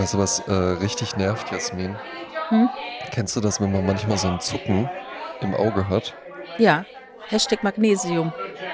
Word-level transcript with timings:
Weißt 0.00 0.14
du, 0.14 0.18
was 0.18 0.40
äh, 0.48 0.52
richtig 0.52 1.18
nervt, 1.18 1.52
Jasmin? 1.52 1.94
Hm? 2.48 2.70
Kennst 3.10 3.36
du 3.36 3.40
das, 3.42 3.60
wenn 3.60 3.70
man 3.70 3.84
manchmal 3.84 4.16
so 4.16 4.28
ein 4.28 4.40
Zucken 4.40 4.88
im 5.42 5.54
Auge 5.54 5.90
hat? 5.90 6.14
Ja. 6.56 6.86
Hashtag 7.28 7.62
Magnesium. 7.62 8.32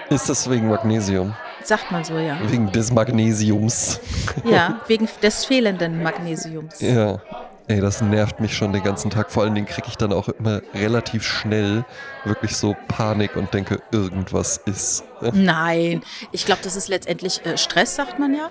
Ist 0.09 0.29
das 0.29 0.49
wegen 0.49 0.69
Magnesium? 0.69 1.35
Sagt 1.65 1.91
man 1.91 2.05
so, 2.05 2.17
ja. 2.17 2.39
Wegen 2.47 2.71
des 2.71 2.93
Magnesiums. 2.93 3.99
Ja, 4.45 4.81
wegen 4.87 5.09
des 5.21 5.45
fehlenden 5.45 6.01
Magnesiums. 6.01 6.81
Ja. 6.81 7.19
Ey, 7.67 7.81
das 7.81 8.03
nervt 8.03 8.39
mich 8.39 8.57
schon 8.57 8.73
den 8.73 8.85
ganzen 8.85 9.11
Tag. 9.11 9.33
Vor 9.33 9.43
allen 9.43 9.57
Dingen 9.57 9.67
kriege 9.67 9.89
ich 9.89 9.97
dann 9.97 10.13
auch 10.13 10.29
immer 10.29 10.63
relativ 10.75 11.25
schnell 11.25 11.85
wirklich 12.23 12.57
so 12.57 12.77
Panik 12.87 13.35
und 13.35 13.53
denke, 13.53 13.81
irgendwas 13.91 14.59
ist. 14.59 15.03
Nein, 15.33 16.05
ich 16.31 16.47
glaube, 16.47 16.61
das 16.63 16.77
ist 16.77 16.87
letztendlich 16.87 17.45
äh, 17.45 17.59
Stress, 17.59 17.97
sagt 17.97 18.21
man 18.21 18.33
ja. 18.33 18.49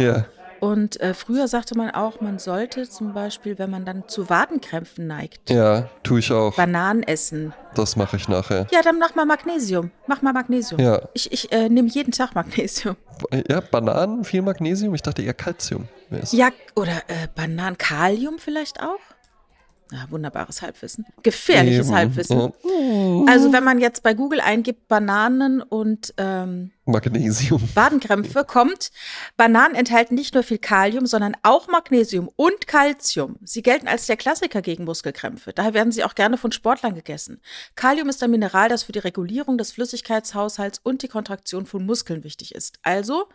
Ja. 0.00 0.24
Und 0.60 1.00
äh, 1.00 1.14
früher 1.14 1.48
sagte 1.48 1.76
man 1.76 1.90
auch, 1.90 2.20
man 2.20 2.38
sollte 2.38 2.88
zum 2.88 3.14
Beispiel, 3.14 3.58
wenn 3.58 3.70
man 3.70 3.84
dann 3.84 4.08
zu 4.08 4.28
Wadenkrämpfen 4.28 5.06
neigt. 5.06 5.50
Ja, 5.50 5.88
tue 6.02 6.20
ich 6.20 6.32
auch. 6.32 6.56
Bananen 6.56 7.02
essen. 7.02 7.54
Das 7.74 7.96
mache 7.96 8.16
ich 8.16 8.28
nachher. 8.28 8.66
Ja, 8.70 8.82
dann 8.82 8.98
mach 8.98 9.14
mal 9.14 9.24
Magnesium. 9.24 9.90
Mach 10.06 10.22
mal 10.22 10.32
Magnesium. 10.32 10.80
Ja. 10.80 11.00
Ich, 11.14 11.30
ich 11.32 11.52
äh, 11.52 11.68
nehme 11.68 11.88
jeden 11.88 12.12
Tag 12.12 12.34
Magnesium. 12.34 12.96
Ja, 13.48 13.60
Bananen, 13.60 14.24
viel 14.24 14.42
Magnesium. 14.42 14.94
Ich 14.94 15.02
dachte 15.02 15.22
eher 15.22 15.34
Kalzium. 15.34 15.88
Ja, 16.30 16.50
oder 16.74 17.02
äh, 17.08 17.28
Bananen, 17.34 17.76
Kalium 17.76 18.38
vielleicht 18.38 18.80
auch? 18.80 19.00
Ja, 19.90 20.04
wunderbares 20.10 20.60
Halbwissen. 20.60 21.06
Gefährliches 21.22 21.86
Eben. 21.86 21.96
Halbwissen. 21.96 22.38
Ja. 22.38 23.24
Also 23.26 23.52
wenn 23.52 23.64
man 23.64 23.78
jetzt 23.78 24.02
bei 24.02 24.12
Google 24.12 24.40
eingibt 24.40 24.86
Bananen 24.86 25.62
und 25.62 26.12
ähm, 26.18 26.72
Magnesium. 26.84 27.62
Wadenkrämpfe 27.74 28.44
kommt, 28.44 28.90
Bananen 29.38 29.74
enthalten 29.74 30.14
nicht 30.14 30.34
nur 30.34 30.42
viel 30.42 30.58
Kalium, 30.58 31.06
sondern 31.06 31.36
auch 31.42 31.68
Magnesium 31.68 32.28
und 32.36 32.66
Calcium. 32.66 33.36
Sie 33.42 33.62
gelten 33.62 33.88
als 33.88 34.06
der 34.06 34.18
Klassiker 34.18 34.60
gegen 34.60 34.84
Muskelkrämpfe. 34.84 35.54
Daher 35.54 35.72
werden 35.72 35.92
sie 35.92 36.04
auch 36.04 36.14
gerne 36.14 36.36
von 36.36 36.52
Sportlern 36.52 36.94
gegessen. 36.94 37.40
Kalium 37.74 38.10
ist 38.10 38.22
ein 38.22 38.30
Mineral, 38.30 38.68
das 38.68 38.82
für 38.82 38.92
die 38.92 38.98
Regulierung 38.98 39.56
des 39.56 39.72
Flüssigkeitshaushalts 39.72 40.80
und 40.82 41.02
die 41.02 41.08
Kontraktion 41.08 41.64
von 41.64 41.86
Muskeln 41.86 42.24
wichtig 42.24 42.54
ist. 42.54 42.78
Also 42.82 43.28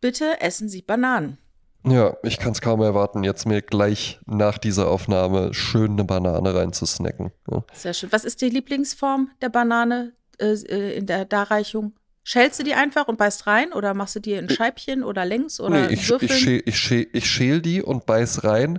bitte 0.00 0.40
essen 0.40 0.68
Sie 0.68 0.82
Bananen. 0.82 1.38
Ja, 1.84 2.14
ich 2.22 2.38
kann 2.38 2.52
es 2.52 2.60
kaum 2.60 2.82
erwarten, 2.82 3.24
jetzt 3.24 3.46
mir 3.46 3.62
gleich 3.62 4.20
nach 4.26 4.58
dieser 4.58 4.88
Aufnahme 4.88 5.54
schön 5.54 5.92
eine 5.92 6.04
Banane 6.04 6.54
reinzusnacken. 6.54 7.32
Ja. 7.50 7.64
Sehr 7.72 7.94
schön. 7.94 8.12
Was 8.12 8.24
ist 8.24 8.42
die 8.42 8.50
Lieblingsform 8.50 9.30
der 9.40 9.48
Banane 9.48 10.12
äh, 10.38 10.52
äh, 10.52 10.96
in 10.96 11.06
der 11.06 11.24
Darreichung? 11.24 11.94
Schälst 12.22 12.60
du 12.60 12.64
die 12.64 12.74
einfach 12.74 13.08
und 13.08 13.16
beißt 13.16 13.46
rein 13.46 13.72
oder 13.72 13.94
machst 13.94 14.14
du 14.16 14.20
die 14.20 14.34
in 14.34 14.50
Scheibchen 14.50 15.02
oder 15.02 15.24
längs 15.24 15.58
oder 15.58 15.86
nee, 15.86 15.94
ich, 15.94 16.10
ich, 16.10 16.34
schäl, 16.34 16.62
ich, 16.66 16.78
schäl, 16.78 17.06
ich 17.12 17.28
schäl 17.28 17.62
die 17.62 17.82
und 17.82 18.04
beiß 18.04 18.44
rein 18.44 18.78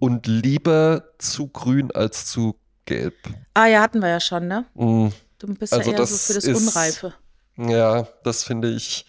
und 0.00 0.26
lieber 0.26 1.04
zu 1.18 1.46
grün 1.46 1.92
als 1.92 2.26
zu 2.26 2.56
gelb. 2.84 3.14
Ah 3.54 3.66
ja, 3.66 3.80
hatten 3.80 4.00
wir 4.00 4.08
ja 4.08 4.18
schon, 4.18 4.48
ne? 4.48 4.66
Mm. 4.74 5.08
Du 5.38 5.54
bist 5.54 5.72
also 5.72 5.92
ja 5.92 5.98
eher 5.98 6.06
so 6.06 6.16
für 6.16 6.34
das 6.34 6.44
ist, 6.44 6.68
Unreife. 6.68 7.14
Ja, 7.56 8.08
das 8.24 8.42
finde 8.42 8.70
ich, 8.70 9.06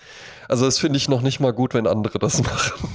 also 0.47 0.65
das 0.65 0.77
finde 0.77 0.97
ich 0.97 1.09
noch 1.09 1.21
nicht 1.21 1.39
mal 1.39 1.53
gut, 1.53 1.73
wenn 1.73 1.87
andere 1.87 2.19
das 2.19 2.41
machen. 2.43 2.89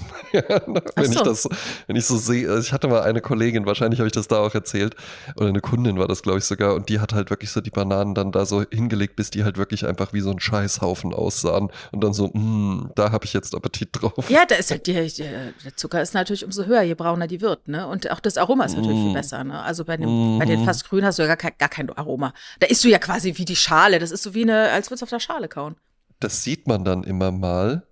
Wenn 0.96 1.12
so. 1.12 1.12
ich 1.12 1.22
das, 1.22 1.48
wenn 1.86 1.96
ich 1.96 2.06
so 2.06 2.16
sehe, 2.16 2.48
also 2.48 2.60
ich 2.60 2.72
hatte 2.72 2.88
mal 2.88 3.02
eine 3.02 3.20
Kollegin, 3.20 3.66
wahrscheinlich 3.66 4.00
habe 4.00 4.06
ich 4.06 4.14
das 4.14 4.28
da 4.28 4.38
auch 4.38 4.54
erzählt, 4.54 4.94
oder 5.36 5.48
eine 5.48 5.60
Kundin 5.60 5.98
war 5.98 6.08
das, 6.08 6.22
glaube 6.22 6.38
ich, 6.38 6.44
sogar, 6.44 6.74
und 6.74 6.88
die 6.88 7.00
hat 7.00 7.12
halt 7.12 7.30
wirklich 7.30 7.50
so 7.50 7.60
die 7.60 7.70
Bananen 7.70 8.14
dann 8.14 8.32
da 8.32 8.46
so 8.46 8.64
hingelegt, 8.70 9.16
bis 9.16 9.30
die 9.30 9.44
halt 9.44 9.56
wirklich 9.56 9.86
einfach 9.86 10.12
wie 10.12 10.20
so 10.20 10.30
ein 10.30 10.40
Scheißhaufen 10.40 11.14
aussahen. 11.14 11.70
Und 11.92 12.04
dann 12.04 12.12
so, 12.12 12.28
mh, 12.28 12.34
hm, 12.34 12.90
da 12.94 13.12
habe 13.12 13.24
ich 13.24 13.32
jetzt 13.32 13.54
Appetit 13.54 13.90
drauf. 13.92 14.28
Ja, 14.28 14.44
da 14.46 14.56
ist 14.56 14.70
halt 14.70 14.86
die, 14.86 14.92
der 14.92 15.76
Zucker 15.76 16.02
ist 16.02 16.14
natürlich 16.14 16.44
umso 16.44 16.64
höher, 16.64 16.82
je 16.82 16.94
brauner 16.94 17.26
die 17.26 17.40
wird, 17.40 17.68
ne? 17.68 17.86
Und 17.86 18.10
auch 18.10 18.20
das 18.20 18.36
Aroma 18.36 18.64
ist 18.64 18.76
natürlich 18.76 18.98
mm. 18.98 19.04
viel 19.04 19.14
besser, 19.14 19.44
ne? 19.44 19.62
Also 19.62 19.84
bei, 19.84 19.96
dem, 19.96 20.36
mm. 20.36 20.38
bei 20.38 20.44
den 20.44 20.64
fast 20.64 20.88
grün 20.88 21.04
hast 21.04 21.18
du 21.18 21.22
ja 21.22 21.28
gar 21.28 21.36
kein, 21.36 21.52
gar 21.58 21.68
kein 21.68 21.90
Aroma. 21.90 22.32
Da 22.60 22.66
isst 22.66 22.84
du 22.84 22.88
ja 22.88 22.98
quasi 22.98 23.36
wie 23.36 23.44
die 23.44 23.56
Schale. 23.56 23.98
Das 23.98 24.10
ist 24.10 24.22
so 24.22 24.34
wie 24.34 24.42
eine, 24.42 24.70
als 24.70 24.90
würdest 24.90 25.02
du 25.02 25.04
auf 25.04 25.10
der 25.10 25.20
Schale 25.20 25.48
kauen. 25.48 25.76
Das 26.20 26.42
sieht 26.42 26.66
man 26.66 26.84
dann 26.84 27.04
immer 27.04 27.30
mal, 27.30 27.86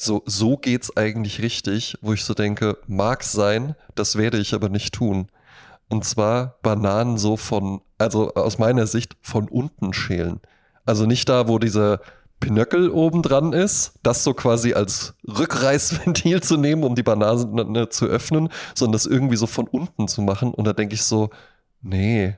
so, 0.00 0.22
so 0.26 0.56
geht's 0.56 0.96
eigentlich 0.96 1.42
richtig, 1.42 1.98
wo 2.02 2.12
ich 2.12 2.24
so 2.24 2.32
denke, 2.32 2.78
mag 2.86 3.24
sein, 3.24 3.74
das 3.96 4.14
werde 4.16 4.38
ich 4.38 4.54
aber 4.54 4.68
nicht 4.68 4.94
tun. 4.94 5.26
Und 5.88 6.04
zwar 6.04 6.58
Bananen 6.62 7.18
so 7.18 7.36
von, 7.36 7.80
also 7.98 8.32
aus 8.34 8.58
meiner 8.58 8.86
Sicht 8.86 9.16
von 9.22 9.48
unten 9.48 9.92
schälen. 9.92 10.40
Also 10.86 11.04
nicht 11.04 11.28
da, 11.28 11.48
wo 11.48 11.58
dieser 11.58 12.00
Pinöckel 12.38 12.90
oben 12.90 13.22
dran 13.22 13.52
ist, 13.52 13.94
das 14.04 14.22
so 14.22 14.34
quasi 14.34 14.72
als 14.72 15.14
Rückreißventil 15.26 16.42
zu 16.44 16.58
nehmen, 16.58 16.84
um 16.84 16.94
die 16.94 17.02
Banane 17.02 17.88
zu 17.88 18.06
öffnen, 18.06 18.50
sondern 18.76 18.92
das 18.92 19.06
irgendwie 19.06 19.36
so 19.36 19.48
von 19.48 19.66
unten 19.66 20.06
zu 20.06 20.22
machen. 20.22 20.54
Und 20.54 20.64
da 20.64 20.74
denke 20.74 20.94
ich 20.94 21.02
so, 21.02 21.30
nee, 21.80 22.36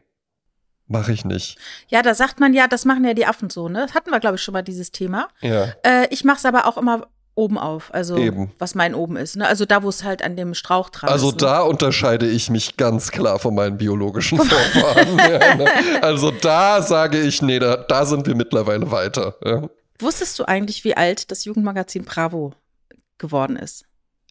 mache 0.86 1.12
ich 1.12 1.26
nicht. 1.26 1.58
Ja, 1.88 2.00
da 2.00 2.14
sagt 2.14 2.40
man 2.40 2.54
ja, 2.54 2.68
das 2.68 2.86
machen 2.86 3.04
ja 3.04 3.12
die 3.12 3.26
Affen 3.26 3.50
so, 3.50 3.68
ne? 3.68 3.82
Das 3.86 3.94
hatten 3.94 4.10
wir, 4.10 4.18
glaube 4.18 4.36
ich, 4.36 4.42
schon 4.42 4.54
mal 4.54 4.62
dieses 4.62 4.92
Thema. 4.92 5.28
Ja. 5.42 5.74
Äh, 5.84 6.08
ich 6.08 6.24
mache 6.24 6.38
es 6.38 6.46
aber 6.46 6.66
auch 6.66 6.78
immer 6.78 7.06
oben 7.34 7.58
auf, 7.58 7.92
also 7.94 8.16
Eben. 8.16 8.52
was 8.58 8.74
mein 8.74 8.94
oben 8.94 9.16
ist. 9.16 9.36
Ne? 9.36 9.46
Also 9.46 9.64
da, 9.64 9.82
wo 9.82 9.88
es 9.88 10.04
halt 10.04 10.22
an 10.22 10.36
dem 10.36 10.54
Strauch 10.54 10.90
dran 10.90 11.10
also 11.10 11.28
ist. 11.28 11.34
Also 11.34 11.46
da 11.46 11.62
unterscheide 11.62 12.28
ich 12.28 12.50
mich 12.50 12.76
ganz 12.76 13.10
klar 13.10 13.38
von 13.38 13.54
meinen 13.54 13.78
biologischen 13.78 14.38
Vorfahren. 14.42 15.18
ja, 15.18 15.54
ne? 15.54 15.66
Also 16.02 16.30
da 16.30 16.82
sage 16.82 17.20
ich, 17.20 17.40
nee, 17.42 17.58
da, 17.58 17.76
da 17.76 18.04
sind 18.04 18.26
wir 18.26 18.34
mittlerweile 18.34 18.90
weiter. 18.90 19.36
Ja. 19.44 19.68
Wusstest 19.98 20.38
du 20.38 20.44
eigentlich, 20.44 20.84
wie 20.84 20.96
alt 20.96 21.30
das 21.30 21.44
Jugendmagazin 21.44 22.04
Bravo 22.04 22.52
geworden 23.18 23.56
ist? 23.56 23.84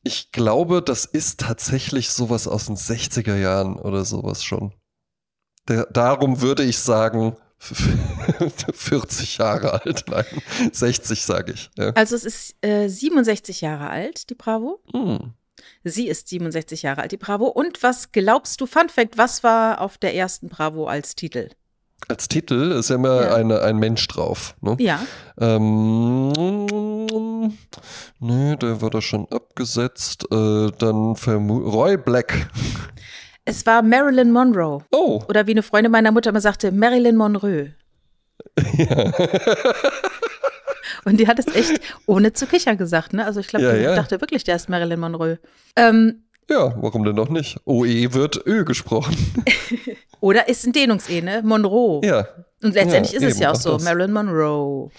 Ich 0.04 0.32
glaube, 0.32 0.82
das 0.82 1.06
ist 1.06 1.40
tatsächlich 1.42 2.10
sowas 2.10 2.48
aus 2.48 2.66
den 2.68 2.76
60er 2.76 3.36
Jahren 3.36 3.76
oder 3.76 4.06
sowas 4.06 4.44
schon. 4.44 4.74
Der, 5.68 5.86
darum 5.92 6.42
würde 6.42 6.64
ich 6.64 6.80
sagen, 6.80 7.36
40 8.74 9.38
Jahre 9.38 9.82
alt, 9.84 10.06
nein, 10.08 10.26
60 10.72 11.24
sage 11.24 11.54
ich. 11.54 11.70
Ja. 11.78 11.90
Also 11.92 12.16
es 12.16 12.24
ist 12.24 12.56
äh, 12.62 12.88
67 12.88 13.62
Jahre 13.62 13.90
alt, 13.90 14.30
die 14.30 14.36
Bravo. 14.36 14.82
Hm. 14.94 15.34
Sie 15.84 16.08
ist 16.08 16.30
67 16.30 16.84
Jahre 16.84 17.02
alt, 17.02 17.12
die 17.12 17.18
Bravo. 17.18 17.48
Und 17.48 17.84
was 17.84 18.12
glaubst 18.12 18.62
du, 18.62 18.66
Fun 18.66 18.90
Fact, 18.90 19.18
was 19.18 19.44
war 19.44 19.82
auf 19.82 19.98
der 19.98 20.16
ersten 20.16 20.48
Bravo 20.48 20.88
als 20.88 21.16
Titel? 21.16 21.50
Als 22.08 22.30
Titel 22.30 22.72
ist 22.72 22.90
ja 22.90 22.96
immer 22.96 23.24
ja. 23.24 23.36
Eine, 23.36 23.62
ein 23.62 23.78
Mensch 23.78 24.08
drauf. 24.08 24.56
Ne? 24.62 24.78
Ja. 24.80 25.06
Ähm, 25.38 26.32
nee, 28.20 28.56
der 28.56 28.82
war 28.82 28.90
da 28.90 29.02
schon 29.02 29.28
abgesetzt. 29.30 30.26
Äh, 30.32 30.72
dann 30.78 31.16
Roy 31.16 31.98
Black. 31.98 32.50
Es 33.50 33.66
war 33.66 33.82
Marilyn 33.82 34.32
Monroe. 34.32 34.84
Oh. 34.92 35.22
Oder 35.28 35.48
wie 35.48 35.52
eine 35.52 35.64
Freundin 35.64 35.92
meiner 35.92 36.12
Mutter 36.12 36.30
immer 36.30 36.42
sagte, 36.42 36.72
Marilyn 36.72 37.16
Monroe. 37.16 37.74
Ja. 38.78 39.12
Und 41.06 41.20
die 41.20 41.28
hat 41.28 41.40
es 41.40 41.48
echt 41.48 41.82
ohne 42.06 42.34
zu 42.34 42.46
kichern 42.46 42.78
gesagt, 42.78 43.14
ne? 43.14 43.26
Also 43.26 43.40
ich 43.40 43.48
glaube, 43.48 43.66
ja, 43.66 43.74
die 43.74 43.82
ja. 43.82 43.96
dachte 43.96 44.22
wirklich, 44.22 44.44
der 44.44 44.56
ist 44.56 44.70
Marilyn 44.70 45.00
Monroe. 45.00 45.40
Ähm, 45.76 46.24
ja, 46.50 46.76
warum 46.82 47.04
denn 47.04 47.16
noch 47.16 47.30
nicht? 47.30 47.60
OE 47.66 48.14
wird 48.14 48.46
Ö 48.46 48.66
gesprochen. 48.66 49.16
Oder 50.20 50.50
ist 50.50 50.66
ein 50.66 50.74
Dehnungs-E, 50.74 51.22
ne? 51.22 51.42
Monroe. 51.44 52.02
Ja. 52.04 52.28
Und 52.62 52.74
letztendlich 52.74 53.16
ist 53.16 53.24
es 53.24 53.40
ja 53.40 53.52
auch 53.52 53.56
so, 53.56 53.74
das. 53.74 53.84
Marilyn 53.84 54.12
Monroe. 54.12 54.90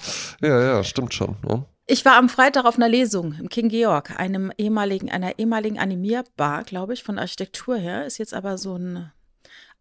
Ja, 0.40 0.60
ja, 0.60 0.84
stimmt 0.84 1.12
schon. 1.12 1.36
Ne? 1.46 1.64
Ich 1.90 2.04
war 2.04 2.16
am 2.16 2.28
Freitag 2.28 2.66
auf 2.66 2.76
einer 2.76 2.88
Lesung 2.88 3.34
im 3.40 3.48
King 3.48 3.68
Georg, 3.68 4.16
einem 4.16 4.52
ehemaligen, 4.56 5.10
einer 5.10 5.40
ehemaligen 5.40 5.76
Animierbar, 5.76 6.62
glaube 6.62 6.94
ich, 6.94 7.02
von 7.02 7.18
Architektur 7.18 7.76
her. 7.76 8.06
Ist 8.06 8.18
jetzt 8.18 8.32
aber 8.32 8.58
so 8.58 8.76
ein, 8.76 9.10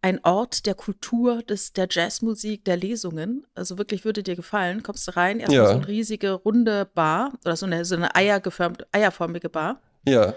ein 0.02 0.18
Ort 0.24 0.66
der 0.66 0.74
Kultur, 0.74 1.40
des, 1.42 1.72
der 1.72 1.86
Jazzmusik, 1.88 2.64
der 2.64 2.76
Lesungen. 2.76 3.46
Also 3.54 3.78
wirklich 3.78 4.04
würde 4.04 4.24
dir 4.24 4.34
gefallen. 4.34 4.82
Kommst 4.82 5.06
du 5.06 5.14
rein, 5.16 5.38
erstmal 5.38 5.56
ja. 5.56 5.68
so 5.68 5.76
eine 5.76 5.86
riesige 5.86 6.32
runde 6.32 6.84
Bar 6.84 7.32
oder 7.44 7.54
so 7.54 7.64
eine, 7.64 7.84
so 7.84 7.94
eine 7.94 8.12
eiergeförmte, 8.12 8.88
eierförmige 8.90 9.48
Bar. 9.48 9.80
Ja. 10.04 10.34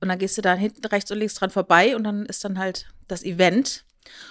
Und 0.00 0.08
dann 0.08 0.18
gehst 0.18 0.38
du 0.38 0.42
da 0.42 0.54
hinten 0.54 0.86
rechts 0.86 1.10
und 1.10 1.18
links 1.18 1.34
dran 1.34 1.50
vorbei 1.50 1.94
und 1.94 2.04
dann 2.04 2.24
ist 2.24 2.42
dann 2.42 2.58
halt 2.58 2.86
das 3.06 3.22
Event. 3.22 3.84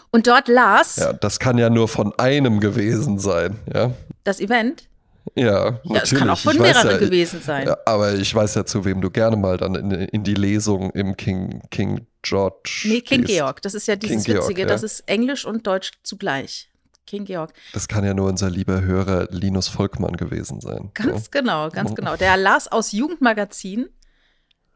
Und 0.09 0.25
dort 0.25 0.47
las. 0.47 0.95
Ja, 0.95 1.13
das 1.13 1.37
kann 1.37 1.59
ja 1.59 1.69
nur 1.69 1.87
von 1.87 2.11
einem 2.17 2.59
gewesen 2.59 3.19
sein, 3.19 3.59
ja. 3.71 3.91
Das 4.23 4.39
Event? 4.39 4.89
Ja, 5.35 5.71
natürlich. 5.71 5.91
Ja, 5.95 6.01
es 6.01 6.15
kann 6.15 6.29
auch 6.29 6.39
von 6.39 6.57
mehreren 6.57 6.91
ja, 6.91 6.97
gewesen 6.97 7.41
sein. 7.41 7.67
Ja, 7.67 7.77
aber 7.85 8.13
ich 8.13 8.33
weiß 8.33 8.55
ja, 8.55 8.65
zu 8.65 8.83
wem 8.85 9.01
du 9.01 9.09
gerne 9.09 9.37
mal 9.37 9.57
dann 9.57 9.75
in, 9.75 9.91
in 9.91 10.23
die 10.23 10.33
Lesung 10.33 10.91
im 10.91 11.15
King, 11.15 11.61
King 11.69 12.07
George. 12.21 12.83
Nee, 12.85 13.01
King 13.01 13.21
gehst. 13.21 13.33
Georg. 13.33 13.61
Das 13.61 13.73
ist 13.73 13.87
ja 13.87 13.95
dieses 13.95 14.25
King 14.25 14.35
Witzige. 14.35 14.65
Georg, 14.65 14.69
das 14.69 14.83
ist 14.83 15.01
Englisch 15.07 15.45
und 15.45 15.65
Deutsch 15.65 15.91
zugleich. 16.03 16.69
King 17.07 17.25
Georg. 17.25 17.53
Das 17.73 17.87
kann 17.87 18.03
ja 18.03 18.13
nur 18.13 18.27
unser 18.29 18.49
lieber 18.49 18.81
Hörer 18.81 19.27
Linus 19.31 19.67
Volkmann 19.67 20.17
gewesen 20.17 20.61
sein. 20.61 20.91
Ganz 20.93 21.25
so. 21.25 21.31
genau, 21.31 21.69
ganz 21.69 21.95
genau. 21.95 22.15
Der 22.15 22.37
las 22.37 22.67
aus 22.71 22.91
Jugendmagazin. 22.91 23.89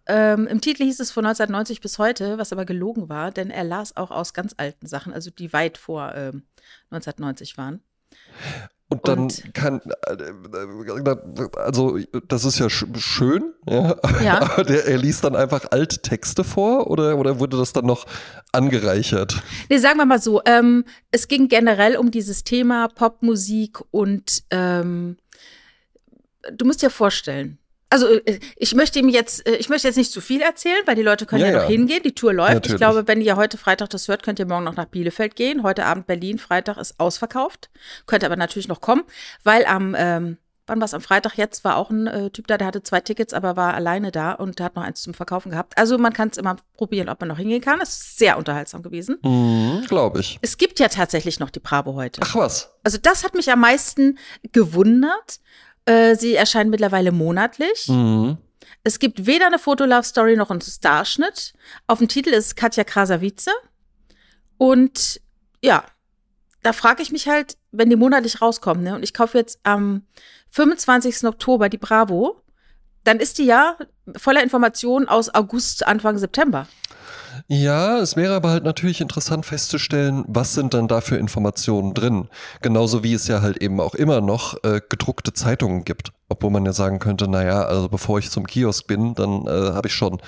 Ähm, 0.07 0.45
Im 0.48 0.62
Titel 0.62 0.83
hieß 0.83 1.00
es 1.00 1.12
von 1.12 1.25
1990 1.25 1.81
bis 1.81 1.98
heute, 1.98 2.38
was 2.38 2.51
aber 2.51 2.65
gelogen 2.65 3.09
war, 3.09 3.31
denn 3.31 3.50
er 3.50 3.63
las 3.63 3.98
auch 3.98 4.12
aus 4.12 4.33
ganz 4.33 4.53
alten 4.57 4.86
Sachen, 4.86 5.13
also 5.13 5.31
die 5.31 5.51
weit 5.51 5.77
vor 5.77 6.13
ähm, 6.13 6.44
1990 6.91 7.57
waren. 7.57 7.81
Und 8.95 9.07
dann 9.07 9.19
und, 9.19 9.53
kann, 9.53 9.81
äh, 10.07 11.47
also 11.57 11.97
das 12.27 12.45
ist 12.45 12.59
ja 12.59 12.69
sch 12.69 12.86
schön, 12.97 13.53
ja. 13.69 13.95
ja. 14.24 14.42
Aber 14.42 14.63
der, 14.63 14.86
er 14.88 14.97
liest 14.97 15.24
dann 15.24 15.36
einfach 15.36 15.65
Alttexte 15.71 16.44
vor 16.44 16.89
oder, 16.89 17.18
oder 17.18 17.39
wurde 17.39 17.57
das 17.57 17.74
dann 17.74 17.86
noch 17.86 18.06
angereichert? 18.51 19.42
Nee, 19.69 19.77
sagen 19.77 19.97
wir 19.97 20.06
mal 20.06 20.21
so, 20.21 20.42
ähm, 20.45 20.86
es 21.12 21.27
ging 21.27 21.47
generell 21.47 21.97
um 21.97 22.12
dieses 22.12 22.44
Thema 22.44 22.88
Popmusik 22.88 23.80
und 23.92 24.44
ähm, 24.51 25.18
du 26.51 26.65
musst 26.65 26.81
dir 26.81 26.89
vorstellen, 26.89 27.57
also 27.90 28.08
äh, 28.08 28.40
ich 28.56 28.76
möchte 28.76 29.00
ihm 29.00 29.10
jetzt, 29.10 29.48
äh, 29.48 29.56
ich 29.56 29.70
möchte 29.70 29.88
jetzt 29.88 29.98
nicht 29.98 30.12
zu 30.12 30.22
viel 30.22 30.42
erzählen, 30.42 30.82
weil 30.86 30.96
die 30.96 31.02
Leute 31.02 31.26
können 31.26 31.42
ja, 31.42 31.52
ja 31.52 31.62
noch 31.62 31.68
hingehen. 31.68 32.02
Die 32.04 32.14
Tour 32.14 32.34
läuft. 32.34 32.54
Natürlich. 32.54 32.74
Ich 32.74 32.78
glaube, 32.78 33.08
wenn 33.08 33.22
ihr 33.22 33.36
heute 33.36 33.58
Freitag 33.58 33.90
das 33.90 34.08
hört, 34.08 34.24
könnt 34.24 34.40
ihr 34.40 34.46
morgen 34.46 34.64
noch 34.64 34.76
nach 34.76 34.86
Bielefeld 34.86 35.36
gehen. 35.36 35.64
Heute 35.64 35.86
Abend 35.86 36.08
Berlin, 36.08 36.40
Freitag 36.40 36.78
ist 36.78 37.00
ausverkauft. 37.00 37.70
Könnte 38.06 38.26
aber 38.26 38.36
natürlich 38.36 38.68
noch 38.68 38.82
kommen, 38.82 39.04
weil 39.44 39.66
am 39.66 39.96
ähm, 39.98 40.38
wann 40.68 40.80
war 40.80 40.86
es 40.86 40.94
am 40.94 41.02
Freitag 41.02 41.38
jetzt, 41.38 41.64
war 41.64 41.78
auch 41.78 41.90
ein 41.90 42.08
äh, 42.08 42.30
Typ 42.30 42.48
da, 42.48 42.58
der 42.58 42.68
hatte 42.68 42.84
zwei 42.84 43.00
Tickets, 43.00 43.34
aber 43.34 43.56
war 43.56 43.74
alleine 43.74 44.12
da 44.12 44.32
und 44.32 44.60
hat 44.62 44.76
noch 44.76 44.84
eins 44.84 45.02
zum 45.02 45.14
Verkaufen 45.14 45.52
gehabt. 45.52 45.78
Also 45.78 45.98
man 45.98 46.14
kann 46.14 46.30
es 46.30 46.38
immer 46.38 46.58
probieren, 46.76 47.10
ob 47.10 47.20
man 47.20 47.30
noch 47.30 47.38
hingehen 47.38 47.62
kann. 47.62 47.80
Es 47.82 47.90
ist 47.90 48.18
sehr 48.18 48.38
unterhaltsam 48.38 48.82
gewesen. 48.82 49.18
Mhm, 49.22 49.84
Glaube 49.88 50.20
ich. 50.22 50.40
Es 50.42 50.58
gibt 50.58 50.80
ja 50.80 50.88
tatsächlich 50.88 51.40
noch 51.40 51.50
die 51.50 51.60
Bravo 51.60 51.96
heute. 51.96 52.22
Ach 52.24 52.36
was. 52.36 52.76
Also 52.84 52.98
das 53.02 53.24
hat 53.24 53.36
mich 53.36 53.52
am 53.52 53.60
meisten 53.60 54.18
gewundert. 54.52 55.40
Äh, 55.86 56.16
sie 56.16 56.36
erscheint 56.36 56.70
mittlerweile 56.70 57.12
monatlich. 57.12 57.88
Mhm. 57.88 58.38
Es 58.84 59.00
gibt 59.00 59.26
weder 59.26 59.48
eine 59.48 59.60
Fotolove-Story 59.60 60.36
noch 60.36 60.52
einen 60.52 60.62
Starschnitt. 60.62 61.54
Auf 61.88 62.00
dem 62.00 62.08
Titel 62.08 62.30
ist 62.30 62.56
Katja 62.56 62.84
Krasavice. 62.84 63.50
Und 64.58 65.22
ja, 65.62 65.84
da 66.62 66.74
frage 66.74 67.02
ich 67.02 67.12
mich 67.12 67.28
halt, 67.28 67.58
wenn 67.72 67.90
die 67.90 67.96
monatlich 67.96 68.42
rauskommen, 68.42 68.84
ne, 68.84 68.96
und 68.96 69.04
ich 69.04 69.14
kaufe 69.14 69.38
jetzt 69.38 69.60
am 69.64 70.04
25. 70.50 71.26
Oktober 71.26 71.70
die 71.70 71.78
Bravo, 71.78 72.42
dann 73.04 73.20
ist 73.20 73.38
die 73.38 73.46
ja 73.46 73.78
voller 74.18 74.42
Informationen 74.42 75.08
aus 75.08 75.34
August, 75.34 75.86
Anfang 75.86 76.18
September. 76.18 76.68
Ja, 77.47 78.00
es 78.00 78.15
wäre 78.15 78.33
aber 78.33 78.50
halt 78.50 78.63
natürlich 78.63 79.01
interessant 79.01 79.45
festzustellen, 79.45 80.25
was 80.27 80.53
sind 80.56 80.74
dann 80.74 80.88
da 80.88 81.00
für 81.00 81.18
Informationen 81.18 81.94
drin. 81.94 82.27
Genauso 82.62 83.03
wie 83.03 83.13
es 83.13 83.27
ja 83.27 83.42
halt 83.44 83.62
eben 83.62 83.80
auch 83.80 83.94
immer 83.94 84.19
noch 84.19 84.63
äh, 84.63 84.81
gedruckte 84.89 85.31
Zeitungen 85.31 85.83
gibt. 85.86 86.12
Obwohl 86.27 86.50
man 86.50 86.65
ja 86.65 86.74
sagen 86.74 86.97
könnte, 86.97 87.27
naja, 87.27 87.62
also 87.62 87.88
bevor 87.88 88.18
ich 88.18 88.31
zum 88.31 88.47
Kiosk 88.47 88.88
bin, 88.88 89.13
dann 89.13 89.45
äh, 89.45 89.74
habe 89.74 89.88
ich 89.88 89.94
schon 89.94 90.19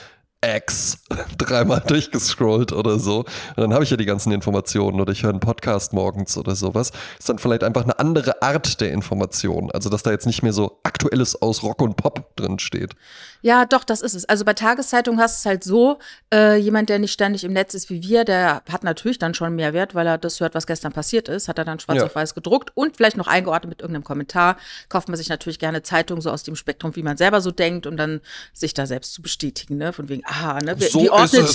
X 0.45 0.99
dreimal 1.37 1.81
durchgescrollt 1.85 2.71
oder 2.71 2.99
so. 2.99 3.19
Und 3.19 3.57
dann 3.57 3.73
habe 3.73 3.83
ich 3.83 3.89
ja 3.89 3.97
die 3.97 4.05
ganzen 4.05 4.31
Informationen 4.31 5.01
oder 5.01 5.11
ich 5.11 5.23
höre 5.23 5.31
einen 5.31 5.39
Podcast 5.39 5.93
morgens 5.93 6.37
oder 6.37 6.55
sowas. 6.55 6.91
Ist 7.17 7.29
dann 7.29 7.39
vielleicht 7.39 7.63
einfach 7.63 7.83
eine 7.83 7.97
andere 7.97 8.41
Art 8.41 8.79
der 8.79 8.91
Information. 8.91 9.71
Also, 9.71 9.89
dass 9.89 10.03
da 10.03 10.11
jetzt 10.11 10.27
nicht 10.27 10.43
mehr 10.43 10.53
so 10.53 10.79
Aktuelles 10.83 11.41
aus 11.41 11.63
Rock 11.63 11.81
und 11.81 11.97
Pop 11.97 12.35
drin 12.35 12.59
steht. 12.59 12.93
Ja, 13.41 13.65
doch, 13.65 13.83
das 13.83 14.01
ist 14.01 14.13
es. 14.13 14.25
Also 14.25 14.45
bei 14.45 14.53
Tageszeitungen 14.53 15.19
hast 15.19 15.37
du 15.37 15.39
es 15.41 15.45
halt 15.45 15.63
so, 15.63 15.99
äh, 16.33 16.57
jemand, 16.57 16.89
der 16.89 16.99
nicht 16.99 17.13
ständig 17.13 17.43
im 17.43 17.53
Netz 17.53 17.73
ist 17.73 17.89
wie 17.89 18.01
wir, 18.03 18.23
der 18.23 18.63
hat 18.69 18.83
natürlich 18.83 19.19
dann 19.19 19.33
schon 19.33 19.55
mehr 19.55 19.73
Wert, 19.73 19.95
weil 19.95 20.07
er 20.07 20.17
das 20.17 20.39
hört, 20.39 20.55
was 20.55 20.67
gestern 20.67 20.91
passiert 20.91 21.29
ist, 21.29 21.47
hat 21.47 21.57
er 21.57 21.65
dann 21.65 21.79
schwarz 21.79 21.99
ja. 21.99 22.05
auf 22.05 22.15
weiß 22.15 22.33
gedruckt 22.33 22.71
und 22.75 22.97
vielleicht 22.97 23.17
noch 23.17 23.27
eingeordnet 23.27 23.69
mit 23.69 23.81
irgendeinem 23.81 24.03
Kommentar. 24.03 24.57
Kauft 24.89 25.07
man 25.07 25.17
sich 25.17 25.29
natürlich 25.29 25.59
gerne 25.59 25.83
Zeitungen 25.83 26.21
so 26.21 26.31
aus 26.31 26.43
dem 26.43 26.55
Spektrum, 26.55 26.95
wie 26.95 27.03
man 27.03 27.17
selber 27.17 27.41
so 27.41 27.51
denkt 27.51 27.87
und 27.87 27.97
dann 27.97 28.21
sich 28.53 28.73
da 28.73 28.85
selbst 28.85 29.13
zu 29.13 29.21
bestätigen, 29.21 29.77
ne? 29.77 29.93
Von 29.93 30.09
wegen, 30.09 30.23
aha, 30.25 30.59
ne? 30.59 30.79
Wie, 30.79 30.85
so 30.85 31.01
wie 31.01 31.09
ordnet, 31.09 31.47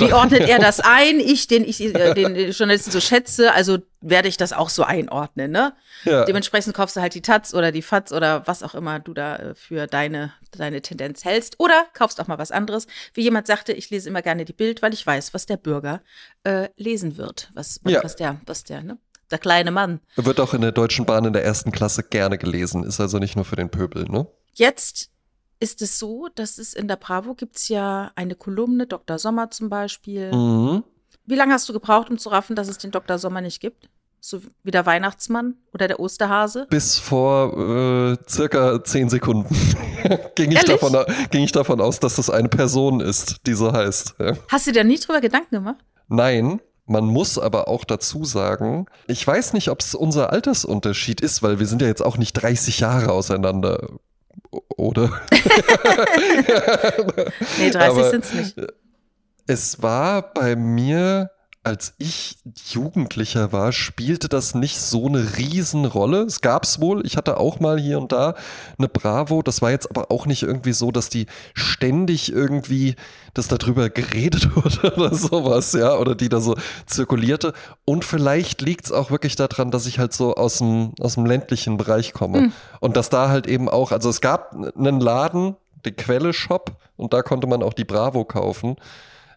wie 0.00 0.12
ordnet 0.12 0.48
er 0.48 0.58
das 0.58 0.80
ein? 0.80 1.20
Ich, 1.20 1.46
den 1.46 1.64
ich 1.64 1.80
äh, 1.80 2.14
den 2.14 2.50
Journalisten 2.50 2.90
so 2.90 3.00
schätze, 3.00 3.52
also 3.52 3.78
werde 4.00 4.28
ich 4.28 4.36
das 4.36 4.52
auch 4.52 4.70
so 4.70 4.82
einordnen, 4.82 5.50
ne? 5.50 5.74
Ja. 6.04 6.24
Dementsprechend 6.24 6.74
kaufst 6.74 6.96
du 6.96 7.00
halt 7.00 7.14
die 7.14 7.22
Taz 7.22 7.52
oder 7.54 7.70
die 7.70 7.82
Fatz 7.82 8.12
oder 8.12 8.46
was 8.46 8.62
auch 8.62 8.74
immer 8.74 8.98
du 8.98 9.12
da 9.12 9.36
äh, 9.36 9.54
für 9.54 9.86
deine, 9.86 10.32
deine 10.52 10.80
Tendenz 10.80 11.24
hältst. 11.24 11.56
Oder 11.58 11.86
kaufst 11.92 12.20
auch 12.20 12.26
mal 12.26 12.38
was 12.38 12.50
anderes. 12.50 12.86
Wie 13.14 13.22
jemand 13.22 13.46
sagte, 13.46 13.72
ich 13.72 13.90
lese 13.90 14.08
immer 14.08 14.22
gerne 14.22 14.44
die 14.44 14.52
Bild, 14.52 14.82
weil 14.82 14.94
ich 14.94 15.06
weiß, 15.06 15.34
was 15.34 15.46
der 15.46 15.58
Bürger 15.58 16.00
äh, 16.44 16.68
lesen 16.76 17.16
wird. 17.18 17.50
Was, 17.54 17.80
ja. 17.86 18.02
was 18.02 18.16
der, 18.16 18.40
was 18.46 18.64
der, 18.64 18.82
ne? 18.82 18.98
Der 19.30 19.38
kleine 19.38 19.70
Mann. 19.70 20.00
Wird 20.16 20.40
auch 20.40 20.54
in 20.54 20.60
der 20.60 20.72
Deutschen 20.72 21.06
Bahn 21.06 21.24
in 21.24 21.32
der 21.32 21.44
ersten 21.44 21.70
Klasse 21.70 22.02
gerne 22.02 22.36
gelesen, 22.36 22.82
ist 22.82 23.00
also 23.00 23.18
nicht 23.18 23.36
nur 23.36 23.44
für 23.44 23.56
den 23.56 23.70
Pöbel, 23.70 24.04
ne? 24.04 24.26
Jetzt 24.54 25.10
ist 25.60 25.82
es 25.82 25.98
so, 25.98 26.28
dass 26.34 26.58
es 26.58 26.74
in 26.74 26.88
der 26.88 26.96
Bravo 26.96 27.34
gibt 27.34 27.56
es 27.56 27.68
ja 27.68 28.10
eine 28.16 28.34
Kolumne, 28.34 28.86
Dr. 28.86 29.18
Sommer 29.18 29.50
zum 29.50 29.68
Beispiel. 29.68 30.32
Mhm. 30.32 30.82
Wie 31.30 31.36
lange 31.36 31.54
hast 31.54 31.68
du 31.68 31.72
gebraucht, 31.72 32.10
um 32.10 32.18
zu 32.18 32.28
raffen, 32.28 32.56
dass 32.56 32.66
es 32.66 32.78
den 32.78 32.90
Dr. 32.90 33.16
Sommer 33.16 33.40
nicht 33.40 33.60
gibt? 33.60 33.88
So 34.18 34.40
wie 34.64 34.72
der 34.72 34.84
Weihnachtsmann 34.84 35.54
oder 35.72 35.86
der 35.86 36.00
Osterhase? 36.00 36.66
Bis 36.68 36.98
vor 36.98 37.56
äh, 37.56 38.16
circa 38.28 38.82
zehn 38.82 39.08
Sekunden 39.08 39.54
ging, 40.34 40.50
ich 40.50 40.64
davon, 40.64 40.96
ging 41.30 41.44
ich 41.44 41.52
davon 41.52 41.80
aus, 41.80 42.00
dass 42.00 42.16
das 42.16 42.30
eine 42.30 42.48
Person 42.48 43.00
ist, 43.00 43.46
die 43.46 43.54
so 43.54 43.72
heißt. 43.72 44.16
Ja. 44.18 44.34
Hast 44.48 44.66
du 44.66 44.72
dir 44.72 44.82
nie 44.82 44.98
drüber 44.98 45.20
Gedanken 45.20 45.54
gemacht? 45.54 45.76
Nein, 46.08 46.60
man 46.84 47.04
muss 47.06 47.38
aber 47.38 47.68
auch 47.68 47.84
dazu 47.84 48.24
sagen, 48.24 48.86
ich 49.06 49.24
weiß 49.24 49.52
nicht, 49.52 49.70
ob 49.70 49.80
es 49.80 49.94
unser 49.94 50.32
Altersunterschied 50.32 51.20
ist, 51.20 51.44
weil 51.44 51.60
wir 51.60 51.66
sind 51.66 51.80
ja 51.80 51.86
jetzt 51.86 52.02
auch 52.02 52.18
nicht 52.18 52.32
30 52.32 52.80
Jahre 52.80 53.12
auseinander. 53.12 53.88
Oder? 54.76 55.22
nee, 57.58 57.70
30 57.70 58.04
sind 58.04 58.24
es 58.24 58.34
nicht. 58.34 58.56
Es 59.50 59.82
war 59.82 60.32
bei 60.32 60.54
mir 60.54 61.32
als 61.64 61.92
ich 61.98 62.38
Jugendlicher 62.70 63.52
war, 63.52 63.72
spielte 63.72 64.28
das 64.28 64.54
nicht 64.54 64.78
so 64.78 65.06
eine 65.06 65.36
Riesenrolle. 65.36 66.22
Es 66.22 66.40
gab 66.40 66.62
es 66.62 66.80
wohl, 66.80 67.04
ich 67.04 67.16
hatte 67.16 67.36
auch 67.36 67.58
mal 67.58 67.78
hier 67.78 67.98
und 67.98 68.12
da 68.12 68.34
eine 68.78 68.88
Bravo. 68.88 69.42
Das 69.42 69.60
war 69.60 69.72
jetzt 69.72 69.90
aber 69.90 70.12
auch 70.12 70.24
nicht 70.24 70.44
irgendwie 70.44 70.72
so, 70.72 70.92
dass 70.92 71.08
die 71.10 71.26
ständig 71.52 72.32
irgendwie, 72.32 72.94
dass 73.34 73.48
darüber 73.48 73.90
geredet 73.90 74.54
wurde 74.56 74.94
oder 74.94 75.14
sowas, 75.14 75.72
ja, 75.72 75.98
oder 75.98 76.14
die 76.14 76.28
da 76.28 76.40
so 76.40 76.54
zirkulierte. 76.86 77.52
Und 77.84 78.04
vielleicht 78.06 78.62
liegt 78.62 78.86
es 78.86 78.92
auch 78.92 79.10
wirklich 79.10 79.34
daran, 79.34 79.72
dass 79.72 79.84
ich 79.84 79.98
halt 79.98 80.14
so 80.14 80.36
aus 80.36 80.58
dem, 80.58 80.92
aus 81.00 81.16
dem 81.16 81.26
ländlichen 81.26 81.76
Bereich 81.76 82.12
komme. 82.12 82.40
Mhm. 82.40 82.52
Und 82.78 82.96
dass 82.96 83.10
da 83.10 83.28
halt 83.28 83.48
eben 83.48 83.68
auch, 83.68 83.90
also 83.90 84.08
es 84.08 84.20
gab 84.20 84.54
einen 84.54 85.00
Laden, 85.00 85.56
den 85.84 85.96
Quelle-Shop, 85.96 86.76
und 86.96 87.12
da 87.12 87.22
konnte 87.22 87.46
man 87.46 87.62
auch 87.62 87.74
die 87.74 87.84
Bravo 87.84 88.24
kaufen. 88.24 88.76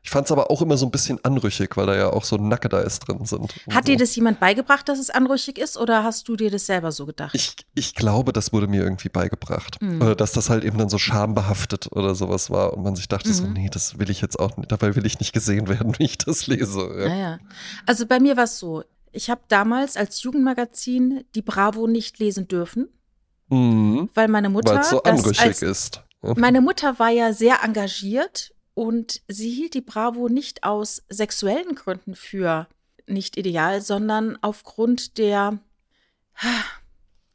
Ich 0.03 0.09
fand 0.09 0.25
es 0.25 0.33
aber 0.33 0.51
auch 0.51 0.61
immer 0.61 0.75
so 0.75 0.85
ein 0.85 0.91
bisschen 0.91 1.23
anrüchig, 1.23 1.77
weil 1.77 1.85
da 1.85 1.95
ja 1.95 2.11
auch 2.11 2.25
so 2.25 2.35
Nackedeis 2.35 2.99
drin 2.99 3.23
sind. 3.23 3.53
Hat 3.71 3.85
so. 3.85 3.91
dir 3.93 3.97
das 3.97 4.13
jemand 4.17 4.37
beigebracht, 4.41 4.89
dass 4.89 4.99
es 4.99 5.09
anrüchig 5.09 5.57
ist 5.57 5.77
oder 5.77 6.03
hast 6.03 6.27
du 6.27 6.35
dir 6.35 6.51
das 6.51 6.65
selber 6.65 6.91
so 6.91 7.05
gedacht? 7.05 7.33
Ich, 7.33 7.55
ich 7.73 7.95
glaube, 7.95 8.33
das 8.33 8.51
wurde 8.51 8.67
mir 8.67 8.83
irgendwie 8.83 9.07
beigebracht. 9.07 9.81
Mhm. 9.81 10.01
Oder 10.01 10.15
dass 10.15 10.33
das 10.33 10.49
halt 10.49 10.65
eben 10.65 10.77
dann 10.77 10.89
so 10.89 10.97
schambehaftet 10.97 11.89
oder 11.93 12.15
sowas 12.15 12.49
war 12.49 12.73
und 12.73 12.83
man 12.83 12.97
sich 12.97 13.07
dachte 13.07 13.29
mhm. 13.29 13.33
so, 13.33 13.47
nee, 13.47 13.69
das 13.71 13.97
will 13.97 14.09
ich 14.09 14.19
jetzt 14.19 14.37
auch 14.37 14.57
nicht, 14.57 14.73
dabei 14.73 14.93
will 14.97 15.05
ich 15.05 15.19
nicht 15.19 15.31
gesehen 15.31 15.69
werden, 15.69 15.93
wie 15.97 16.03
ich 16.03 16.17
das 16.17 16.47
lese. 16.47 16.81
Ja. 16.81 17.07
Naja. 17.07 17.39
Also 17.85 18.05
bei 18.05 18.19
mir 18.19 18.35
war 18.35 18.43
es 18.43 18.59
so, 18.59 18.83
ich 19.13 19.29
habe 19.29 19.41
damals 19.47 19.95
als 19.95 20.21
Jugendmagazin 20.21 21.23
die 21.33 21.41
Bravo 21.41 21.87
nicht 21.87 22.19
lesen 22.19 22.49
dürfen. 22.49 22.89
Mhm. 23.47 24.09
Weil 24.13 24.27
meine 24.27 24.49
Mutter. 24.49 24.73
Weil 24.73 24.81
es 24.81 24.89
so 24.89 25.01
anrüchig 25.03 25.61
ist. 25.61 26.03
Meine 26.21 26.61
Mutter 26.61 26.99
war 26.99 27.09
ja 27.09 27.33
sehr 27.33 27.63
engagiert 27.63 28.52
und 28.73 29.21
sie 29.27 29.49
hielt 29.49 29.73
die 29.73 29.81
Bravo 29.81 30.29
nicht 30.29 30.63
aus 30.63 31.03
sexuellen 31.09 31.75
Gründen 31.75 32.15
für 32.15 32.67
nicht 33.07 33.37
ideal, 33.37 33.81
sondern 33.81 34.37
aufgrund 34.41 35.17
der, 35.17 35.59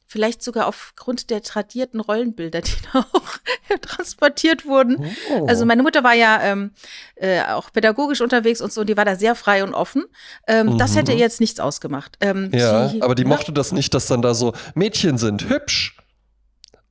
vielleicht 0.07 0.43
sogar 0.43 0.67
aufgrund 0.67 1.31
der 1.31 1.43
tradierten 1.43 2.01
Rollenbilder, 2.01 2.61
die 2.63 2.73
da 2.93 3.07
auch 3.13 3.39
transportiert 3.83 4.67
wurden. 4.67 5.15
Oh. 5.31 5.47
Also 5.47 5.65
meine 5.65 5.83
Mutter 5.83 6.03
war 6.03 6.15
ja 6.15 6.43
ähm, 6.43 6.73
äh, 7.17 7.43
auch 7.43 7.73
pädagogisch 7.73 8.21
unterwegs 8.21 8.61
und 8.61 8.73
so, 8.73 8.83
die 8.83 8.97
war 8.97 9.05
da 9.05 9.15
sehr 9.15 9.35
frei 9.35 9.63
und 9.63 9.75
offen. 9.75 10.07
Ähm, 10.47 10.75
mhm. 10.75 10.79
Das 10.79 10.97
hätte 10.97 11.13
ihr 11.13 11.19
jetzt 11.19 11.41
nichts 11.41 11.61
ausgemacht. 11.61 12.17
Ähm, 12.21 12.51
ja, 12.53 12.89
sie, 12.89 13.03
aber 13.03 13.15
die 13.15 13.25
mochte 13.25 13.53
das 13.53 13.73
nicht, 13.73 13.95
dass 13.95 14.07
dann 14.07 14.23
da 14.23 14.35
so 14.35 14.55
Mädchen 14.75 15.19
sind 15.19 15.49
hübsch 15.49 15.97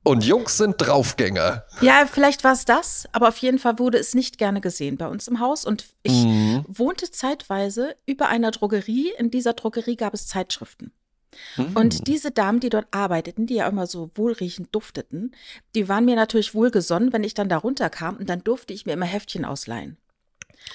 und 0.04 0.24
Jungs 0.24 0.56
sind 0.56 0.76
Draufgänger. 0.78 1.64
Ja, 1.80 2.06
vielleicht 2.10 2.44
war 2.44 2.52
es 2.52 2.64
das, 2.64 3.06
aber 3.12 3.28
auf 3.28 3.36
jeden 3.38 3.58
Fall 3.58 3.78
wurde 3.78 3.98
es 3.98 4.14
nicht 4.14 4.38
gerne 4.38 4.60
gesehen 4.60 4.96
bei 4.96 5.06
uns 5.06 5.28
im 5.28 5.40
Haus. 5.40 5.64
Und 5.64 5.84
ich 6.02 6.24
mhm. 6.24 6.64
wohnte 6.66 7.10
zeitweise 7.10 7.94
über 8.06 8.28
einer 8.28 8.50
Drogerie. 8.50 9.12
In 9.18 9.30
dieser 9.30 9.52
Drogerie 9.52 9.96
gab 9.96 10.14
es 10.14 10.26
Zeitschriften. 10.26 10.92
Mhm. 11.56 11.76
Und 11.76 12.06
diese 12.06 12.30
Damen, 12.30 12.60
die 12.60 12.70
dort 12.70 12.86
arbeiteten, 12.90 13.46
die 13.46 13.56
ja 13.56 13.68
immer 13.68 13.86
so 13.86 14.10
wohlriechend 14.14 14.74
dufteten, 14.74 15.34
die 15.74 15.88
waren 15.88 16.04
mir 16.04 16.16
natürlich 16.16 16.54
wohlgesonnen, 16.54 17.12
wenn 17.12 17.24
ich 17.24 17.34
dann 17.34 17.48
da 17.48 17.58
runterkam 17.58 18.16
und 18.16 18.28
dann 18.28 18.42
durfte 18.42 18.72
ich 18.72 18.86
mir 18.86 18.92
immer 18.92 19.06
Heftchen 19.06 19.44
ausleihen. 19.44 19.98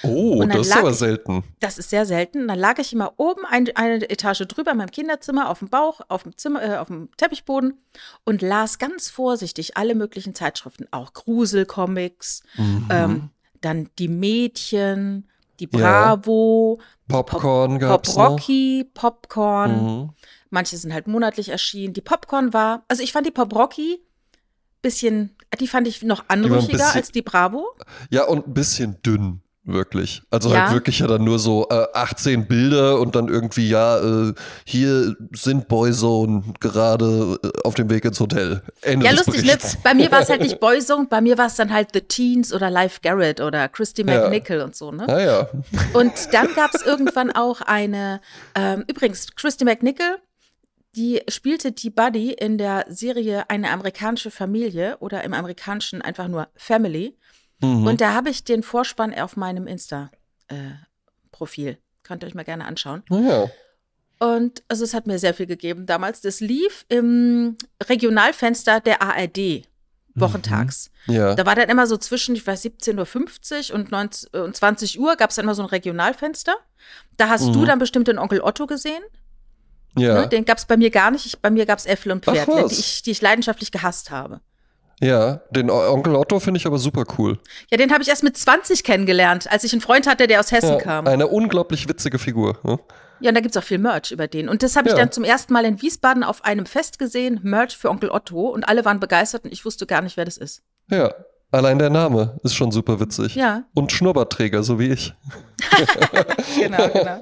Oh, 0.04 0.44
das 0.46 0.68
ist 0.68 0.78
aber 0.78 0.92
ich, 0.92 0.98
selten. 0.98 1.44
Das 1.60 1.78
ist 1.78 1.90
sehr 1.90 2.06
selten. 2.06 2.42
Und 2.42 2.48
dann 2.50 2.60
lag 2.60 2.80
ich 2.80 2.92
immer 2.94 3.14
oben 3.18 3.46
ein, 3.46 3.70
eine 3.76 4.10
Etage 4.10 4.46
drüber 4.48 4.72
in 4.72 4.78
meinem 4.78 4.92
Kinderzimmer 4.92 5.50
auf 5.50 5.60
dem 5.60 5.70
Bauch, 5.70 6.02
auf 6.10 6.24
dem 6.24 6.38
Zimmer, 6.38 6.62
äh, 6.62 6.78
auf 6.78 6.88
dem 6.88 7.10
Teppichboden 7.18 7.80
und 8.26 8.42
las 8.42 8.80
ganz 8.80 9.10
vorsichtig 9.10 9.78
alle 9.78 9.96
möglichen 9.96 10.36
Zeitschriften, 10.36 10.88
auch 10.92 11.14
Gruselcomics, 11.14 12.44
mhm. 12.58 12.88
ähm, 12.90 13.30
dann 13.62 13.90
die 13.98 14.10
Mädchen, 14.10 15.30
die 15.60 15.68
Bravo, 15.68 16.80
ja. 17.10 17.24
Popcorn 17.24 17.80
Pop, 17.80 18.04
Pop 18.04 18.18
Rocky, 18.18 18.90
Popcorn. 18.94 19.86
Mhm. 19.86 20.10
manche 20.50 20.78
sind 20.78 20.94
halt 20.94 21.08
monatlich 21.08 21.50
erschienen. 21.50 21.94
Die 21.94 22.02
Popcorn 22.02 22.54
war, 22.54 22.84
also 22.88 23.04
ich 23.04 23.14
fand 23.14 23.26
die 23.26 23.32
Pop 23.32 23.56
Rocky 23.56 24.02
bisschen, 24.84 25.36
die 25.60 25.68
fand 25.68 25.88
ich 25.88 26.04
noch 26.04 26.26
anrüchiger 26.28 26.74
bisschen- 26.74 26.96
als 26.96 27.12
die 27.12 27.24
Bravo. 27.24 27.66
Ja, 28.12 28.26
und 28.26 28.48
ein 28.48 28.54
bisschen 28.54 29.02
dünn, 29.02 29.42
wirklich. 29.66 30.22
Also 30.30 30.50
Ja. 30.54 30.64
halt 30.64 30.74
wirklich 30.74 31.00
ja 31.00 31.08
dann 31.08 31.24
nur 31.24 31.40
so 31.40 31.68
äh, 31.70 31.86
18 31.94 32.48
Bilder 32.48 33.00
und 33.00 33.16
dann 33.16 33.28
irgendwie, 33.30 33.70
ja, 33.70 33.98
äh, 34.00 34.34
hier 34.66 35.16
sind 35.34 35.68
Boyzone 35.68 36.44
gerade 36.60 37.40
äh, 37.44 37.50
auf 37.64 37.74
dem 37.76 37.90
Weg 37.90 38.04
ins 38.06 38.20
Hotel. 38.20 38.62
Ende 38.82 39.06
Ja, 39.06 39.12
lustig? 39.14 39.42
Berichts. 39.44 39.78
Bei 39.84 39.94
mir 39.94 40.12
war 40.12 40.22
es 40.22 40.30
halt 40.30 40.42
nicht 40.42 40.60
Boyzone, 40.62 41.08
bei 41.10 41.22
mir 41.22 41.38
war 41.38 41.48
es 41.48 41.56
dann 41.56 41.72
halt 41.72 41.90
The 41.94 42.02
Teens 42.02 42.54
oder 42.54 42.70
Live 42.70 43.02
Garrett 43.02 43.40
oder 43.42 43.70
Christy 43.70 44.04
Ja. 44.06 44.22
McNichol 44.30 44.60
und 44.62 44.76
so, 44.76 44.92
ne? 44.92 45.08
Ah 45.08 45.20
ja. 45.22 45.50
Und 45.94 46.12
dann 46.34 46.54
gab 46.56 46.74
es 46.74 46.82
irgendwann 46.82 47.32
auch 47.32 47.62
eine, 47.62 48.20
ähm, 48.56 48.84
übrigens, 48.88 49.28
Christy 49.36 49.64
McNichol, 49.66 50.18
die 50.96 51.22
spielte 51.28 51.72
die 51.72 51.90
Buddy 51.90 52.34
in 52.34 52.58
der 52.60 52.86
Serie 52.88 53.50
Eine 53.50 53.72
amerikanische 53.72 54.30
Familie 54.30 54.98
oder 55.00 55.24
im 55.24 55.34
amerikanischen 55.34 56.02
einfach 56.04 56.28
nur 56.28 56.50
Family. 56.56 57.18
Mhm. 57.64 57.88
Und 57.88 58.02
da 58.02 58.14
habe 58.14 58.30
ich 58.30 58.44
den 58.44 58.64
Vorspann 58.64 59.14
auf 59.14 59.38
meinem 59.38 59.68
Insta-Profil. 59.68 61.78
Könnt 62.04 62.24
ihr 62.24 62.28
euch 62.28 62.36
mal 62.36 62.44
gerne 62.44 62.66
anschauen. 62.66 63.04
Ja. 63.10 63.48
Und 64.20 64.64
also 64.68 64.84
es 64.84 64.94
hat 64.94 65.08
mir 65.08 65.20
sehr 65.20 65.34
viel 65.34 65.48
gegeben 65.48 65.86
damals. 65.86 66.22
Das 66.22 66.40
lief 66.40 66.86
im 66.90 67.58
Regionalfenster 67.84 68.80
der 68.80 69.02
ARD 69.02 69.64
wochentags. 70.16 70.92
Ja. 71.08 71.34
Da 71.36 71.46
war 71.46 71.56
dann 71.56 71.70
immer 71.70 71.88
so 71.88 71.98
zwischen, 71.98 72.36
ich 72.36 72.46
weiß, 72.46 72.64
17.50 72.66 73.70
Uhr 73.72 73.76
und, 73.76 73.92
19, 73.92 74.30
äh, 74.34 74.40
und 74.40 74.56
20 74.56 75.00
Uhr 75.00 75.16
gab 75.16 75.32
es 75.32 75.38
dann 75.38 75.44
immer 75.46 75.56
so 75.56 75.64
ein 75.64 75.70
Regionalfenster. 75.70 76.56
Da 77.18 77.30
hast 77.30 77.48
du 77.56 77.60
Mhm. 77.62 77.66
dann 77.66 77.80
bestimmt 77.80 78.08
den 78.08 78.20
Onkel 78.20 78.42
Otto 78.42 78.68
gesehen. 78.68 79.02
Ja. 79.98 80.22
Ne? 80.22 80.28
Den 80.30 80.46
gab 80.46 80.58
es 80.60 80.66
bei 80.66 80.78
mir 80.78 80.92
gar 80.92 81.12
nicht. 81.12 81.26
Ich, 81.26 81.40
bei 81.40 81.50
mir 81.50 81.66
gab 81.66 81.80
es 81.80 81.86
Äffel 81.86 82.12
und 82.12 82.24
Pferd, 82.26 82.48
die 82.48 82.74
ich, 82.76 83.02
die 83.02 83.12
ich 83.12 83.22
leidenschaftlich 83.22 83.72
gehasst 83.72 84.12
habe. 84.12 84.42
Ja. 85.02 85.42
Den 85.52 85.70
Onkel 85.70 86.16
Otto 86.16 86.40
finde 86.40 86.58
ich 86.60 86.66
aber 86.66 86.78
super 86.78 87.04
cool. 87.18 87.40
Ja, 87.72 87.78
den 87.78 87.92
habe 87.92 88.04
ich 88.04 88.10
erst 88.10 88.24
mit 88.24 88.38
20 88.38 88.84
kennengelernt, 88.84 89.52
als 89.52 89.64
ich 89.64 89.72
einen 89.74 89.82
Freund 89.82 90.08
hatte, 90.08 90.28
der 90.28 90.40
aus 90.40 90.52
Hessen 90.52 90.70
Ja, 90.74 90.78
kam. 90.78 91.08
eine 91.08 91.28
unglaublich 91.28 91.88
witzige 91.90 92.20
Figur. 92.20 92.58
Ne? 92.64 92.80
Ja, 93.20 93.30
und 93.30 93.36
da 93.36 93.42
gibt 93.42 93.56
es 93.56 93.62
auch 93.62 93.66
viel 93.66 93.78
Merch 93.78 94.12
über 94.12 94.28
den. 94.28 94.50
Und 94.50 94.64
das 94.64 94.76
habe 94.76 94.90
ich 94.90 94.94
Ja. 94.94 95.00
dann 95.00 95.12
zum 95.12 95.24
ersten 95.24 95.54
Mal 95.54 95.66
in 95.66 95.82
Wiesbaden 95.82 96.24
auf 96.24 96.44
einem 96.44 96.66
Fest 96.66 97.00
gesehen, 97.00 97.40
Merch 97.44 97.78
für 97.78 97.90
Onkel 97.90 98.10
Otto. 98.10 98.48
Und 98.50 98.64
alle 98.68 98.84
waren 98.86 99.00
begeistert 99.00 99.46
und 99.46 99.54
ich 99.54 99.64
wusste 99.66 99.86
gar 99.86 100.02
nicht, 100.02 100.18
wer 100.18 100.26
das 100.26 100.38
ist. 100.38 100.62
Ja. 100.90 101.14
Allein 101.54 101.78
der 101.78 101.92
Name 101.92 102.40
ist 102.42 102.56
schon 102.56 102.72
super 102.72 103.00
witzig. 103.00 103.36
Ja. 103.36 103.64
Und 103.76 103.92
Schnurrbartträger, 103.92 104.64
so 104.64 104.80
wie 104.80 104.88
ich. 104.88 105.14
genau, 106.58 106.90
genau. 106.90 107.20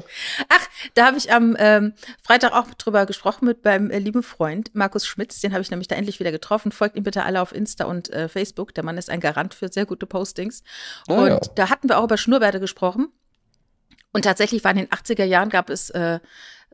Ach, 0.47 0.67
da 0.93 1.07
habe 1.07 1.17
ich 1.17 1.33
am 1.33 1.57
ähm, 1.59 1.91
Freitag 2.23 2.53
auch 2.53 2.73
drüber 2.75 3.05
gesprochen 3.05 3.43
mit 3.43 3.65
meinem 3.65 3.91
äh, 3.91 3.99
lieben 3.99 4.23
Freund 4.23 4.73
Markus 4.73 5.05
Schmitz. 5.05 5.41
Den 5.41 5.51
habe 5.51 5.61
ich 5.61 5.69
nämlich 5.69 5.89
da 5.89 5.97
endlich 5.97 6.21
wieder 6.21 6.31
getroffen. 6.31 6.71
Folgt 6.71 6.95
ihm 6.95 7.03
bitte 7.03 7.25
alle 7.25 7.41
auf 7.41 7.53
Insta 7.53 7.83
und 7.83 8.09
äh, 8.11 8.29
Facebook. 8.29 8.73
Der 8.73 8.85
Mann 8.85 8.97
ist 8.97 9.09
ein 9.09 9.19
Garant 9.19 9.53
für 9.53 9.67
sehr 9.67 9.85
gute 9.85 10.05
Postings. 10.05 10.63
Ah, 11.09 11.15
und 11.15 11.27
ja. 11.27 11.39
da 11.55 11.69
hatten 11.69 11.89
wir 11.89 11.99
auch 11.99 12.05
über 12.05 12.15
Schnurrbärte 12.15 12.61
gesprochen. 12.61 13.09
Und 14.13 14.23
tatsächlich 14.23 14.63
war 14.63 14.71
in 14.71 14.77
den 14.77 14.87
80er 14.87 15.25
Jahren 15.25 15.49
gab 15.49 15.69
es 15.69 15.89
äh, 15.89 16.21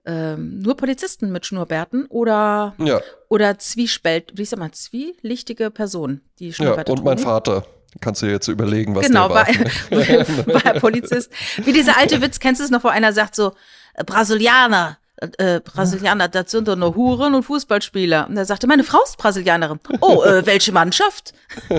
ähm, 0.07 0.59
nur 0.59 0.75
Polizisten 0.77 1.31
mit 1.31 1.45
Schnurrbärten 1.45 2.05
oder, 2.07 2.73
Ja. 2.79 2.99
oder 3.29 3.59
Zwiespalt, 3.59 4.31
wie 4.35 4.45
sag 4.45 4.57
mal, 4.59 4.71
zwielichtige 4.71 5.69
Personen, 5.69 6.21
die 6.39 6.47
Ja. 6.47 6.53
Schnurrbärte 6.55 6.91
Und 6.93 7.03
mein 7.03 7.17
trugen. 7.17 7.29
Vater. 7.29 7.65
Kannst 8.01 8.21
du 8.21 8.25
dir 8.27 8.33
jetzt 8.33 8.47
überlegen, 8.47 8.95
was 8.95 9.07
Genau, 9.07 9.27
der 9.27 9.35
war, 9.37 9.47
war. 9.47 9.47
war 10.53 10.65
er 10.65 10.79
Polizist. 10.79 11.31
Wie 11.57 11.73
dieser 11.73 11.97
alte 11.97 12.21
Witz, 12.21 12.39
kennst 12.39 12.61
du 12.61 12.65
es 12.65 12.71
noch, 12.71 12.83
wo 12.83 12.89
einer 12.89 13.11
sagt 13.13 13.35
so, 13.35 13.53
äh, 13.95 14.03
Brasilianer, 14.03 14.97
äh, 15.39 15.59
Brasilianer, 15.61 16.27
das 16.27 16.51
sind 16.51 16.67
doch 16.67 16.75
nur 16.75 16.93
Huren 16.95 17.33
und 17.33 17.41
Fußballspieler. 17.43 18.27
Und 18.29 18.37
er 18.37 18.45
sagte, 18.45 18.67
meine 18.67 18.83
Frau 18.83 18.99
ist 19.03 19.17
Brasilianerin. 19.17 19.79
Oh, 20.01 20.21
äh, 20.23 20.45
welche 20.45 20.71
Mannschaft? 20.71 21.33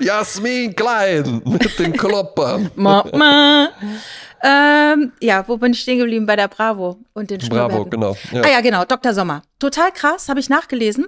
Jasmin 0.00 0.74
Klein 0.74 1.42
mit 1.44 1.78
den 1.78 1.92
Kloppern. 1.96 2.70
Ma, 2.76 3.04
ma. 3.12 3.68
Ähm, 4.42 5.12
ja, 5.20 5.46
wo 5.48 5.56
bin 5.56 5.72
ich 5.72 5.80
stehen 5.80 5.98
geblieben? 5.98 6.26
Bei 6.26 6.36
der 6.36 6.48
Bravo 6.48 6.98
und 7.14 7.30
den 7.30 7.38
Bravo, 7.40 7.84
genau. 7.86 8.16
Ja. 8.32 8.42
Ah 8.42 8.50
ja, 8.50 8.60
genau, 8.60 8.84
Dr. 8.84 9.14
Sommer. 9.14 9.42
Total 9.58 9.90
krass, 9.92 10.28
habe 10.28 10.40
ich 10.40 10.48
nachgelesen. 10.50 11.06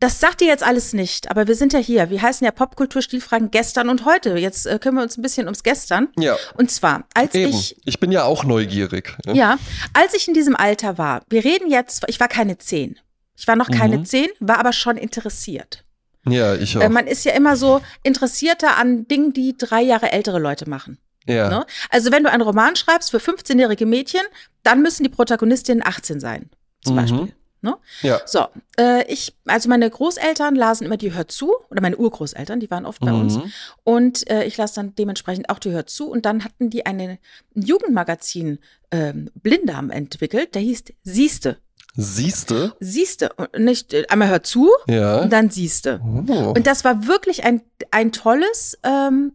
Das 0.00 0.20
sagt 0.20 0.40
dir 0.40 0.46
jetzt 0.46 0.62
alles 0.62 0.92
nicht, 0.92 1.28
aber 1.28 1.48
wir 1.48 1.56
sind 1.56 1.72
ja 1.72 1.80
hier. 1.80 2.08
Wir 2.08 2.22
heißen 2.22 2.44
ja 2.44 2.52
Popkultur-Stilfragen 2.52 3.50
gestern 3.50 3.88
und 3.88 4.04
heute. 4.04 4.36
Jetzt 4.36 4.66
äh, 4.66 4.78
können 4.78 4.96
wir 4.96 5.02
uns 5.02 5.16
ein 5.18 5.22
bisschen 5.22 5.46
ums 5.46 5.64
Gestern. 5.64 6.08
Ja. 6.16 6.36
Und 6.56 6.70
zwar, 6.70 7.04
als 7.14 7.34
Eben. 7.34 7.50
ich 7.50 7.76
Ich 7.84 7.98
bin 7.98 8.12
ja 8.12 8.22
auch 8.22 8.44
neugierig. 8.44 9.16
ne? 9.26 9.34
Ja, 9.34 9.58
als 9.94 10.14
ich 10.14 10.28
in 10.28 10.34
diesem 10.34 10.54
Alter 10.54 10.98
war, 10.98 11.22
wir 11.28 11.44
reden 11.44 11.68
jetzt, 11.68 12.04
ich 12.06 12.20
war 12.20 12.28
keine 12.28 12.58
zehn. 12.58 12.96
Ich 13.36 13.48
war 13.48 13.56
noch 13.56 13.70
keine 13.70 13.98
Mhm. 13.98 14.04
zehn, 14.04 14.28
war 14.38 14.58
aber 14.60 14.72
schon 14.72 14.96
interessiert. 14.96 15.84
Ja, 16.32 16.54
ich 16.54 16.76
auch. 16.76 16.82
Äh, 16.82 16.88
man 16.88 17.06
ist 17.06 17.24
ja 17.24 17.32
immer 17.32 17.56
so 17.56 17.80
interessierter 18.02 18.76
an 18.76 19.06
Dingen, 19.08 19.32
die 19.32 19.56
drei 19.56 19.82
Jahre 19.82 20.12
ältere 20.12 20.38
Leute 20.38 20.68
machen. 20.68 20.98
ja. 21.26 21.48
Ne? 21.48 21.66
Also 21.90 22.10
wenn 22.12 22.22
du 22.24 22.30
einen 22.30 22.42
Roman 22.42 22.76
schreibst 22.76 23.10
für 23.10 23.18
15-jährige 23.18 23.86
Mädchen, 23.86 24.22
dann 24.62 24.82
müssen 24.82 25.02
die 25.02 25.08
Protagonistinnen 25.10 25.84
18 25.86 26.20
sein, 26.20 26.50
zum 26.84 26.94
Mhm. 26.94 27.00
Beispiel. 27.00 27.34
Ne? 27.60 27.76
ja. 28.02 28.20
So, 28.24 28.46
äh, 28.78 29.04
ich, 29.12 29.34
also 29.44 29.68
meine 29.68 29.90
Großeltern 29.90 30.54
lasen 30.54 30.86
immer 30.86 30.96
die 30.96 31.12
Hör 31.12 31.26
zu, 31.26 31.52
oder 31.70 31.80
meine 31.80 31.96
Urgroßeltern, 31.96 32.60
die 32.60 32.70
waren 32.70 32.86
oft 32.86 33.00
bei 33.00 33.12
uns. 33.12 33.34
Mhm. 33.34 33.52
Und 33.82 34.30
äh, 34.30 34.44
ich 34.44 34.56
las 34.56 34.74
dann 34.74 34.94
dementsprechend 34.94 35.50
auch 35.50 35.58
die 35.58 35.72
Hör 35.72 35.84
zu. 35.84 36.08
Und 36.08 36.24
dann 36.24 36.44
hatten 36.44 36.70
die 36.70 36.86
eine, 36.86 37.18
ein 37.56 37.62
Jugendmagazin 37.62 38.60
ähm, 38.92 39.28
Blinddarm 39.34 39.90
entwickelt, 39.90 40.54
der 40.54 40.62
hieß 40.62 40.84
Siehste. 41.02 41.56
Siehste? 42.00 42.74
Siehste. 42.78 43.30
Nicht 43.56 43.92
äh, 43.92 44.06
einmal 44.08 44.28
hör 44.28 44.44
zu 44.44 44.70
Ja. 44.86 45.20
und 45.20 45.32
dann 45.32 45.50
siehste. 45.50 46.00
Oh. 46.28 46.52
Und 46.56 46.64
das 46.68 46.84
war 46.84 47.08
wirklich 47.08 47.42
ein, 47.42 47.60
ein 47.90 48.12
tolles 48.12 48.78
ähm, 48.84 49.32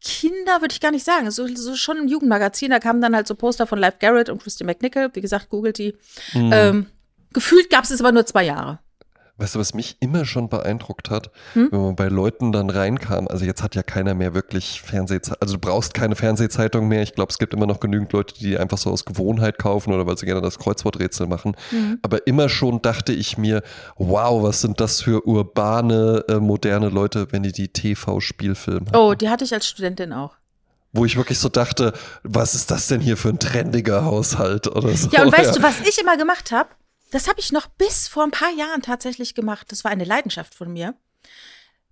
Kinder, 0.00 0.60
würde 0.60 0.72
ich 0.72 0.80
gar 0.80 0.92
nicht 0.92 1.04
sagen. 1.04 1.28
So, 1.32 1.46
so 1.48 1.74
schon 1.74 1.96
ein 1.98 2.08
Jugendmagazin. 2.08 2.70
Da 2.70 2.78
kamen 2.78 3.00
dann 3.00 3.16
halt 3.16 3.26
so 3.26 3.34
Poster 3.34 3.66
von 3.66 3.80
Live 3.80 3.98
Garrett 3.98 4.28
und 4.28 4.40
Christy 4.40 4.62
McNichol. 4.62 5.10
Wie 5.12 5.20
gesagt, 5.20 5.48
googelt 5.48 5.78
die. 5.78 5.96
Mhm. 6.34 6.50
Ähm, 6.52 6.86
gefühlt 7.32 7.68
gab 7.68 7.82
es 7.82 7.90
es 7.90 7.98
aber 8.00 8.12
nur 8.12 8.26
zwei 8.26 8.44
Jahre. 8.44 8.78
Weißt 9.42 9.56
du, 9.56 9.58
was 9.58 9.74
mich 9.74 9.96
immer 9.98 10.24
schon 10.24 10.48
beeindruckt 10.48 11.10
hat, 11.10 11.30
Hm? 11.54 11.68
wenn 11.72 11.80
man 11.82 11.96
bei 11.96 12.06
Leuten 12.06 12.52
dann 12.52 12.70
reinkam, 12.70 13.26
also 13.26 13.44
jetzt 13.44 13.60
hat 13.62 13.74
ja 13.74 13.82
keiner 13.82 14.14
mehr 14.14 14.34
wirklich 14.34 14.80
Fernsehzeitung, 14.82 15.42
also 15.42 15.54
du 15.54 15.60
brauchst 15.60 15.94
keine 15.94 16.14
Fernsehzeitung 16.14 16.86
mehr. 16.86 17.02
Ich 17.02 17.14
glaube, 17.14 17.30
es 17.32 17.38
gibt 17.38 17.52
immer 17.52 17.66
noch 17.66 17.80
genügend 17.80 18.12
Leute, 18.12 18.34
die 18.34 18.56
einfach 18.56 18.78
so 18.78 18.90
aus 18.90 19.04
Gewohnheit 19.04 19.58
kaufen 19.58 19.92
oder 19.92 20.06
weil 20.06 20.16
sie 20.16 20.26
gerne 20.26 20.40
das 20.42 20.60
Kreuzworträtsel 20.60 21.26
machen. 21.26 21.56
Mhm. 21.72 21.98
Aber 22.02 22.24
immer 22.28 22.48
schon 22.48 22.82
dachte 22.82 23.12
ich 23.12 23.36
mir, 23.36 23.62
wow, 23.96 24.42
was 24.44 24.60
sind 24.60 24.78
das 24.80 25.00
für 25.02 25.26
urbane, 25.26 26.24
äh, 26.28 26.36
moderne 26.38 26.88
Leute, 26.88 27.26
wenn 27.32 27.42
die 27.42 27.50
die 27.52 27.68
TV-Spielfilme 27.68 28.86
Oh, 28.94 29.14
die 29.14 29.28
hatte 29.28 29.44
ich 29.44 29.52
als 29.52 29.66
Studentin 29.66 30.12
auch. 30.12 30.36
Wo 30.92 31.04
ich 31.04 31.16
wirklich 31.16 31.38
so 31.38 31.48
dachte, 31.48 31.94
was 32.22 32.54
ist 32.54 32.70
das 32.70 32.86
denn 32.86 33.00
hier 33.00 33.16
für 33.16 33.30
ein 33.30 33.38
trendiger 33.38 34.04
Haushalt 34.04 34.68
oder 34.68 34.94
so. 34.94 35.08
Ja, 35.10 35.22
und 35.24 35.32
weißt 35.32 35.56
du, 35.56 35.62
was 35.62 35.80
ich 35.80 35.98
immer 36.00 36.16
gemacht 36.16 36.52
habe? 36.52 36.68
Das 37.12 37.28
habe 37.28 37.38
ich 37.40 37.52
noch 37.52 37.66
bis 37.68 38.08
vor 38.08 38.24
ein 38.24 38.30
paar 38.32 38.50
Jahren 38.52 38.82
tatsächlich 38.82 39.34
gemacht. 39.34 39.70
Das 39.70 39.84
war 39.84 39.90
eine 39.90 40.04
Leidenschaft 40.04 40.54
von 40.54 40.72
mir. 40.72 40.94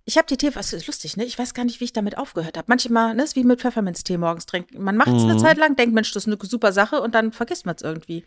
Ich 0.03 0.17
habe 0.17 0.25
die 0.25 0.35
Tee, 0.35 0.55
was 0.55 0.73
ist 0.73 0.87
lustig, 0.87 1.15
ne? 1.15 1.23
Ich 1.25 1.37
weiß 1.37 1.53
gar 1.53 1.63
nicht, 1.63 1.79
wie 1.79 1.83
ich 1.85 1.93
damit 1.93 2.17
aufgehört 2.17 2.57
habe. 2.57 2.65
Manchmal, 2.67 3.13
ne, 3.13 3.23
ist 3.23 3.35
wie 3.35 3.43
mit 3.43 3.61
Pfefferminztee 3.61 4.17
morgens 4.17 4.47
trinken. 4.47 4.83
Man 4.83 4.97
macht 4.97 5.15
es 5.15 5.23
eine 5.23 5.35
Mhm. 5.35 5.39
Zeit 5.39 5.57
lang, 5.57 5.75
denkt, 5.75 5.93
Mensch, 5.93 6.11
das 6.11 6.25
ist 6.25 6.27
eine 6.33 6.37
super 6.43 6.71
Sache 6.73 6.99
und 7.01 7.13
dann 7.13 7.31
vergisst 7.31 7.67
man 7.67 7.75
es 7.75 7.83
irgendwie. 7.83 8.25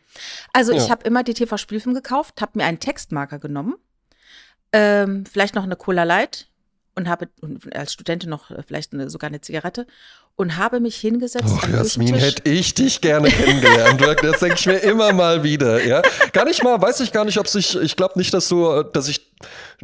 Also 0.52 0.70
ich 0.70 0.84
Ja. 0.84 0.90
habe 0.90 1.04
immer 1.04 1.24
die 1.24 1.34
TV-Spielfilm 1.34 1.94
gekauft, 1.94 2.40
habe 2.40 2.52
mir 2.58 2.64
einen 2.64 2.78
Textmarker 2.78 3.40
genommen, 3.40 3.74
ähm, 4.72 5.26
vielleicht 5.26 5.56
noch 5.56 5.64
eine 5.64 5.74
Cola 5.76 6.04
Light 6.04 6.48
und 6.94 7.08
habe 7.08 7.28
und 7.40 7.74
als 7.74 7.92
Studentin 7.92 8.30
noch 8.30 8.52
äh, 8.52 8.62
vielleicht 8.64 8.92
eine, 8.92 9.10
sogar 9.10 9.28
eine 9.28 9.40
Zigarette 9.40 9.88
und 10.36 10.56
habe 10.56 10.80
mich 10.80 10.96
hingesetzt 10.96 11.44
Och, 11.46 11.68
Jasmin, 11.68 12.14
hätte 12.14 12.48
ich 12.50 12.74
dich 12.74 13.00
gerne 13.00 13.28
kennengelernt. 13.28 14.00
Das 14.22 14.40
denke 14.40 14.56
ich 14.58 14.66
mir 14.66 14.78
immer 14.78 15.12
mal 15.12 15.44
wieder. 15.44 15.84
Ja, 15.84 16.02
gar 16.32 16.44
nicht 16.44 16.62
mal, 16.64 16.80
weiß 16.80 17.00
ich 17.00 17.12
gar 17.12 17.24
nicht, 17.24 17.38
ob 17.38 17.46
sich, 17.46 17.76
ich 17.76 17.94
glaube 17.94 18.18
nicht, 18.18 18.34
dass 18.34 18.48
du, 18.48 18.82
dass 18.82 19.08
ich, 19.08 19.32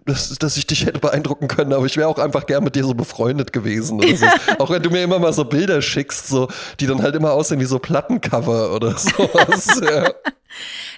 dass, 0.07 0.37
dass 0.39 0.57
ich 0.57 0.67
dich 0.67 0.87
hätte 0.87 0.99
beeindrucken 0.99 1.47
können, 1.47 1.73
aber 1.73 1.87
ich 1.87 1.97
wäre 1.97 2.09
auch 2.09 2.19
einfach 2.19 2.47
gern 2.47 2.65
mit 2.65 2.75
dir 2.75 2.85
so 2.85 2.95
befreundet 2.95 3.53
gewesen. 3.53 4.01
So. 4.17 4.27
auch 4.59 4.71
wenn 4.71 4.83
du 4.83 4.91
mir 4.91 5.05
immer 5.05 5.21
mal 5.21 5.33
so 5.33 5.45
Bilder 5.45 5.83
schickst, 5.83 6.29
so, 6.29 6.49
die 6.81 6.87
dann 6.87 7.03
halt 7.03 7.15
immer 7.15 7.33
aussehen 7.33 7.61
wie 7.61 7.65
so 7.65 7.79
Plattencover 7.79 8.75
oder 8.75 8.91
sowas. 8.99 9.81
ja. 9.83 10.11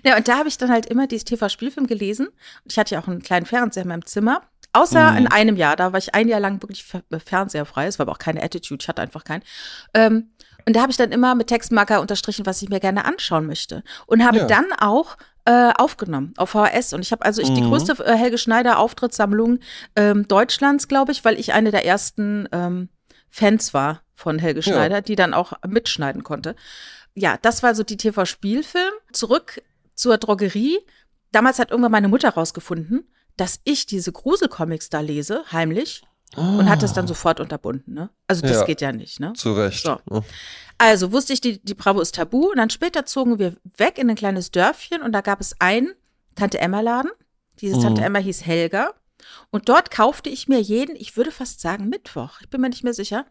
Ja, 0.04 0.16
und 0.16 0.26
da 0.28 0.38
habe 0.38 0.48
ich 0.48 0.56
dann 0.56 0.70
halt 0.70 0.86
immer 0.86 1.06
dieses 1.06 1.24
TV-Spielfilm 1.24 1.86
gelesen. 1.86 2.28
Und 2.28 2.72
ich 2.72 2.78
hatte 2.78 2.94
ja 2.94 3.02
auch 3.02 3.06
einen 3.06 3.22
kleinen 3.22 3.46
Fernseher 3.46 3.82
in 3.82 3.88
meinem 3.88 4.06
Zimmer. 4.06 4.42
Außer 4.72 5.12
Mhm. 5.12 5.16
in 5.18 5.26
einem 5.28 5.56
Jahr, 5.56 5.76
da 5.76 5.92
war 5.92 5.98
ich 5.98 6.14
ein 6.14 6.28
Jahr 6.28 6.40
lang 6.40 6.62
wirklich 6.62 6.82
fer- 6.84 7.02
fernseherfrei. 7.18 7.86
Es 7.86 7.98
war 7.98 8.04
aber 8.04 8.12
auch 8.12 8.18
keine 8.18 8.42
Attitude, 8.42 8.82
ich 8.82 8.88
hatte 8.88 9.02
einfach 9.02 9.24
keinen. 9.24 9.42
Ähm, 9.94 10.30
und 10.66 10.76
da 10.76 10.80
habe 10.82 10.90
ich 10.90 10.96
dann 10.96 11.12
immer 11.12 11.34
mit 11.34 11.48
Textmarker 11.48 12.00
unterstrichen, 12.00 12.46
was 12.46 12.62
ich 12.62 12.68
mir 12.68 12.80
gerne 12.80 13.04
anschauen 13.04 13.46
möchte. 13.46 13.82
Und 14.06 14.24
habe 14.24 14.38
Ja. 14.38 14.46
dann 14.46 14.66
auch 14.78 15.16
äh, 15.44 15.72
aufgenommen 15.76 16.34
auf 16.36 16.50
VHS. 16.50 16.92
Und 16.92 17.00
ich 17.00 17.10
habe 17.10 17.24
also 17.24 17.42
ich 17.42 17.52
die 17.52 17.62
Mhm. 17.62 17.70
größte 17.70 17.94
äh, 18.04 18.14
Helge 18.16 18.38
Schneider 18.38 18.78
Auftrittssammlung 18.78 19.58
ähm, 19.96 20.28
Deutschlands, 20.28 20.86
glaube 20.86 21.10
ich, 21.10 21.24
weil 21.24 21.36
ich 21.40 21.52
eine 21.52 21.72
der 21.72 21.84
ersten 21.84 22.48
ähm, 22.52 22.88
Fans 23.28 23.74
war 23.74 24.02
von 24.14 24.38
Helge 24.38 24.60
Ja. 24.60 24.72
Schneider, 24.72 25.00
die 25.02 25.16
dann 25.16 25.34
auch 25.34 25.54
mitschneiden 25.66 26.22
konnte. 26.22 26.54
Ja, 27.14 27.38
das 27.42 27.64
war 27.64 27.74
so 27.74 27.82
die 27.82 27.96
TV-Spielfilm. 27.96 28.92
Zurück 29.12 29.60
zur 29.96 30.16
Drogerie. 30.16 30.78
Damals 31.32 31.58
hat 31.58 31.72
irgendwann 31.72 31.90
meine 31.92 32.06
Mutter 32.08 32.28
rausgefunden, 32.30 33.10
dass 33.36 33.60
ich 33.64 33.86
diese 33.86 34.12
Gruselcomics 34.12 34.88
da 34.90 35.00
lese, 35.00 35.42
heimlich, 35.52 36.02
und 36.34 36.66
hat 36.70 36.82
das 36.82 36.94
dann 36.94 37.06
sofort 37.06 37.40
unterbunden. 37.40 37.92
Ne? 37.92 38.08
Also 38.26 38.40
das 38.42 38.52
Ja. 38.60 38.64
geht 38.64 38.80
ja 38.80 38.90
nicht. 38.90 39.20
Ne? 39.20 39.34
Zu 39.34 39.52
Recht. 39.52 39.82
So. 39.84 39.98
Also 40.78 41.12
wusste 41.12 41.34
ich, 41.34 41.42
die, 41.42 41.62
die 41.62 41.74
Bravo 41.74 42.00
ist 42.00 42.14
tabu. 42.14 42.48
Und 42.50 42.56
dann 42.56 42.70
später 42.70 43.04
zogen 43.04 43.38
wir 43.38 43.54
weg 43.76 43.98
in 43.98 44.08
ein 44.08 44.16
kleines 44.16 44.50
Dörfchen 44.50 45.02
und 45.02 45.12
da 45.12 45.20
gab 45.20 45.42
es 45.42 45.54
einen 45.60 45.92
Tante 46.34 46.58
Emma-Laden. 46.58 47.10
Diese 47.60 47.76
Mhm. 47.76 47.82
Tante 47.82 48.02
Emma 48.02 48.18
hieß 48.18 48.46
Helga. 48.46 48.94
Und 49.50 49.68
dort 49.68 49.90
kaufte 49.90 50.30
ich 50.30 50.48
mir 50.48 50.58
jeden, 50.60 50.96
ich 50.96 51.18
würde 51.18 51.30
fast 51.30 51.60
sagen 51.60 51.90
Mittwoch, 51.90 52.40
ich 52.40 52.48
bin 52.48 52.62
mir 52.62 52.70
nicht 52.70 52.82
mehr 52.82 52.94
sicher, 52.94 53.26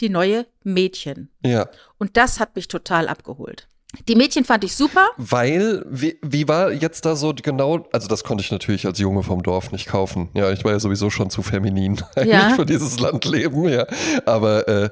die 0.00 0.08
neue 0.08 0.46
Mädchen. 0.62 1.30
Ja. 1.44 1.68
Und 1.98 2.16
das 2.16 2.38
hat 2.38 2.54
mich 2.54 2.68
total 2.68 3.08
abgeholt. 3.08 3.66
Die 4.08 4.16
Mädchen 4.16 4.44
fand 4.44 4.64
ich 4.64 4.74
super. 4.76 5.06
Weil, 5.16 5.84
wie, 5.88 6.18
wie 6.22 6.48
war 6.48 6.72
jetzt 6.72 7.04
da 7.04 7.16
so 7.16 7.32
genau, 7.34 7.86
also 7.92 8.08
das 8.08 8.24
konnte 8.24 8.42
ich 8.42 8.50
natürlich 8.50 8.86
als 8.86 8.98
Junge 8.98 9.22
vom 9.22 9.42
Dorf 9.42 9.72
nicht 9.72 9.86
kaufen. 9.86 10.28
Ja, 10.34 10.50
ich 10.52 10.64
war 10.64 10.72
ja 10.72 10.80
sowieso 10.80 11.10
schon 11.10 11.30
zu 11.30 11.42
feminin 11.42 12.02
eigentlich 12.16 12.32
Ja. 12.34 12.50
für 12.50 12.66
dieses 12.66 12.98
Landleben, 12.98 13.68
ja. 13.68 13.86
Aber 14.26 14.66
äh, 14.68 14.90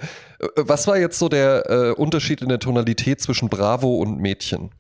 was 0.57 0.87
war 0.87 0.99
jetzt 0.99 1.19
so 1.19 1.29
der 1.29 1.69
äh, 1.71 1.91
Unterschied 1.93 2.43
in 2.43 2.49
der 2.49 2.59
Tonalität 2.59 3.21
zwischen 3.21 3.49
Bravo 3.49 3.97
und 3.97 4.19
Mädchen? 4.19 4.71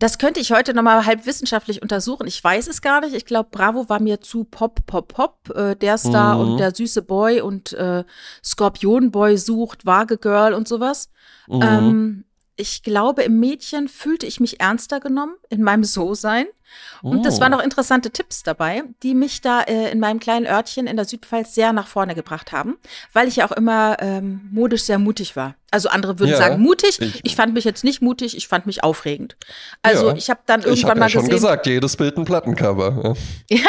Das 0.00 0.18
könnte 0.18 0.40
ich 0.40 0.50
heute 0.50 0.74
nochmal 0.74 1.06
halb 1.06 1.24
wissenschaftlich 1.24 1.80
untersuchen. 1.80 2.26
Ich 2.26 2.42
weiß 2.42 2.66
es 2.66 2.82
gar 2.82 3.00
nicht. 3.00 3.14
Ich 3.14 3.26
glaube, 3.26 3.50
Bravo 3.52 3.88
war 3.88 4.00
mir 4.00 4.20
zu 4.20 4.42
Pop, 4.42 4.84
Pop, 4.86 5.14
Pop. 5.14 5.50
Äh, 5.54 5.76
der 5.76 5.98
Star 5.98 6.34
Mhm. 6.34 6.40
und 6.52 6.58
der 6.58 6.74
süße 6.74 7.02
Boy 7.02 7.40
und 7.40 7.72
äh, 7.74 8.02
Skorpion 8.42 9.12
Boy 9.12 9.36
sucht, 9.38 9.86
Waage 9.86 10.18
Girl 10.18 10.52
und 10.52 10.66
sowas. 10.66 11.10
Mhm. 11.46 11.60
Ähm, 11.62 12.24
ich 12.56 12.82
glaube, 12.82 13.22
im 13.22 13.40
Mädchen 13.40 13.88
fühlte 13.88 14.26
ich 14.26 14.38
mich 14.40 14.60
ernster 14.60 15.00
genommen 15.00 15.34
in 15.50 15.62
meinem 15.62 15.84
So-Sein. 15.84 16.46
Und 17.02 17.24
es 17.24 17.36
Oh. 17.36 17.40
waren 17.40 17.54
auch 17.54 17.62
interessante 17.62 18.10
Tipps 18.10 18.42
dabei, 18.42 18.82
die 19.04 19.14
mich 19.14 19.40
da 19.40 19.60
äh, 19.62 19.92
in 19.92 20.00
meinem 20.00 20.18
kleinen 20.18 20.46
Örtchen 20.46 20.88
in 20.88 20.96
der 20.96 21.04
Südpfalz 21.04 21.54
sehr 21.54 21.72
nach 21.72 21.86
vorne 21.86 22.14
gebracht 22.16 22.50
haben, 22.50 22.78
weil 23.12 23.28
ich 23.28 23.36
ja 23.36 23.46
auch 23.48 23.52
immer 23.52 23.96
ähm, 24.00 24.48
modisch 24.50 24.82
sehr 24.82 24.98
mutig 24.98 25.36
war. 25.36 25.54
Also 25.70 25.88
andere 25.88 26.18
würden 26.18 26.30
Ja, 26.32 26.36
sagen 26.38 26.60
mutig. 26.62 27.00
ich- 27.00 27.20
Ich, 27.24 27.36
fand 27.36 27.54
mich 27.54 27.64
jetzt 27.64 27.84
nicht 27.84 28.02
mutig, 28.02 28.36
ich 28.36 28.48
fand 28.48 28.66
mich 28.66 28.82
aufregend. 28.82 29.36
Also 29.82 30.08
Ja. 30.08 30.16
ich 30.16 30.30
habe 30.30 30.40
dann 30.46 30.60
ich 30.60 30.66
irgendwann 30.66 30.90
habe 30.90 31.00
mal 31.00 31.06
ja 31.06 31.10
schon 31.10 31.20
gesehen. 31.22 31.34
gesagt, 31.36 31.66
jedes 31.66 31.96
Bild 31.96 32.16
ein 32.16 32.24
Plattencover. 32.24 33.14
Ja, 33.50 33.68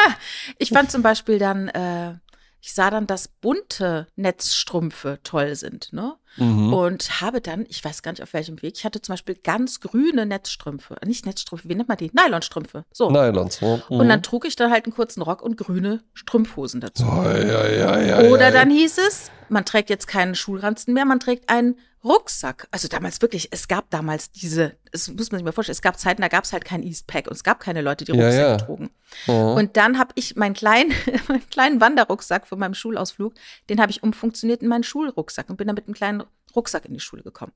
ich 0.57 0.69
fand 0.69 0.89
zum 0.89 1.03
Beispiel 1.03 1.37
dann, 1.37 1.67
äh, 1.69 2.13
ich 2.61 2.73
sah 2.73 2.89
dann, 2.89 3.05
dass 3.05 3.27
bunte 3.27 4.07
Netzstrümpfe 4.15 5.19
toll 5.23 5.55
sind, 5.55 5.93
ne? 5.93 6.15
Mhm. 6.37 6.73
Und 6.73 7.21
habe 7.21 7.41
dann, 7.41 7.65
ich 7.69 7.83
weiß 7.83 8.01
gar 8.01 8.11
nicht 8.11 8.21
auf 8.21 8.33
welchem 8.33 8.61
Weg, 8.61 8.75
ich 8.77 8.85
hatte 8.85 9.01
zum 9.01 9.13
Beispiel 9.13 9.35
ganz 9.35 9.79
grüne 9.79 10.25
Netzstrümpfe. 10.25 10.97
Nicht 11.05 11.25
Netzstrümpfe, 11.25 11.69
wie 11.69 11.75
nennt 11.75 11.87
man 11.87 11.97
die? 11.97 12.11
Nylonstrümpfe. 12.13 12.85
So. 12.91 13.09
Nylons. 13.09 13.61
Mhm. 13.61 13.81
Und 13.87 14.09
dann 14.09 14.23
trug 14.23 14.45
ich 14.45 14.55
dann 14.55 14.71
halt 14.71 14.85
einen 14.85 14.93
kurzen 14.93 15.21
Rock 15.21 15.41
und 15.41 15.57
grüne 15.57 16.01
Strumpfhosen 16.13 16.81
dazu. 16.81 17.05
Oh, 17.05 17.23
ja, 17.23 17.67
ja, 17.67 17.99
ja, 17.99 18.19
Oder 18.31 18.45
ja, 18.45 18.51
dann 18.51 18.69
hieß 18.69 18.97
es, 18.97 19.31
man 19.49 19.65
trägt 19.65 19.89
jetzt 19.89 20.07
keinen 20.07 20.35
Schulranzen 20.35 20.93
mehr, 20.93 21.05
man 21.05 21.19
trägt 21.19 21.49
einen 21.49 21.77
Rucksack. 22.05 22.67
Also 22.69 22.87
damals 22.87 23.21
wirklich, 23.23 23.49
es 23.51 23.67
gab 23.67 23.89
damals 23.89 24.31
diese, 24.31 24.77
es 24.91 25.07
muss 25.07 25.31
man 25.31 25.39
sich 25.39 25.43
mal 25.45 25.51
vorstellen, 25.51 25.73
es 25.73 25.81
gab 25.81 25.99
Zeiten, 25.99 26.21
da 26.21 26.27
gab 26.27 26.43
es 26.43 26.53
halt 26.53 26.63
kein 26.63 26.83
Eastpack 26.83 27.25
und 27.27 27.33
es 27.33 27.43
gab 27.43 27.59
keine 27.59 27.81
Leute, 27.81 28.05
die 28.05 28.11
Ja, 28.11 28.25
Rucksäcke 28.25 28.47
ja. 28.47 28.57
trugen. 28.57 28.89
Mhm. 29.25 29.33
Und 29.33 29.77
dann 29.77 29.97
habe 29.97 30.11
ich 30.13 30.35
meinen 30.35 30.53
kleinen, 30.53 30.93
meinen 31.27 31.49
kleinen 31.49 31.81
Wanderrucksack 31.81 32.45
von 32.45 32.59
meinem 32.59 32.75
Schulausflug, 32.75 33.33
den 33.69 33.81
habe 33.81 33.91
ich 33.91 34.03
umfunktioniert 34.03 34.61
in 34.61 34.67
meinen 34.67 34.83
Schulrucksack 34.83 35.49
und 35.49 35.57
bin 35.57 35.65
dann 35.65 35.75
mit 35.75 35.87
einem 35.87 35.95
kleinen 35.95 36.23
Rucksack 36.55 36.85
in 36.85 36.93
die 36.93 36.99
Schule 36.99 37.23
gekommen. 37.23 37.51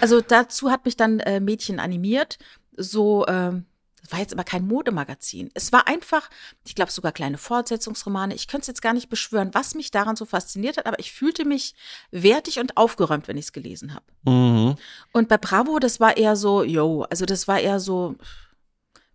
Also 0.00 0.20
dazu 0.20 0.70
hat 0.70 0.84
mich 0.84 0.96
dann 0.96 1.20
äh, 1.20 1.40
Mädchen 1.40 1.78
animiert, 1.78 2.38
so, 2.76 3.26
ähm, 3.26 3.66
das 4.02 4.12
war 4.12 4.18
jetzt 4.18 4.32
aber 4.32 4.44
kein 4.44 4.66
Modemagazin. 4.66 5.50
Es 5.54 5.72
war 5.72 5.86
einfach, 5.86 6.28
ich 6.64 6.74
glaube 6.74 6.90
sogar 6.90 7.12
kleine 7.12 7.38
Fortsetzungsromane. 7.38 8.34
Ich 8.34 8.48
könnte 8.48 8.62
es 8.62 8.66
jetzt 8.66 8.82
gar 8.82 8.94
nicht 8.94 9.08
beschwören, 9.08 9.54
was 9.54 9.74
mich 9.74 9.92
daran 9.92 10.16
so 10.16 10.24
fasziniert 10.24 10.76
hat, 10.76 10.86
aber 10.86 10.98
ich 10.98 11.12
fühlte 11.12 11.44
mich 11.44 11.74
wertig 12.10 12.58
und 12.58 12.76
aufgeräumt, 12.76 13.28
wenn 13.28 13.36
ich 13.36 13.46
es 13.46 13.52
gelesen 13.52 13.94
habe. 13.94 14.04
Mhm. 14.24 14.76
Und 15.12 15.28
bei 15.28 15.38
Bravo, 15.38 15.78
das 15.78 16.00
war 16.00 16.16
eher 16.16 16.34
so, 16.34 16.64
yo, 16.64 17.02
also 17.02 17.26
das 17.26 17.46
war 17.46 17.60
eher 17.60 17.78
so, 17.78 18.16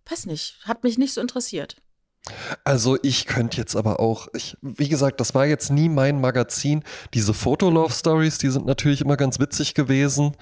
weiß 0.08 0.26
nicht, 0.26 0.58
hat 0.64 0.84
mich 0.84 0.96
nicht 0.96 1.12
so 1.12 1.20
interessiert. 1.20 1.76
Also 2.64 2.98
ich 3.02 3.26
könnte 3.26 3.56
jetzt 3.56 3.76
aber 3.76 4.00
auch, 4.00 4.28
ich, 4.34 4.56
wie 4.62 4.88
gesagt, 4.88 5.20
das 5.20 5.34
war 5.34 5.46
jetzt 5.46 5.70
nie 5.70 5.88
mein 5.88 6.20
Magazin. 6.20 6.82
Diese 7.14 7.34
Fotolove-Stories, 7.34 8.38
die 8.38 8.50
sind 8.50 8.66
natürlich 8.66 9.00
immer 9.00 9.16
ganz 9.16 9.38
witzig 9.38 9.74
gewesen, 9.74 10.32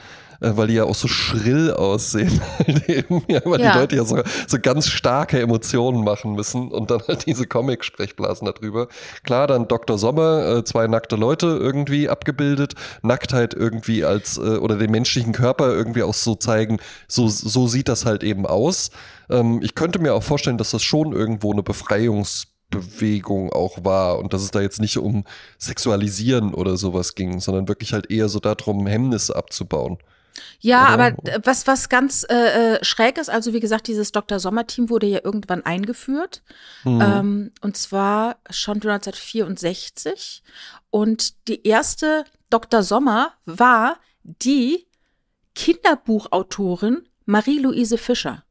weil 0.40 0.68
die 0.68 0.74
ja 0.74 0.84
auch 0.84 0.94
so 0.94 1.08
schrill 1.08 1.72
aussehen. 1.72 2.40
Halt 2.58 2.88
eben, 2.88 3.22
ja, 3.28 3.40
weil 3.44 3.60
Ja. 3.60 3.72
die 3.72 3.78
Leute 3.78 3.96
ja 3.96 4.04
so, 4.04 4.20
so 4.46 4.58
ganz 4.60 4.88
starke 4.88 5.40
Emotionen 5.40 6.04
machen 6.04 6.32
müssen 6.34 6.70
und 6.70 6.90
dann 6.90 7.00
halt 7.06 7.26
diese 7.26 7.46
Comic-Sprechblasen 7.46 8.46
darüber. 8.46 8.88
Klar, 9.24 9.46
dann 9.46 9.68
Dr. 9.68 9.98
Sommer, 9.98 10.56
äh, 10.58 10.64
zwei 10.64 10.86
nackte 10.86 11.16
Leute 11.16 11.46
irgendwie 11.46 12.08
abgebildet, 12.08 12.74
Nacktheit 13.02 13.54
irgendwie 13.54 14.04
als, 14.04 14.36
äh, 14.38 14.56
oder 14.58 14.76
den 14.76 14.90
menschlichen 14.90 15.32
Körper 15.32 15.72
irgendwie 15.72 16.02
auch 16.02 16.14
so 16.14 16.34
zeigen, 16.34 16.78
so, 17.08 17.28
so 17.28 17.66
sieht 17.68 17.88
das 17.88 18.04
halt 18.06 18.22
eben 18.22 18.46
aus. 18.46 18.90
Ähm, 19.30 19.60
ich 19.62 19.74
könnte 19.74 19.98
mir 19.98 20.14
auch 20.14 20.22
vorstellen, 20.22 20.58
dass 20.58 20.70
das 20.70 20.82
schon 20.82 21.12
irgendwo 21.12 21.52
eine 21.52 21.62
Befreiungsbewegung 21.62 23.52
auch 23.52 23.84
war 23.84 24.18
und 24.18 24.32
dass 24.32 24.42
es 24.42 24.50
da 24.50 24.60
jetzt 24.60 24.80
nicht 24.80 24.98
um 24.98 25.24
Sexualisieren 25.58 26.54
oder 26.54 26.76
sowas 26.76 27.14
ging, 27.14 27.40
sondern 27.40 27.68
wirklich 27.68 27.92
halt 27.92 28.10
eher 28.10 28.28
so 28.28 28.40
darum, 28.40 28.86
Hemmnisse 28.86 29.34
abzubauen. 29.36 29.98
Ja, 30.60 30.84
Oder? 30.84 30.92
aber 30.92 31.10
d- 31.12 31.38
was, 31.44 31.66
was 31.66 31.88
ganz 31.88 32.24
äh, 32.28 32.74
äh, 32.76 32.84
schräg 32.84 33.18
ist, 33.18 33.28
also 33.30 33.52
wie 33.52 33.60
gesagt, 33.60 33.86
dieses 33.88 34.12
Dr. 34.12 34.38
Sommer-Team 34.40 34.90
wurde 34.90 35.06
ja 35.06 35.20
irgendwann 35.24 35.64
eingeführt. 35.64 36.42
Mhm. 36.84 37.00
Ähm, 37.00 37.52
und 37.60 37.76
zwar 37.76 38.36
schon 38.50 38.76
1964. 38.76 40.42
Und 40.90 41.48
die 41.48 41.66
erste 41.66 42.24
Dr. 42.50 42.82
Sommer 42.82 43.32
war 43.44 43.98
die 44.22 44.86
Kinderbuchautorin 45.54 47.08
Marie-Louise 47.24 47.98
Fischer. 47.98 48.42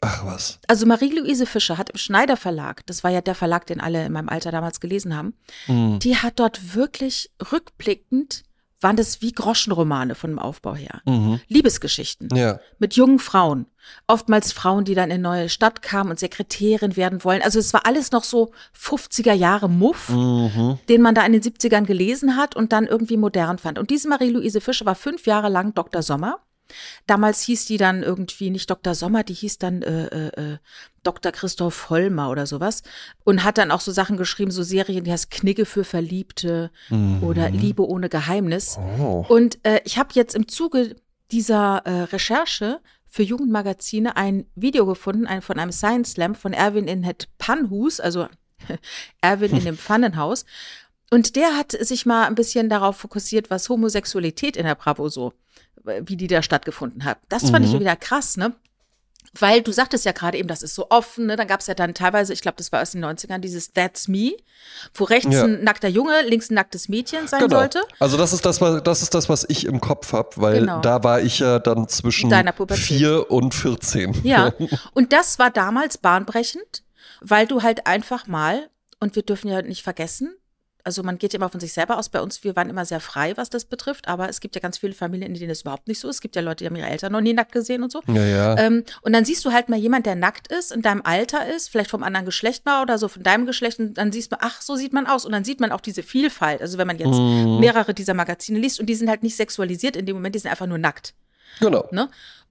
Ach 0.00 0.24
was. 0.26 0.58
Also 0.68 0.84
Marie-Louise 0.86 1.46
Fischer 1.46 1.78
hat 1.78 1.90
im 1.90 1.96
Schneider 1.96 2.36
Verlag, 2.36 2.84
das 2.86 3.02
war 3.04 3.10
ja 3.10 3.20
der 3.22 3.34
Verlag, 3.34 3.66
den 3.66 3.80
alle 3.80 4.04
in 4.06 4.12
meinem 4.12 4.28
Alter 4.28 4.50
damals 4.52 4.80
gelesen 4.80 5.16
haben, 5.16 5.34
Mhm. 5.66 5.98
die 6.00 6.16
hat 6.16 6.38
dort 6.38 6.74
wirklich 6.74 7.30
rückblickend, 7.52 8.42
waren 8.84 8.94
das 8.96 9.20
wie 9.22 9.32
Groschenromane 9.32 10.14
von 10.14 10.30
dem 10.30 10.38
Aufbau 10.38 10.76
her. 10.76 11.00
Mhm. 11.06 11.40
Liebesgeschichten 11.48 12.28
Ja. 12.36 12.60
mit 12.78 12.94
jungen 12.94 13.18
Frauen. 13.18 13.66
Oftmals 14.06 14.52
Frauen, 14.52 14.84
die 14.84 14.94
dann 14.94 15.10
in 15.10 15.14
eine 15.14 15.22
neue 15.22 15.48
Stadt 15.48 15.82
kamen 15.82 16.10
und 16.10 16.18
Sekretärin 16.20 16.96
werden 16.96 17.24
wollen. 17.24 17.42
Also 17.42 17.58
es 17.58 17.72
war 17.74 17.86
alles 17.86 18.12
noch 18.12 18.22
so 18.24 18.52
50er 18.72 19.32
Jahre 19.32 19.68
Muff, 19.68 20.08
Mhm. 20.10 20.78
den 20.88 21.02
man 21.02 21.14
da 21.16 21.26
in 21.26 21.32
den 21.32 21.42
70ern 21.42 21.84
gelesen 21.86 22.36
hat 22.36 22.54
und 22.54 22.72
dann 22.72 22.86
irgendwie 22.86 23.16
modern 23.16 23.58
fand. 23.58 23.78
Und 23.78 23.90
diese 23.90 24.08
Marie-Louise 24.08 24.60
Fischer 24.60 24.86
war 24.86 24.94
fünf 24.94 25.26
Jahre 25.26 25.48
lang 25.48 25.74
Dr. 25.74 26.02
Sommer. 26.02 26.38
Damals 27.06 27.42
hieß 27.42 27.66
die 27.66 27.76
dann 27.76 28.02
irgendwie 28.02 28.50
nicht 28.50 28.70
Dr. 28.70 28.94
Sommer, 28.94 29.22
die 29.22 29.34
hieß 29.34 29.58
dann 29.58 29.82
äh, 29.82 30.06
äh, 30.06 30.52
äh, 30.52 30.58
Dr. 31.02 31.32
Christoph 31.32 31.90
Hollmer 31.90 32.30
oder 32.30 32.46
sowas. 32.46 32.82
Und 33.24 33.44
hat 33.44 33.58
dann 33.58 33.70
auch 33.70 33.80
so 33.80 33.92
Sachen 33.92 34.16
geschrieben, 34.16 34.50
so 34.50 34.62
Serien, 34.62 35.04
die 35.04 35.12
heißt 35.12 35.30
Knigge 35.30 35.66
für 35.66 35.84
Verliebte 35.84 36.70
oder 37.20 37.50
Liebe 37.50 37.86
ohne 37.86 38.08
Geheimnis. 38.08 38.78
Oh. 38.98 39.24
Und 39.28 39.58
äh, 39.64 39.80
ich 39.84 39.98
habe 39.98 40.10
jetzt 40.14 40.34
im 40.34 40.48
Zuge 40.48 40.96
dieser 41.30 41.82
äh, 41.84 42.02
Recherche 42.04 42.80
für 43.06 43.22
Jugendmagazine 43.22 44.16
ein 44.16 44.46
Video 44.56 44.86
gefunden, 44.86 45.26
ein, 45.26 45.40
von 45.40 45.58
einem 45.58 45.72
Science 45.72 46.12
Slam 46.12 46.34
von 46.34 46.52
Erwin 46.52 46.88
in 46.88 47.04
het 47.04 47.28
Pannhus, 47.38 48.00
also 48.00 48.26
Erwin 49.20 49.56
in 49.56 49.64
dem 49.64 49.78
Pfannenhaus. 49.78 50.44
Und 51.10 51.36
der 51.36 51.56
hat 51.56 51.70
sich 51.72 52.06
mal 52.06 52.26
ein 52.26 52.34
bisschen 52.34 52.68
darauf 52.68 52.96
fokussiert, 52.96 53.50
was 53.50 53.68
Homosexualität 53.68 54.56
in 54.56 54.64
der 54.64 54.74
Bravo 54.74 55.08
so, 55.08 55.32
wie 55.84 56.16
die 56.16 56.26
da 56.26 56.42
stattgefunden 56.42 57.04
hat. 57.04 57.18
Das 57.28 57.50
fand 57.50 57.64
ich 57.66 57.72
Mhm. 57.72 57.80
wieder 57.80 57.96
krass, 57.96 58.36
ne? 58.36 58.54
Weil 59.36 59.62
du 59.62 59.72
sagtest 59.72 60.04
ja 60.04 60.12
gerade 60.12 60.38
eben, 60.38 60.46
das 60.46 60.62
ist 60.62 60.76
so 60.76 60.86
offen, 60.90 61.26
ne? 61.26 61.34
Dann 61.34 61.48
gab 61.48 61.58
es 61.60 61.66
ja 61.66 61.74
dann 61.74 61.92
teilweise, 61.92 62.32
ich 62.32 62.40
glaube, 62.40 62.54
das 62.56 62.70
war 62.70 62.80
aus 62.82 62.92
den 62.92 63.00
90ern, 63.04 63.40
dieses 63.40 63.72
That's 63.72 64.06
Me, 64.06 64.32
wo 64.94 65.02
rechts 65.04 65.34
Ja. 65.34 65.42
ein 65.44 65.64
nackter 65.64 65.88
Junge, 65.88 66.22
links 66.22 66.50
ein 66.50 66.54
nacktes 66.54 66.88
Mädchen 66.88 67.26
sein 67.26 67.40
Genau. 67.40 67.58
sollte. 67.58 67.80
Also 67.98 68.16
das 68.16 68.32
ist 68.32 68.46
das, 68.46 68.60
was 68.60 68.82
das 68.84 69.02
ist 69.02 69.12
das, 69.12 69.28
was 69.28 69.44
ich 69.48 69.64
im 69.66 69.80
Kopf 69.80 70.12
habe, 70.12 70.30
weil 70.36 70.60
Genau. 70.60 70.80
da 70.80 71.02
war 71.02 71.20
ich 71.20 71.40
ja 71.40 71.58
dann 71.58 71.88
zwischen. 71.88 72.30
4 72.30 73.28
und 73.30 73.54
14. 73.54 74.20
Ja, 74.22 74.52
und 74.94 75.12
das 75.12 75.38
war 75.40 75.50
damals 75.50 75.98
bahnbrechend, 75.98 76.84
weil 77.20 77.46
du 77.48 77.62
halt 77.62 77.86
einfach 77.88 78.28
mal, 78.28 78.70
und 79.00 79.16
wir 79.16 79.22
dürfen 79.24 79.48
ja 79.48 79.62
nicht 79.62 79.82
vergessen, 79.82 80.32
Also 80.84 81.02
man 81.02 81.16
geht 81.18 81.32
ja 81.32 81.38
immer 81.38 81.48
von 81.48 81.60
sich 81.60 81.72
selber 81.72 81.98
aus. 81.98 82.10
Bei 82.10 82.20
uns, 82.20 82.44
wir 82.44 82.54
waren 82.56 82.68
immer 82.68 82.84
sehr 82.84 83.00
frei, 83.00 83.36
was 83.36 83.48
das 83.50 83.64
betrifft, 83.64 84.06
aber 84.06 84.28
es 84.28 84.40
gibt 84.40 84.54
ja 84.54 84.60
ganz 84.60 84.78
viele 84.78 84.92
Familien, 84.92 85.32
in 85.32 85.38
denen 85.40 85.50
es 85.50 85.62
überhaupt 85.62 85.88
nicht 85.88 85.98
so 85.98 86.08
ist. 86.08 86.16
Es 86.16 86.20
gibt 86.20 86.36
ja 86.36 86.42
Leute, 86.42 86.62
die 86.62 86.66
haben 86.68 86.76
ihre 86.76 86.88
Eltern 86.88 87.12
noch 87.12 87.22
nie 87.22 87.32
nackt 87.32 87.52
gesehen 87.52 87.82
und 87.82 87.90
so. 87.90 88.02
Ja, 88.06 88.24
ja. 88.24 88.58
Ähm, 88.58 88.84
und 89.00 89.12
dann 89.14 89.24
siehst 89.24 89.44
du 89.44 89.52
halt 89.52 89.68
mal 89.70 89.78
jemand, 89.78 90.04
der 90.06 90.14
nackt 90.14 90.48
ist, 90.52 90.72
in 90.72 90.82
deinem 90.82 91.00
Alter 91.02 91.52
ist, 91.54 91.70
vielleicht 91.70 91.90
vom 91.90 92.02
anderen 92.02 92.26
Geschlecht 92.26 92.66
mal 92.66 92.82
oder 92.82 92.98
so 92.98 93.08
von 93.08 93.22
deinem 93.22 93.46
Geschlecht 93.46 93.78
und 93.78 93.94
dann 93.94 94.12
siehst 94.12 94.30
du, 94.32 94.36
ach, 94.40 94.60
so 94.60 94.76
sieht 94.76 94.92
man 94.92 95.06
aus. 95.06 95.24
Und 95.24 95.32
dann 95.32 95.44
sieht 95.44 95.58
man 95.60 95.72
auch 95.72 95.80
diese 95.80 96.02
Vielfalt. 96.02 96.60
Also 96.60 96.76
wenn 96.78 96.86
man 96.86 96.98
jetzt 96.98 97.18
Mhm. 97.18 97.60
mehrere 97.60 97.94
dieser 97.94 98.14
Magazine 98.14 98.58
liest 98.58 98.78
und 98.78 98.86
die 98.86 98.94
sind 98.94 99.08
halt 99.08 99.22
nicht 99.22 99.36
sexualisiert 99.36 99.96
in 99.96 100.04
dem 100.06 100.16
Moment, 100.16 100.34
die 100.34 100.38
sind 100.38 100.50
einfach 100.50 100.66
nur 100.66 100.78
nackt. 100.78 101.14
Genau. 101.60 101.88
Ne? 101.92 102.08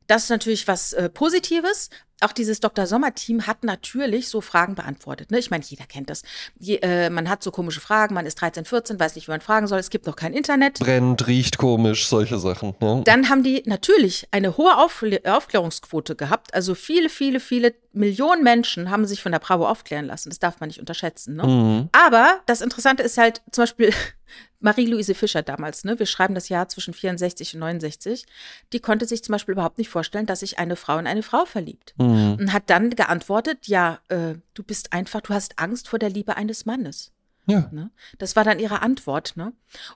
Das 0.07 0.23
ist 0.23 0.29
natürlich 0.29 0.67
was 0.67 0.93
äh, 0.93 1.09
Positives. 1.09 1.89
Auch 2.21 2.31
dieses 2.31 2.61
Dr. 2.61 2.87
Sommer-Team 2.87 3.47
hat 3.47 3.65
natürlich 3.65 4.29
so 4.29 4.39
Fragen 4.39 4.75
beantwortet. 4.75 5.29
Ne? 5.29 5.39
Ich 5.39 5.51
meine, 5.51 5.63
jeder 5.67 5.85
kennt 5.85 6.09
das. 6.09 6.23
Je, 6.57 6.77
äh, 6.77 7.09
man 7.09 7.27
hat 7.27 7.43
so 7.43 7.51
komische 7.51 7.81
Fragen, 7.81 8.15
man 8.15 8.25
ist 8.25 8.35
13, 8.35 8.63
14, 8.63 8.99
weiß 8.99 9.15
nicht, 9.15 9.27
wie 9.27 9.31
man 9.31 9.41
fragen 9.41 9.67
soll. 9.67 9.79
Es 9.79 9.89
gibt 9.89 10.05
noch 10.05 10.15
kein 10.15 10.33
Internet. 10.33 10.79
Brennt, 10.79 11.27
riecht 11.27 11.57
komisch, 11.57 12.07
solche 12.07 12.39
Sachen. 12.39 12.75
Ne? 12.79 13.01
Dann 13.03 13.29
haben 13.29 13.43
die 13.43 13.63
natürlich 13.65 14.27
eine 14.31 14.55
hohe 14.55 14.77
Aufkl 14.77 15.19
Aufklärungsquote 15.25 16.15
gehabt. 16.15 16.53
Also 16.53 16.75
viele, 16.75 17.09
viele, 17.09 17.41
viele 17.41 17.73
Millionen 17.91 18.43
Menschen 18.43 18.89
haben 18.89 19.05
sich 19.05 19.21
von 19.21 19.33
der 19.33 19.39
Bravo 19.39 19.67
aufklären 19.67 20.05
lassen. 20.05 20.29
Das 20.29 20.39
darf 20.39 20.61
man 20.61 20.67
nicht 20.67 20.79
unterschätzen. 20.79 21.35
Ne? 21.35 21.43
Mhm. 21.43 21.89
Aber 21.91 22.39
das 22.45 22.61
Interessante 22.61 23.03
ist 23.03 23.17
halt 23.17 23.41
zum 23.51 23.63
Beispiel 23.63 23.93
Marie-Louise 24.63 25.13
Fischer 25.13 25.41
damals, 25.41 25.83
ne? 25.83 25.99
wir 25.99 26.05
schreiben 26.05 26.35
das 26.35 26.49
Jahr 26.49 26.69
zwischen 26.69 26.93
64 26.93 27.53
und 27.53 27.59
69, 27.59 28.25
die 28.71 28.79
konnte 28.79 29.05
sich 29.05 29.23
zum 29.23 29.33
Beispiel 29.33 29.53
überhaupt 29.53 29.77
nicht 29.77 29.89
vorstellen, 29.89 30.25
dass 30.25 30.39
sich 30.39 30.57
eine 30.57 30.75
Frau 30.75 30.97
in 30.97 31.05
eine 31.07 31.21
Frau 31.21 31.45
verliebt. 31.45 31.93
Mhm. 31.97 32.37
Und 32.39 32.53
hat 32.53 32.69
dann 32.69 32.89
geantwortet, 32.91 33.67
ja, 33.67 33.99
äh, 34.07 34.35
du 34.53 34.63
bist 34.63 34.93
einfach, 34.93 35.21
du 35.21 35.33
hast 35.33 35.59
Angst 35.59 35.89
vor 35.89 35.99
der 35.99 36.09
Liebe 36.09 36.37
eines 36.37 36.65
Mannes. 36.65 37.11
Ja. 37.45 37.69
Ne? 37.71 37.91
Das 38.17 38.35
war 38.35 38.45
dann 38.45 38.57
ihre 38.57 38.81
Antwort. 38.81 39.33
Ne? 39.35 39.51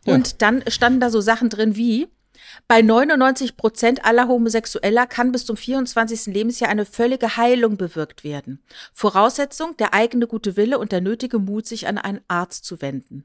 Ja. 0.05 0.13
Und 0.13 0.41
dann 0.41 0.63
standen 0.67 0.99
da 0.99 1.09
so 1.09 1.21
Sachen 1.21 1.49
drin 1.49 1.75
wie, 1.77 2.07
bei 2.67 2.81
99 2.81 3.57
Prozent 3.57 4.05
aller 4.05 4.27
Homosexueller 4.27 5.07
kann 5.07 5.31
bis 5.31 5.45
zum 5.45 5.57
24. 5.57 6.27
Lebensjahr 6.27 6.69
eine 6.69 6.85
völlige 6.85 7.37
Heilung 7.37 7.77
bewirkt 7.77 8.23
werden. 8.23 8.61
Voraussetzung, 8.93 9.75
der 9.77 9.93
eigene 9.93 10.27
gute 10.27 10.57
Wille 10.57 10.77
und 10.77 10.91
der 10.91 11.01
nötige 11.01 11.39
Mut, 11.39 11.65
sich 11.65 11.87
an 11.87 11.97
einen 11.97 12.21
Arzt 12.27 12.65
zu 12.65 12.81
wenden. 12.81 13.23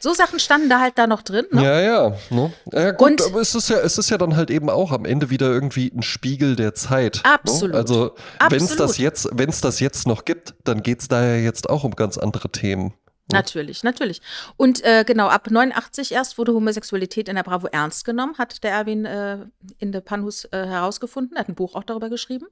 So 0.00 0.14
Sachen 0.14 0.38
standen 0.38 0.68
da 0.68 0.80
halt 0.80 0.96
da 0.96 1.06
noch 1.06 1.22
drin. 1.22 1.46
Ne? 1.50 1.64
Ja, 1.64 1.80
ja. 1.80 2.16
Ne? 2.30 2.52
ja 2.72 2.90
gut, 2.92 3.10
Und- 3.20 3.22
aber 3.26 3.40
es 3.40 3.54
ist 3.54 3.68
ja, 3.68 3.78
es 3.78 3.98
ist 3.98 4.10
ja 4.10 4.18
dann 4.18 4.36
halt 4.36 4.50
eben 4.50 4.70
auch 4.70 4.92
am 4.92 5.04
Ende 5.04 5.30
wieder 5.30 5.46
irgendwie 5.46 5.90
ein 5.94 6.02
Spiegel 6.02 6.56
der 6.56 6.74
Zeit. 6.74 7.20
Absolut. 7.24 7.72
Ne? 7.72 7.78
Also 7.78 8.14
wenn 8.48 8.62
es 8.62 8.76
das 8.76 8.98
jetzt, 8.98 9.28
wenn 9.32 9.48
es 9.48 9.60
das 9.60 9.80
jetzt 9.80 10.06
noch 10.06 10.24
gibt, 10.24 10.54
dann 10.64 10.82
geht 10.82 11.00
es 11.00 11.08
da 11.08 11.24
ja 11.24 11.34
jetzt 11.36 11.68
auch 11.68 11.84
um 11.84 11.96
ganz 11.96 12.16
andere 12.18 12.48
Themen. 12.50 12.94
Natürlich, 13.30 13.82
natürlich. 13.82 14.22
Und 14.56 14.82
äh, 14.84 15.04
genau, 15.06 15.28
ab 15.28 15.50
89 15.50 16.12
erst 16.12 16.38
wurde 16.38 16.54
Homosexualität 16.54 17.28
in 17.28 17.36
der 17.36 17.42
Bravo 17.42 17.66
ernst 17.66 18.04
genommen, 18.04 18.38
hat 18.38 18.64
der 18.64 18.70
Erwin 18.72 19.04
äh, 19.04 19.38
in 19.78 19.92
der 19.92 20.00
Panhus 20.00 20.44
äh, 20.46 20.66
herausgefunden. 20.66 21.36
Er 21.36 21.40
hat 21.40 21.48
ein 21.48 21.54
Buch 21.54 21.74
auch 21.74 21.84
darüber 21.84 22.08
geschrieben. 22.08 22.46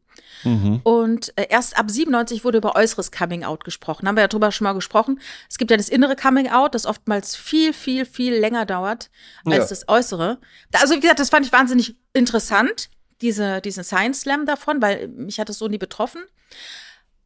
Mhm. 0.44 0.80
Und 0.84 1.32
äh, 1.36 1.46
erst 1.48 1.78
ab 1.78 1.90
97 1.90 2.44
wurde 2.44 2.58
über 2.58 2.76
äußeres 2.76 3.10
Coming-out 3.10 3.64
gesprochen. 3.64 4.06
Haben 4.06 4.16
wir 4.16 4.22
ja 4.22 4.28
drüber 4.28 4.52
schon 4.52 4.64
mal 4.64 4.74
gesprochen. 4.74 5.20
Es 5.48 5.56
gibt 5.56 5.70
ja 5.70 5.78
das 5.78 5.88
innere 5.88 6.14
Coming-out, 6.14 6.74
das 6.74 6.84
oftmals 6.84 7.36
viel, 7.36 7.72
viel, 7.72 8.04
viel 8.04 8.34
länger 8.34 8.66
dauert 8.66 9.10
als 9.46 9.56
Ja. 9.56 9.66
das 9.68 9.88
äußere. 9.88 10.38
Also 10.72 10.94
wie 10.94 11.00
gesagt, 11.00 11.20
das 11.20 11.30
fand 11.30 11.46
ich 11.46 11.52
wahnsinnig 11.52 11.96
interessant, 12.12 12.90
diese, 13.22 13.62
diesen 13.62 13.82
Science 13.82 14.20
Slam 14.20 14.44
davon, 14.44 14.82
weil 14.82 15.08
mich 15.08 15.40
hat 15.40 15.48
das 15.48 15.58
so 15.58 15.68
nie 15.68 15.78
betroffen. 15.78 16.22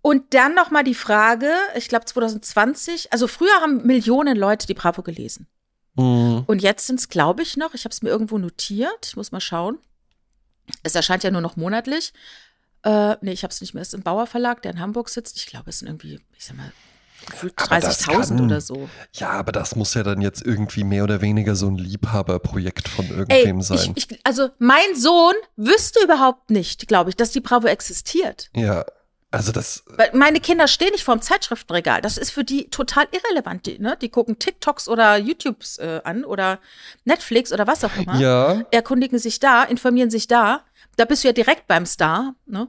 Und 0.03 0.33
dann 0.35 0.55
noch 0.55 0.71
mal 0.71 0.83
die 0.83 0.95
Frage, 0.95 1.53
ich 1.77 1.89
glaube 1.89 2.07
2020, 2.07 3.13
also 3.13 3.27
früher 3.27 3.55
haben 3.61 3.87
Millionen 3.87 4.37
Leute 4.37 4.67
die 4.67 4.75
Bravo 4.75 5.03
gelesen. 5.03 5.47
Mhm. 5.95 6.45
Und 6.47 6.63
jetzt 6.63 6.87
sind 6.87 7.01
es, 7.01 7.09
glaube 7.09 7.43
ich, 7.43 7.57
noch, 7.57 7.75
ich 7.75 7.85
habe 7.85 7.93
es 7.93 8.03
mir 8.03 8.09
irgendwo 8.09 8.39
notiert, 8.39 9.07
ich 9.07 9.17
muss 9.17 9.33
mal 9.33 9.41
schauen. 9.41 9.79
Es 10.83 10.95
erscheint 10.95 11.25
ja 11.25 11.31
nur 11.31 11.41
noch 11.41 11.57
monatlich. 11.57 12.13
Äh, 12.83 13.17
nee, 13.21 13.33
ich 13.33 13.43
habe 13.43 13.53
es 13.53 13.61
nicht 13.61 13.75
mehr. 13.75 13.83
Es 13.83 13.89
ist 13.89 13.95
im 13.95 14.03
Bauer 14.03 14.27
Verlag, 14.27 14.63
der 14.63 14.73
in 14.73 14.81
Hamburg 14.81 15.09
sitzt. 15.09 15.37
Ich 15.37 15.47
glaube, 15.47 15.69
es 15.71 15.81
sind 15.81 15.89
irgendwie, 15.89 16.21
ich 16.37 16.47
sag 16.47 16.57
mal, 16.57 16.73
gefühlt 17.29 17.55
Aber 17.59 17.81
das 17.81 18.07
30.000 18.07 18.29
kann- 18.29 18.45
oder 18.47 18.61
so. 18.61 18.89
Ja, 19.15 19.31
aber 19.31 19.53
das 19.53 19.77
muss 19.77 19.93
ja 19.95 20.03
dann 20.03 20.23
jetzt 20.23 20.43
irgendwie 20.43 20.85
mehr 20.85 21.05
oder 21.05 21.21
weniger 21.21 21.55
so 21.57 21.69
ein 21.69 21.77
Liebhaberprojekt 21.77 22.89
von 22.89 23.07
irgendwem 23.09 23.59
Ey, 23.59 23.63
sein. 23.63 23.93
ich, 23.97 24.11
ich, 24.11 24.21
also 24.25 24.49
mein 24.59 24.95
Sohn 24.97 25.35
wüsste 25.57 26.03
überhaupt 26.03 26.51
nicht, 26.51 26.89
glaube 26.89 27.11
ich, 27.11 27.17
dass 27.17 27.33
die 27.33 27.41
Bravo 27.41 27.67
existiert. 27.67 28.49
ja, 28.55 28.87
also 29.31 29.53
das, 29.53 29.85
Weil 29.87 30.11
meine 30.13 30.41
Kinder 30.41 30.67
stehen 30.67 30.91
nicht 30.91 31.05
vorm 31.05 31.23
Zeitschriftenregal. 31.23 32.01
Das 32.01 32.19
ist 32.19 32.31
für 32.31 32.43
die 32.43 32.69
total 32.69 33.07
irrelevant. 33.13 33.67
Die, 33.67 33.79
ne? 33.79 33.97
die 34.01 34.09
gucken 34.09 34.39
TikToks 34.39 34.89
oder 34.89 35.17
YouTubes 35.19 35.79
äh, 35.79 36.01
an 36.03 36.25
oder 36.25 36.59
Netflix 37.05 37.53
oder 37.53 37.67
was 37.67 37.85
auch 37.85 37.97
immer. 37.97 38.17
ja, 38.17 38.63
Erkundigen 38.73 39.19
sich 39.19 39.39
da, 39.39 39.63
informieren 39.63 40.11
sich 40.11 40.27
da. 40.27 40.65
Da 40.97 41.05
bist 41.05 41.23
du 41.23 41.29
ja 41.29 41.33
direkt 41.33 41.69
beim 41.69 41.87
Star. 41.87 42.35
Ne? 42.47 42.69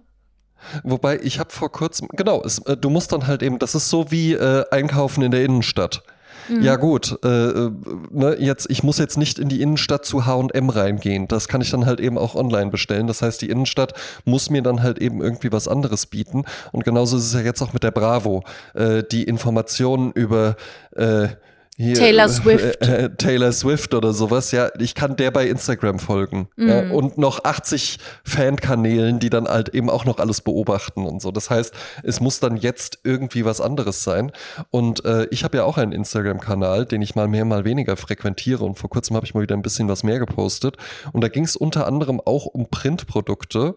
wobei 0.83 1.19
ich 1.21 1.39
habe 1.39 1.49
vor 1.51 1.71
kurzem, 1.71 2.07
genau, 2.11 2.43
es, 2.43 2.59
äh, 2.59 2.77
du 2.77 2.89
musst 2.89 3.11
dann 3.11 3.27
halt 3.27 3.41
eben, 3.41 3.59
das 3.59 3.75
ist 3.75 3.89
so 3.89 4.11
wie 4.11 4.33
äh, 4.33 4.63
Einkaufen 4.71 5.23
in 5.23 5.31
der 5.31 5.43
Innenstadt. 5.43 6.03
Mhm. 6.49 6.61
Ja 6.61 6.75
gut, 6.75 7.17
äh, 7.23 7.27
äh, 7.27 7.71
ne, 8.11 8.37
jetzt, 8.39 8.69
ich 8.69 8.83
muss 8.83 8.97
jetzt 8.97 9.17
nicht 9.17 9.39
in 9.39 9.49
die 9.49 9.61
Innenstadt 9.61 10.05
zu 10.05 10.25
H&M 10.25 10.69
reingehen. 10.69 11.27
Das 11.27 11.47
kann 11.47 11.61
ich 11.61 11.71
dann 11.71 11.85
halt 11.85 11.99
eben 11.99 12.17
auch 12.17 12.35
online 12.35 12.71
bestellen. 12.71 13.07
Das 13.07 13.21
heißt, 13.21 13.41
die 13.41 13.49
Innenstadt 13.49 13.93
muss 14.25 14.49
mir 14.49 14.61
dann 14.61 14.83
halt 14.83 14.99
eben 14.99 15.21
irgendwie 15.21 15.51
was 15.51 15.67
anderes 15.67 16.05
bieten. 16.05 16.45
Und 16.71 16.83
genauso 16.83 17.17
ist 17.17 17.25
es 17.25 17.33
ja 17.33 17.41
jetzt 17.41 17.61
auch 17.61 17.73
mit 17.73 17.83
der 17.83 17.91
Bravo. 17.91 18.43
Äh, 18.73 19.03
die 19.03 19.23
Informationen 19.23 20.11
über 20.11 20.55
äh, 20.95 21.29
hier, 21.81 21.95
Taylor 21.95 22.29
Swift. 22.29 22.81
Äh, 22.81 23.05
äh, 23.05 23.09
Taylor 23.17 23.51
Swift 23.51 23.93
oder 23.93 24.13
sowas, 24.13 24.51
ja, 24.51 24.69
ich 24.79 24.95
kann 24.95 25.15
der 25.15 25.31
bei 25.31 25.47
Instagram 25.47 25.99
folgen. 25.99 26.47
Ja, 26.57 26.83
Mhm. 26.83 26.91
und 26.91 27.17
noch 27.17 27.43
80 27.43 27.99
Fankanälen, 28.23 29.19
die 29.19 29.29
dann 29.29 29.47
halt 29.47 29.69
eben 29.69 29.89
auch 29.89 30.05
noch 30.05 30.19
alles 30.19 30.41
beobachten 30.41 31.05
und 31.05 31.21
so. 31.21 31.31
Das 31.31 31.49
heißt, 31.49 31.73
es 32.03 32.19
muss 32.19 32.39
dann 32.39 32.57
jetzt 32.57 32.99
irgendwie 33.03 33.45
was 33.45 33.61
anderes 33.61 34.03
sein. 34.03 34.31
Und 34.69 35.03
äh, 35.05 35.25
ich 35.31 35.43
habe 35.43 35.57
ja 35.57 35.63
auch 35.63 35.77
einen 35.77 35.91
Instagram-Kanal, 35.91 36.85
den 36.85 37.01
ich 37.01 37.15
mal 37.15 37.27
mehr, 37.27 37.45
mal 37.45 37.65
weniger 37.65 37.97
frequentiere. 37.97 38.63
Und 38.63 38.75
vor 38.75 38.89
kurzem 38.89 39.15
habe 39.15 39.25
ich 39.25 39.33
mal 39.33 39.41
wieder 39.41 39.55
ein 39.55 39.61
bisschen 39.61 39.87
was 39.87 40.03
mehr 40.03 40.19
gepostet. 40.19 40.77
Und 41.11 41.21
da 41.21 41.27
ging 41.27 41.43
es 41.43 41.55
unter 41.55 41.87
anderem 41.87 42.19
auch 42.19 42.45
um 42.45 42.69
Printprodukte. 42.69 43.75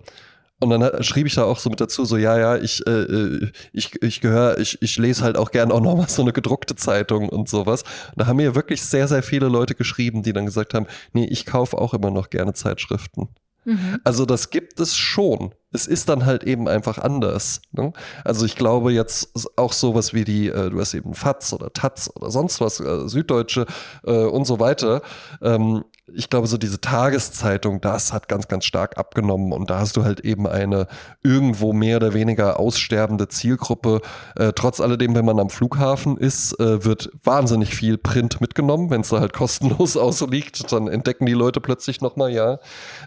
Und 0.64 0.70
dann 0.70 1.02
schrieb 1.02 1.26
ich 1.26 1.34
da 1.34 1.44
auch 1.44 1.58
so 1.58 1.68
mit 1.68 1.80
dazu, 1.80 2.06
so, 2.06 2.16
ja, 2.16 2.38
ja, 2.38 2.56
ich, 2.56 2.86
äh, 2.86 2.90
äh, 2.90 3.50
ich, 3.72 4.02
ich 4.02 4.20
gehöre, 4.22 4.58
ich, 4.58 4.80
ich 4.80 4.96
lese 4.96 5.22
halt 5.22 5.36
auch 5.36 5.50
gern 5.50 5.70
auch 5.70 5.80
noch 5.80 5.94
mal 5.94 6.08
so 6.08 6.22
eine 6.22 6.32
gedruckte 6.32 6.74
Zeitung 6.74 7.28
und 7.28 7.50
sowas. 7.50 7.82
Und 7.82 8.20
da 8.22 8.26
haben 8.26 8.36
mir 8.36 8.54
wirklich 8.54 8.82
sehr, 8.82 9.06
sehr 9.06 9.22
viele 9.22 9.48
Leute 9.48 9.74
geschrieben, 9.74 10.22
die 10.22 10.32
dann 10.32 10.46
gesagt 10.46 10.72
haben, 10.72 10.86
nee, 11.12 11.26
ich 11.26 11.44
kaufe 11.44 11.76
auch 11.76 11.92
immer 11.92 12.10
noch 12.10 12.30
gerne 12.30 12.54
Zeitschriften. 12.54 13.28
Mhm. 13.64 14.00
Also 14.04 14.26
das 14.26 14.50
gibt 14.50 14.80
es 14.80 14.96
schon. 14.96 15.54
Es 15.70 15.86
ist 15.86 16.08
dann 16.08 16.24
halt 16.24 16.44
eben 16.44 16.68
einfach 16.68 16.98
anders. 16.98 17.60
Ne? 17.72 17.92
Also 18.24 18.46
ich 18.46 18.56
glaube 18.56 18.92
jetzt 18.92 19.58
auch 19.58 19.72
sowas 19.72 20.14
wie 20.14 20.24
die, 20.24 20.48
äh, 20.48 20.70
du 20.70 20.80
hast 20.80 20.94
eben 20.94 21.14
FATS 21.14 21.52
oder 21.52 21.72
TATS 21.72 22.14
oder 22.14 22.30
sonst 22.30 22.60
was, 22.60 22.80
äh, 22.80 23.08
Süddeutsche 23.08 23.66
äh, 24.04 24.12
und 24.12 24.46
so 24.46 24.60
weiter. 24.60 25.02
Ähm, 25.42 25.84
ich 26.12 26.28
glaube, 26.28 26.46
so 26.46 26.58
diese 26.58 26.80
Tageszeitung, 26.80 27.80
das 27.80 28.12
hat 28.12 28.28
ganz, 28.28 28.46
ganz 28.46 28.66
stark 28.66 28.98
abgenommen 28.98 29.52
und 29.52 29.70
da 29.70 29.78
hast 29.78 29.96
du 29.96 30.04
halt 30.04 30.20
eben 30.20 30.46
eine 30.46 30.86
irgendwo 31.22 31.72
mehr 31.72 31.96
oder 31.96 32.12
weniger 32.12 32.60
aussterbende 32.60 33.28
Zielgruppe. 33.28 34.02
Äh, 34.36 34.52
trotz 34.54 34.80
alledem, 34.80 35.14
wenn 35.14 35.24
man 35.24 35.40
am 35.40 35.48
Flughafen 35.48 36.18
ist, 36.18 36.60
äh, 36.60 36.84
wird 36.84 37.10
wahnsinnig 37.22 37.74
viel 37.74 37.96
Print 37.96 38.42
mitgenommen. 38.42 38.90
Wenn 38.90 39.00
es 39.00 39.08
da 39.08 39.20
halt 39.20 39.32
kostenlos 39.32 39.96
ausliegt, 39.96 40.70
dann 40.72 40.88
entdecken 40.88 41.24
die 41.24 41.32
Leute 41.32 41.60
plötzlich 41.60 42.02
nochmal, 42.02 42.32
ja. 42.32 42.58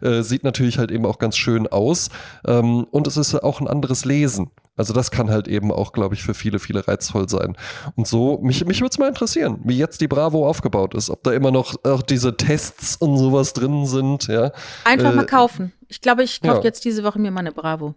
Äh, 0.01 0.23
sieht 0.23 0.43
natürlich 0.43 0.79
halt 0.79 0.89
eben 0.89 1.05
auch 1.05 1.19
ganz 1.19 1.37
schön 1.37 1.67
aus. 1.67 2.09
Ähm, 2.45 2.85
und 2.89 3.05
es 3.05 3.15
ist 3.15 3.35
auch 3.35 3.61
ein 3.61 3.67
anderes 3.67 4.05
Lesen. 4.05 4.49
Also 4.77 4.93
das 4.93 5.11
kann 5.11 5.29
halt 5.29 5.47
eben 5.47 5.71
auch, 5.71 5.91
glaube 5.91 6.15
ich, 6.15 6.23
für 6.23 6.33
viele, 6.33 6.59
viele 6.59 6.87
reizvoll 6.87 7.27
sein. 7.27 7.57
Und 7.95 8.07
so, 8.07 8.39
mich, 8.41 8.63
mich 8.65 8.79
würde 8.79 8.91
es 8.91 8.99
mal 8.99 9.07
interessieren, 9.09 9.59
wie 9.63 9.77
jetzt 9.77 9.99
die 10.01 10.07
Bravo 10.07 10.47
aufgebaut 10.47 10.93
ist. 10.95 11.09
Ob 11.09 11.23
da 11.23 11.33
immer 11.33 11.51
noch 11.51 11.75
auch 11.83 12.01
diese 12.01 12.37
Tests 12.37 12.95
und 12.95 13.17
sowas 13.17 13.53
drin 13.53 13.85
sind, 13.85 14.27
ja. 14.27 14.51
Einfach 14.85 15.11
Äh, 15.11 15.15
mal 15.15 15.25
kaufen. 15.25 15.73
Ich 15.87 16.01
glaube, 16.01 16.23
ich 16.23 16.41
kaufe 16.41 16.59
ja. 16.59 16.63
jetzt 16.63 16.85
diese 16.85 17.03
Woche 17.03 17.19
mir 17.19 17.31
mal 17.31 17.39
eine 17.41 17.51
Bravo. 17.51 17.95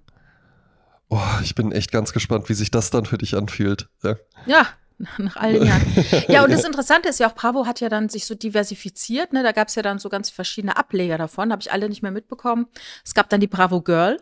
Oh, 1.08 1.18
ich 1.42 1.54
bin 1.54 1.72
echt 1.72 1.90
ganz 1.92 2.12
gespannt, 2.12 2.48
wie 2.48 2.54
sich 2.54 2.70
das 2.70 2.90
dann 2.90 3.04
für 3.04 3.18
dich 3.18 3.36
anfühlt. 3.36 3.88
Ja. 4.04 4.16
Ja, 4.46 4.66
nach 5.18 5.36
all 5.36 5.54
den 5.54 5.66
Jahren. 5.66 5.82
Ja, 6.28 6.44
und 6.44 6.52
das 6.52 6.64
Interessante 6.64 7.08
ist 7.08 7.18
ja 7.18 7.28
auch, 7.28 7.34
Bravo 7.34 7.66
hat 7.66 7.80
ja 7.80 7.88
dann 7.88 8.08
sich 8.08 8.26
so 8.26 8.34
diversifiziert. 8.34 9.32
Ne? 9.32 9.42
Da 9.42 9.52
gab 9.52 9.68
es 9.68 9.74
ja 9.74 9.82
dann 9.82 9.98
so 9.98 10.08
ganz 10.08 10.30
verschiedene 10.30 10.76
Ableger 10.76 11.18
davon, 11.18 11.50
habe 11.52 11.62
ich 11.62 11.72
alle 11.72 11.88
nicht 11.88 12.02
mehr 12.02 12.12
mitbekommen. 12.12 12.66
Es 13.04 13.14
gab 13.14 13.28
dann 13.28 13.40
die 13.40 13.46
Bravo 13.48 13.80
Girl. 13.82 14.18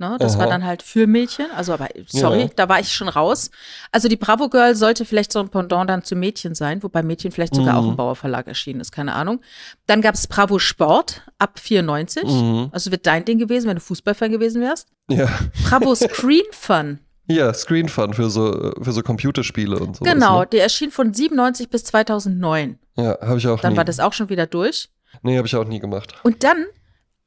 Ne, 0.00 0.16
das 0.20 0.34
Aha. 0.34 0.40
war 0.42 0.46
dann 0.48 0.64
halt 0.64 0.84
für 0.84 1.08
Mädchen, 1.08 1.46
also 1.56 1.72
aber 1.72 1.88
sorry, 2.06 2.42
Ja. 2.42 2.50
da 2.54 2.68
war 2.68 2.78
ich 2.78 2.92
schon 2.92 3.08
raus. 3.08 3.50
Also 3.90 4.06
die 4.06 4.14
Bravo 4.16 4.48
Girl 4.48 4.76
sollte 4.76 5.04
vielleicht 5.04 5.32
so 5.32 5.40
ein 5.40 5.48
Pendant 5.48 5.90
dann 5.90 6.04
zu 6.04 6.14
Mädchen 6.14 6.54
sein, 6.54 6.84
wobei 6.84 7.02
Mädchen 7.02 7.32
vielleicht 7.32 7.56
sogar 7.56 7.72
Mhm. 7.72 7.78
auch 7.86 7.90
im 7.90 7.96
Bauer 7.96 8.14
Verlag 8.14 8.46
erschienen 8.46 8.78
ist, 8.80 8.92
keine 8.92 9.14
Ahnung. 9.14 9.40
Dann 9.88 10.00
gab 10.00 10.14
es 10.14 10.28
Bravo 10.28 10.60
Sport 10.60 11.22
ab 11.38 11.58
94, 11.58 12.22
Mhm. 12.22 12.68
also 12.70 12.92
wird 12.92 13.06
dein 13.08 13.24
Ding 13.24 13.38
gewesen, 13.38 13.66
wenn 13.66 13.74
du 13.74 13.80
Fußballfan 13.82 14.30
gewesen 14.30 14.62
wärst. 14.62 14.86
ja. 15.10 15.28
Bravo 15.68 15.92
Screen 15.96 16.46
Fun 16.52 17.00
Ja, 17.26 17.52
Screen 17.52 17.88
Fun 17.88 18.14
für 18.14 18.30
so, 18.30 18.72
für 18.80 18.92
so 18.92 19.02
Computerspiele 19.02 19.80
und 19.80 19.96
so. 19.96 20.04
genau, 20.04 20.40
Ne? 20.42 20.46
der 20.46 20.62
erschien 20.62 20.92
von 20.92 21.12
97 21.12 21.70
bis 21.70 21.82
2009. 21.84 22.78
Ja, 22.96 23.18
habe 23.20 23.38
ich 23.38 23.46
auch 23.48 23.60
Dann 23.60 23.72
nie. 23.72 23.76
war 23.76 23.84
das 23.84 23.98
auch 23.98 24.12
schon 24.12 24.28
wieder 24.28 24.46
durch. 24.46 24.90
nee, 25.22 25.36
habe 25.36 25.46
ich 25.48 25.56
auch 25.56 25.64
nie 25.66 25.80
gemacht. 25.80 26.14
Und 26.22 26.44
dann 26.44 26.66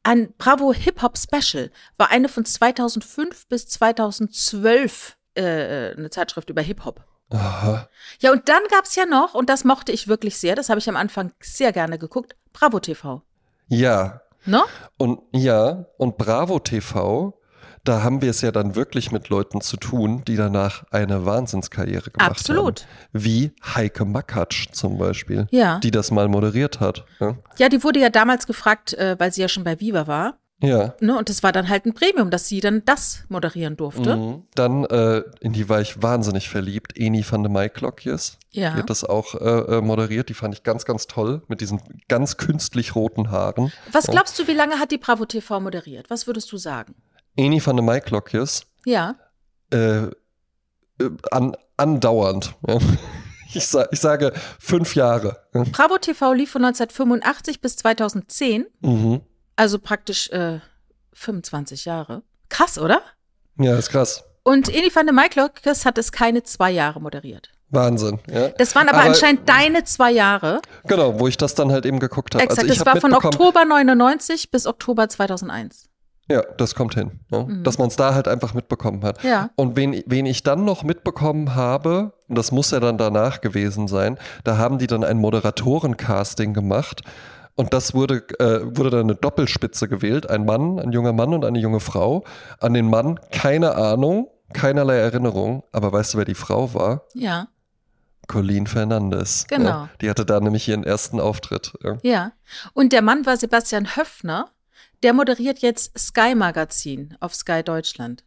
ein 0.03 0.33
Bravo 0.37 0.73
Hip 0.73 1.01
Hop 1.01 1.17
Special 1.17 1.71
war 1.97 2.09
eine 2.09 2.29
von 2.29 2.45
2005 2.45 3.47
bis 3.47 3.67
2012 3.67 5.17
äh, 5.35 5.91
eine 5.95 6.09
Zeitschrift 6.09 6.49
über 6.49 6.61
Hip 6.61 6.85
Hop. 6.85 7.05
Aha. 7.29 7.87
Ja, 8.19 8.31
und 8.31 8.49
dann 8.49 8.61
gab 8.69 8.85
es 8.85 8.95
ja 8.95 9.05
noch, 9.05 9.33
und 9.33 9.49
das 9.49 9.63
mochte 9.63 9.91
ich 9.91 10.07
wirklich 10.07 10.37
sehr, 10.37 10.55
das 10.55 10.69
habe 10.69 10.79
ich 10.79 10.89
am 10.89 10.97
Anfang 10.97 11.31
sehr 11.39 11.71
gerne 11.71 11.97
geguckt, 11.97 12.35
Bravo 12.51 12.79
TV. 12.79 13.21
Ja, 13.67 14.21
Ne? 14.45 14.63
und 14.97 15.21
ja, 15.33 15.85
und 15.97 16.17
Bravo 16.17 16.59
TV, 16.59 17.39
da 17.83 18.03
haben 18.03 18.21
wir 18.21 18.29
es 18.29 18.41
ja 18.41 18.51
dann 18.51 18.75
wirklich 18.75 19.11
mit 19.11 19.29
Leuten 19.29 19.61
zu 19.61 19.77
tun, 19.77 20.23
die 20.27 20.35
danach 20.35 20.83
eine 20.91 21.25
Wahnsinnskarriere 21.25 22.11
gemacht 22.11 22.31
Absolut. 22.31 22.81
haben. 22.81 23.23
Wie 23.23 23.51
Heike 23.75 24.05
Makatsch 24.05 24.67
zum 24.71 24.97
Beispiel, 24.97 25.47
Ja. 25.51 25.79
die 25.79 25.91
das 25.91 26.11
mal 26.11 26.27
moderiert 26.27 26.79
hat. 26.79 27.05
Ja. 27.19 27.35
Ja, 27.57 27.69
die 27.69 27.83
wurde 27.83 27.99
ja 27.99 28.09
damals 28.09 28.45
gefragt, 28.47 28.93
äh, 28.93 29.15
weil 29.19 29.31
sie 29.33 29.41
ja 29.41 29.47
schon 29.47 29.63
bei 29.63 29.79
Viva 29.79 30.07
war. 30.07 30.37
ja. 30.63 30.93
Ne? 30.99 31.17
Und 31.17 31.29
es 31.31 31.41
war 31.41 31.51
dann 31.51 31.69
halt 31.69 31.87
ein 31.87 31.93
Premium, 31.95 32.29
dass 32.29 32.47
sie 32.47 32.59
dann 32.59 32.83
das 32.85 33.23
moderieren 33.29 33.77
durfte. 33.77 34.15
Mhm. 34.15 34.43
Dann, 34.53 34.85
äh, 34.85 35.23
in 35.39 35.53
die 35.53 35.67
war 35.69 35.81
ich 35.81 36.03
wahnsinnig 36.03 36.49
verliebt, 36.49 36.95
Eni 36.95 37.25
van 37.27 37.41
de 37.41 37.51
Maiklokjes. 37.51 38.37
Ja. 38.51 38.71
Die 38.73 38.77
hat 38.77 38.89
das 38.91 39.03
auch 39.03 39.33
äh, 39.33 39.77
äh, 39.77 39.81
moderiert, 39.81 40.29
die 40.29 40.35
fand 40.35 40.53
ich 40.53 40.61
ganz, 40.61 40.85
ganz 40.85 41.07
toll, 41.07 41.41
mit 41.47 41.61
diesen 41.61 41.81
ganz 42.09 42.37
künstlich 42.37 42.93
roten 42.95 43.31
Haaren. 43.31 43.71
Was 43.91 44.05
glaubst 44.05 44.37
du, 44.37 44.47
wie 44.47 44.53
lange 44.53 44.77
hat 44.77 44.91
die 44.91 44.99
Bravo 44.99 45.25
TV 45.25 45.59
moderiert? 45.59 46.11
Was 46.11 46.27
würdest 46.27 46.51
du 46.51 46.57
sagen? 46.57 46.93
Eni 47.35 47.59
van 47.65 47.75
de 47.75 47.81
Maiklokjes, 47.83 48.65
Ja. 48.85 49.15
äh, 49.71 50.03
äh, 50.05 50.09
an, 51.31 51.55
andauernd. 51.77 52.55
Ja. 52.67 52.77
Ich, 53.53 53.67
sa 53.67 53.85
ich 53.91 53.99
sage 53.99 54.31
fünf 54.59 54.95
Jahre. 54.95 55.35
Ja. 55.53 55.65
Bravo 55.69 55.97
TV 55.97 56.31
lief 56.31 56.51
von 56.51 56.63
1985 56.63 57.59
bis 57.59 57.75
2010, 57.75 58.65
Mhm. 58.79 59.19
also 59.57 59.77
praktisch 59.77 60.29
äh, 60.29 60.61
25 61.11 61.83
Jahre. 61.83 62.23
Krass, 62.47 62.77
oder? 62.77 63.01
ja, 63.57 63.75
ist 63.77 63.89
krass. 63.89 64.23
Und 64.43 64.69
Eni 64.69 64.89
van 64.95 65.05
de 65.05 65.13
Maiklokes 65.13 65.83
hat 65.85 65.97
es 65.97 66.13
keine 66.13 66.43
zwei 66.43 66.71
Jahre 66.71 67.01
moderiert. 67.01 67.49
Wahnsinn. 67.71 68.19
Ja. 68.29 68.47
Das 68.57 68.73
waren 68.73 68.87
aber, 68.87 68.99
anscheinend 69.01 69.49
deine 69.49 69.83
zwei 69.83 70.11
Jahre. 70.11 70.61
Genau, 70.87 71.19
wo 71.19 71.27
ich 71.27 71.35
das 71.35 71.53
dann 71.53 71.73
halt 71.73 71.85
eben 71.85 71.99
geguckt 71.99 72.33
habe. 72.35 72.45
Exakt, 72.45 72.61
also 72.61 72.71
ich 72.71 72.79
das 72.79 72.85
war 72.85 73.01
von 73.01 73.13
Oktober 73.13 73.65
99 73.65 74.49
bis 74.49 74.65
Oktober 74.65 75.09
2001. 75.09 75.89
Ja, 76.29 76.43
das 76.57 76.75
kommt 76.75 76.93
hin. 76.93 77.19
Ja? 77.31 77.45
Dass 77.63 77.77
man 77.77 77.89
es 77.89 77.95
da 77.95 78.13
halt 78.13 78.27
einfach 78.27 78.53
mitbekommen 78.53 79.03
hat. 79.03 79.23
Mhm. 79.23 79.29
Ja. 79.29 79.49
Und 79.55 79.75
wen, 79.75 80.03
wen 80.05 80.25
ich 80.25 80.43
dann 80.43 80.63
noch 80.63 80.83
mitbekommen 80.83 81.55
habe, 81.55 82.13
und 82.27 82.37
das 82.37 82.51
muss 82.51 82.71
ja 82.71 82.79
dann 82.79 82.97
danach 82.97 83.41
gewesen 83.41 83.87
sein, 83.87 84.17
da 84.43 84.57
haben 84.57 84.77
die 84.77 84.87
dann 84.87 85.03
ein 85.03 85.17
Moderatorencasting 85.17 86.53
gemacht. 86.53 87.01
Und 87.55 87.73
das 87.73 87.93
wurde, 87.93 88.23
äh, 88.39 88.61
wurde 88.77 88.91
dann 88.91 89.01
eine 89.01 89.15
Doppelspitze 89.15 89.89
gewählt. 89.89 90.29
Ein 90.29 90.45
Mann, 90.45 90.79
ein 90.79 90.93
junger 90.93 91.13
Mann 91.13 91.33
und 91.33 91.43
eine 91.43 91.59
junge 91.59 91.81
Frau. 91.81 92.23
An 92.59 92.73
den 92.73 92.89
Mann 92.89 93.19
keine 93.31 93.75
Ahnung, 93.75 94.29
keinerlei 94.53 94.97
Erinnerung. 94.97 95.63
Aber 95.73 95.91
weißt 95.91 96.13
du, 96.13 96.17
wer 96.19 96.25
die 96.25 96.33
Frau 96.33 96.73
war? 96.73 97.03
Ja, 97.13 97.49
Colleen 98.31 98.65
Fernandes. 98.65 99.45
Genau. 99.49 99.69
Ja, 99.69 99.89
die 99.99 100.09
hatte 100.09 100.25
da 100.25 100.39
nämlich 100.39 100.67
ihren 100.67 100.85
ersten 100.85 101.19
Auftritt. 101.19 101.73
Ja. 101.83 101.97
ja. 102.01 102.31
Und 102.73 102.93
der 102.93 103.01
Mann 103.01 103.25
war 103.25 103.35
Sebastian 103.35 103.97
Höffner. 103.97 104.49
Der 105.03 105.13
moderiert 105.13 105.59
jetzt 105.59 105.97
Sky 105.97 106.35
Magazin 106.35 107.15
auf 107.19 107.33
Sky 107.35 107.63
Deutschland. 107.63 108.23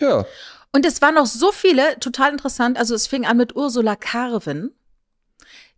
ja. 0.00 0.24
Und 0.72 0.84
es 0.84 1.00
waren 1.00 1.14
noch 1.14 1.24
so 1.24 1.52
viele, 1.52 1.98
total 2.00 2.32
interessant. 2.32 2.76
Also 2.76 2.94
es 2.94 3.06
fing 3.06 3.24
an 3.24 3.38
mit 3.38 3.56
Ursula 3.56 3.96
Carven. 3.96 4.74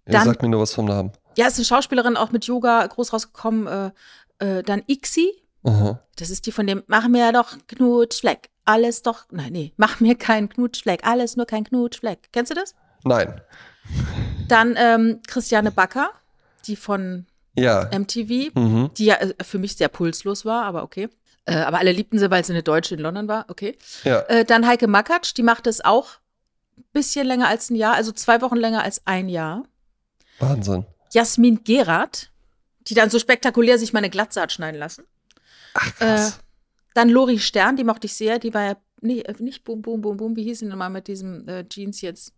Dann- 0.07 0.25
sagt 0.25 0.43
mir 0.43 0.49
nur 0.49 0.61
was 0.61 0.75
vom 0.75 0.87
Namen. 0.87 1.13
Ja, 1.37 1.47
ist 1.47 1.57
eine 1.57 1.65
Schauspielerin, 1.67 2.17
auch 2.17 2.33
mit 2.33 2.47
Yoga 2.47 2.85
groß 2.85 3.13
rausgekommen. 3.13 3.93
Äh, 4.41 4.45
äh, 4.45 4.63
dann 4.65 4.83
Ixi. 4.89 5.31
Aha. 5.63 6.03
Das 6.17 6.31
ist 6.31 6.47
die 6.47 6.53
von 6.53 6.67
dem 6.67 6.83
Mach 6.89 7.07
mir 7.07 7.31
doch 7.33 7.57
Knutschfleck. 7.69 8.49
Alles 8.65 9.03
doch. 9.03 9.27
Nein, 9.31 9.53
nee. 9.53 9.73
Mach 9.77 10.01
mir 10.01 10.17
keinen 10.17 10.49
Knutschfleck. 10.49 11.07
Alles 11.07 11.37
nur 11.37 11.47
kein 11.47 11.63
Knutschfleck. 11.63 12.31
Kennst 12.33 12.51
du 12.51 12.57
das? 12.57 12.75
Nein. 13.05 13.41
Dann 14.49 14.75
ähm, 14.77 15.21
Christiane 15.29 15.71
Backer, 15.71 16.11
die 16.67 16.75
von 16.75 17.27
Ja. 17.57 17.89
MTV, 17.91 18.51
Mhm. 18.55 18.91
die 18.97 19.07
ja 19.07 19.17
äh, 19.17 19.35
für 19.43 19.59
mich 19.59 19.77
sehr 19.77 19.89
pulslos 19.89 20.45
war, 20.45 20.65
aber 20.65 20.83
okay. 20.83 21.09
Äh, 21.45 21.57
aber 21.57 21.79
alle 21.79 21.93
liebten 21.93 22.19
sie, 22.19 22.31
weil 22.31 22.45
sie 22.45 22.53
eine 22.53 22.63
Deutsche 22.63 22.95
in 22.95 23.01
London 23.01 23.27
war, 23.29 23.47
okay. 23.49 23.77
Ja. 24.05 24.21
Äh, 24.23 24.45
dann 24.45 24.67
Heike 24.67 24.87
Makatsch, 24.87 25.33
die 25.37 25.43
macht 25.43 25.67
es 25.67 25.85
auch 25.85 26.17
ein 26.77 26.85
bisschen 26.93 27.27
länger 27.27 27.49
als 27.49 27.71
ein 27.71 27.75
Jahr, 27.77 27.95
also 27.95 28.13
zwei 28.13 28.41
Wochen 28.43 28.57
länger 28.57 28.83
als 28.83 29.07
ein 29.07 29.29
Jahr. 29.29 29.65
Wahnsinn. 30.39 30.85
Jasmin 31.13 31.65
Gerard, 31.65 32.31
die 32.83 32.95
dann 32.95 33.11
so 33.11 33.19
spektakulär 33.19 33.79
sich 33.79 33.93
meine 33.93 34.11
Glatze 34.11 34.41
hat 34.41 34.53
schneiden 34.53 34.79
lassen. 34.79 35.05
Ach, 35.75 35.89
Äh, 36.01 36.05
krass. 36.05 36.39
dann 36.95 37.09
Lori 37.09 37.39
Stern, 37.39 37.77
die 37.77 37.85
mochte 37.85 38.07
ich 38.07 38.15
sehr, 38.15 38.39
die 38.39 38.53
war 38.55 38.63
ja 38.65 38.77
nee, 39.01 39.21
äh, 39.21 39.35
nicht 39.39 39.65
Boom, 39.65 39.81
Boom, 39.83 40.01
Boom, 40.01 40.17
Boom, 40.17 40.37
wie 40.37 40.45
hieß 40.45 40.61
sie 40.61 40.67
nochmal 40.67 40.91
mit 40.91 41.09
diesem 41.09 41.49
äh, 41.49 41.67
Jeans 41.69 42.01
jetzt? 42.03 42.33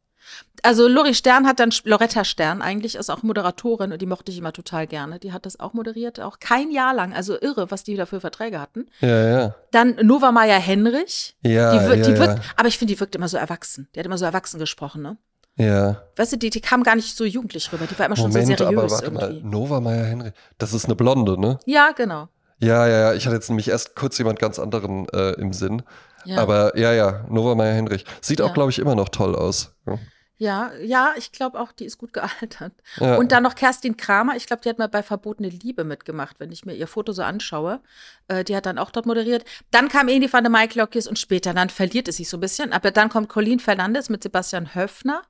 Also 0.62 0.88
Lori 0.88 1.14
Stern 1.14 1.46
hat 1.46 1.58
dann, 1.60 1.70
Loretta 1.84 2.24
Stern 2.24 2.62
eigentlich, 2.62 2.94
ist 2.96 3.10
auch 3.10 3.22
Moderatorin 3.22 3.92
und 3.92 4.00
die 4.02 4.06
mochte 4.06 4.30
ich 4.32 4.38
immer 4.38 4.52
total 4.52 4.86
gerne. 4.86 5.18
Die 5.18 5.32
hat 5.32 5.46
das 5.46 5.58
auch 5.60 5.72
moderiert, 5.72 6.20
auch 6.20 6.38
kein 6.40 6.70
Jahr 6.70 6.94
lang, 6.94 7.12
also 7.14 7.40
irre, 7.40 7.70
was 7.70 7.82
die 7.84 7.96
da 7.96 8.06
für 8.06 8.20
Verträge 8.20 8.60
hatten. 8.60 8.86
ja, 9.00 9.28
ja. 9.40 9.54
Dann 9.72 9.96
Nova 10.02 10.32
Maya 10.32 10.56
Henrich, 10.56 11.36
Ja, 11.42 11.72
die, 11.72 11.76
ja, 11.78 11.96
die 11.96 12.10
ja. 12.12 12.18
wirkt, 12.18 12.40
aber 12.56 12.68
ich 12.68 12.78
finde, 12.78 12.94
die 12.94 13.00
wirkt 13.00 13.14
immer 13.14 13.28
so 13.28 13.36
erwachsen. 13.36 13.88
Die 13.94 13.98
hat 14.00 14.06
immer 14.06 14.18
so 14.18 14.24
erwachsen 14.24 14.58
gesprochen, 14.58 15.02
ne? 15.02 15.16
ja. 15.56 16.02
Weißt 16.16 16.32
du, 16.32 16.36
die, 16.36 16.50
die 16.50 16.60
kam 16.60 16.82
gar 16.82 16.96
nicht 16.96 17.16
so 17.16 17.24
jugendlich 17.24 17.72
rüber, 17.72 17.86
die 17.86 17.98
war 17.98 18.06
immer 18.06 18.16
schon 18.16 18.28
Moment, 18.30 18.46
so 18.48 18.56
seriös 18.64 18.78
aber 18.78 18.90
warte 18.90 19.10
mal. 19.10 19.22
irgendwie. 19.34 19.48
Nova 19.48 19.80
Meyer 19.80 20.04
Henry. 20.04 20.32
Das 20.58 20.72
ist 20.72 20.86
eine 20.86 20.94
Blonde, 20.96 21.38
ne? 21.40 21.58
Ja, 21.66 21.90
genau. 21.96 22.28
Ja, 22.62 22.86
ja, 22.86 22.98
ja. 23.00 23.14
Ich 23.14 23.24
hatte 23.26 23.36
jetzt 23.36 23.48
nämlich 23.48 23.68
erst 23.68 23.96
kurz 23.96 24.18
jemand 24.18 24.38
ganz 24.38 24.58
anderen 24.58 25.08
äh, 25.10 25.32
im 25.40 25.52
Sinn. 25.52 25.82
Ja. 26.26 26.36
Aber 26.38 26.76
ja, 26.76 26.92
ja, 26.92 27.24
Nova 27.30 27.54
Meyer 27.54 27.72
Henrich. 27.74 28.04
Sieht 28.20 28.42
auch, 28.42 28.48
Ja. 28.48 28.52
glaube 28.52 28.70
ich, 28.70 28.78
immer 28.78 28.94
noch 28.94 29.08
toll 29.08 29.34
aus. 29.34 29.74
Ja. 29.86 29.98
Ja, 30.42 30.72
ja, 30.82 31.12
ich 31.18 31.32
glaube 31.32 31.60
auch, 31.60 31.70
die 31.70 31.84
ist 31.84 31.98
gut 31.98 32.12
gealtert. 32.14 32.72
Ja. 32.96 33.16
Und 33.16 33.30
dann 33.30 33.42
noch 33.42 33.54
Kerstin 33.54 33.98
Kramer. 33.98 34.36
Ich 34.36 34.46
glaube, 34.46 34.62
die 34.62 34.70
hat 34.70 34.78
mal 34.78 34.88
bei 34.88 35.02
Verbotene 35.02 35.50
Liebe 35.50 35.84
mitgemacht, 35.84 36.40
wenn 36.40 36.50
ich 36.50 36.64
mir 36.64 36.72
ihr 36.74 36.86
Foto 36.86 37.12
so 37.12 37.22
anschaue. 37.22 37.80
Äh, 38.28 38.42
die 38.44 38.56
hat 38.56 38.64
dann 38.64 38.78
auch 38.78 38.90
dort 38.90 39.04
moderiert. 39.04 39.44
Dann 39.70 39.90
kam 39.90 40.08
Eni 40.08 40.32
van 40.32 40.42
der 40.42 40.50
Maiklokjes 40.50 41.06
und 41.06 41.18
später, 41.18 41.52
dann 41.52 41.68
verliert 41.68 42.08
es 42.08 42.16
sich 42.16 42.30
so 42.30 42.38
ein 42.38 42.40
bisschen. 42.40 42.72
Aber 42.72 42.90
dann 42.90 43.10
kommt 43.10 43.28
Colleen 43.28 43.60
Fernandes 43.60 44.08
mit 44.08 44.22
Sebastian 44.22 44.74
Höfner. 44.74 45.22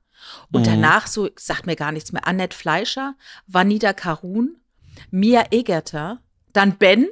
Und 0.51 0.61
Mhm. 0.61 0.71
danach, 0.71 1.07
so 1.07 1.29
sagt 1.35 1.65
mir 1.65 1.75
gar 1.75 1.91
nichts 1.91 2.13
mehr, 2.13 2.25
Annette 2.25 2.55
Fleischer, 2.55 3.15
Vanida 3.47 3.91
Karun, 3.91 4.55
Mia 5.09 5.43
Egerter, 5.51 6.19
dann 6.53 6.77
Ben, 6.77 7.07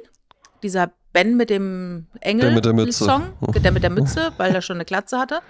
dieser 0.62 0.90
Ben 1.12 1.36
mit 1.36 1.50
dem 1.50 2.06
Engel 2.20 2.46
Der 2.46 2.54
mit 2.54 2.64
der 2.64 2.72
Mütze. 2.72 3.04
Song, 3.04 3.34
der 3.62 3.72
mit 3.72 3.82
der 3.82 3.90
Mütze, 3.90 4.32
weil 4.38 4.54
er 4.54 4.62
schon 4.62 4.76
eine 4.78 4.84
Glatze 4.86 5.18
hatte. 5.18 5.40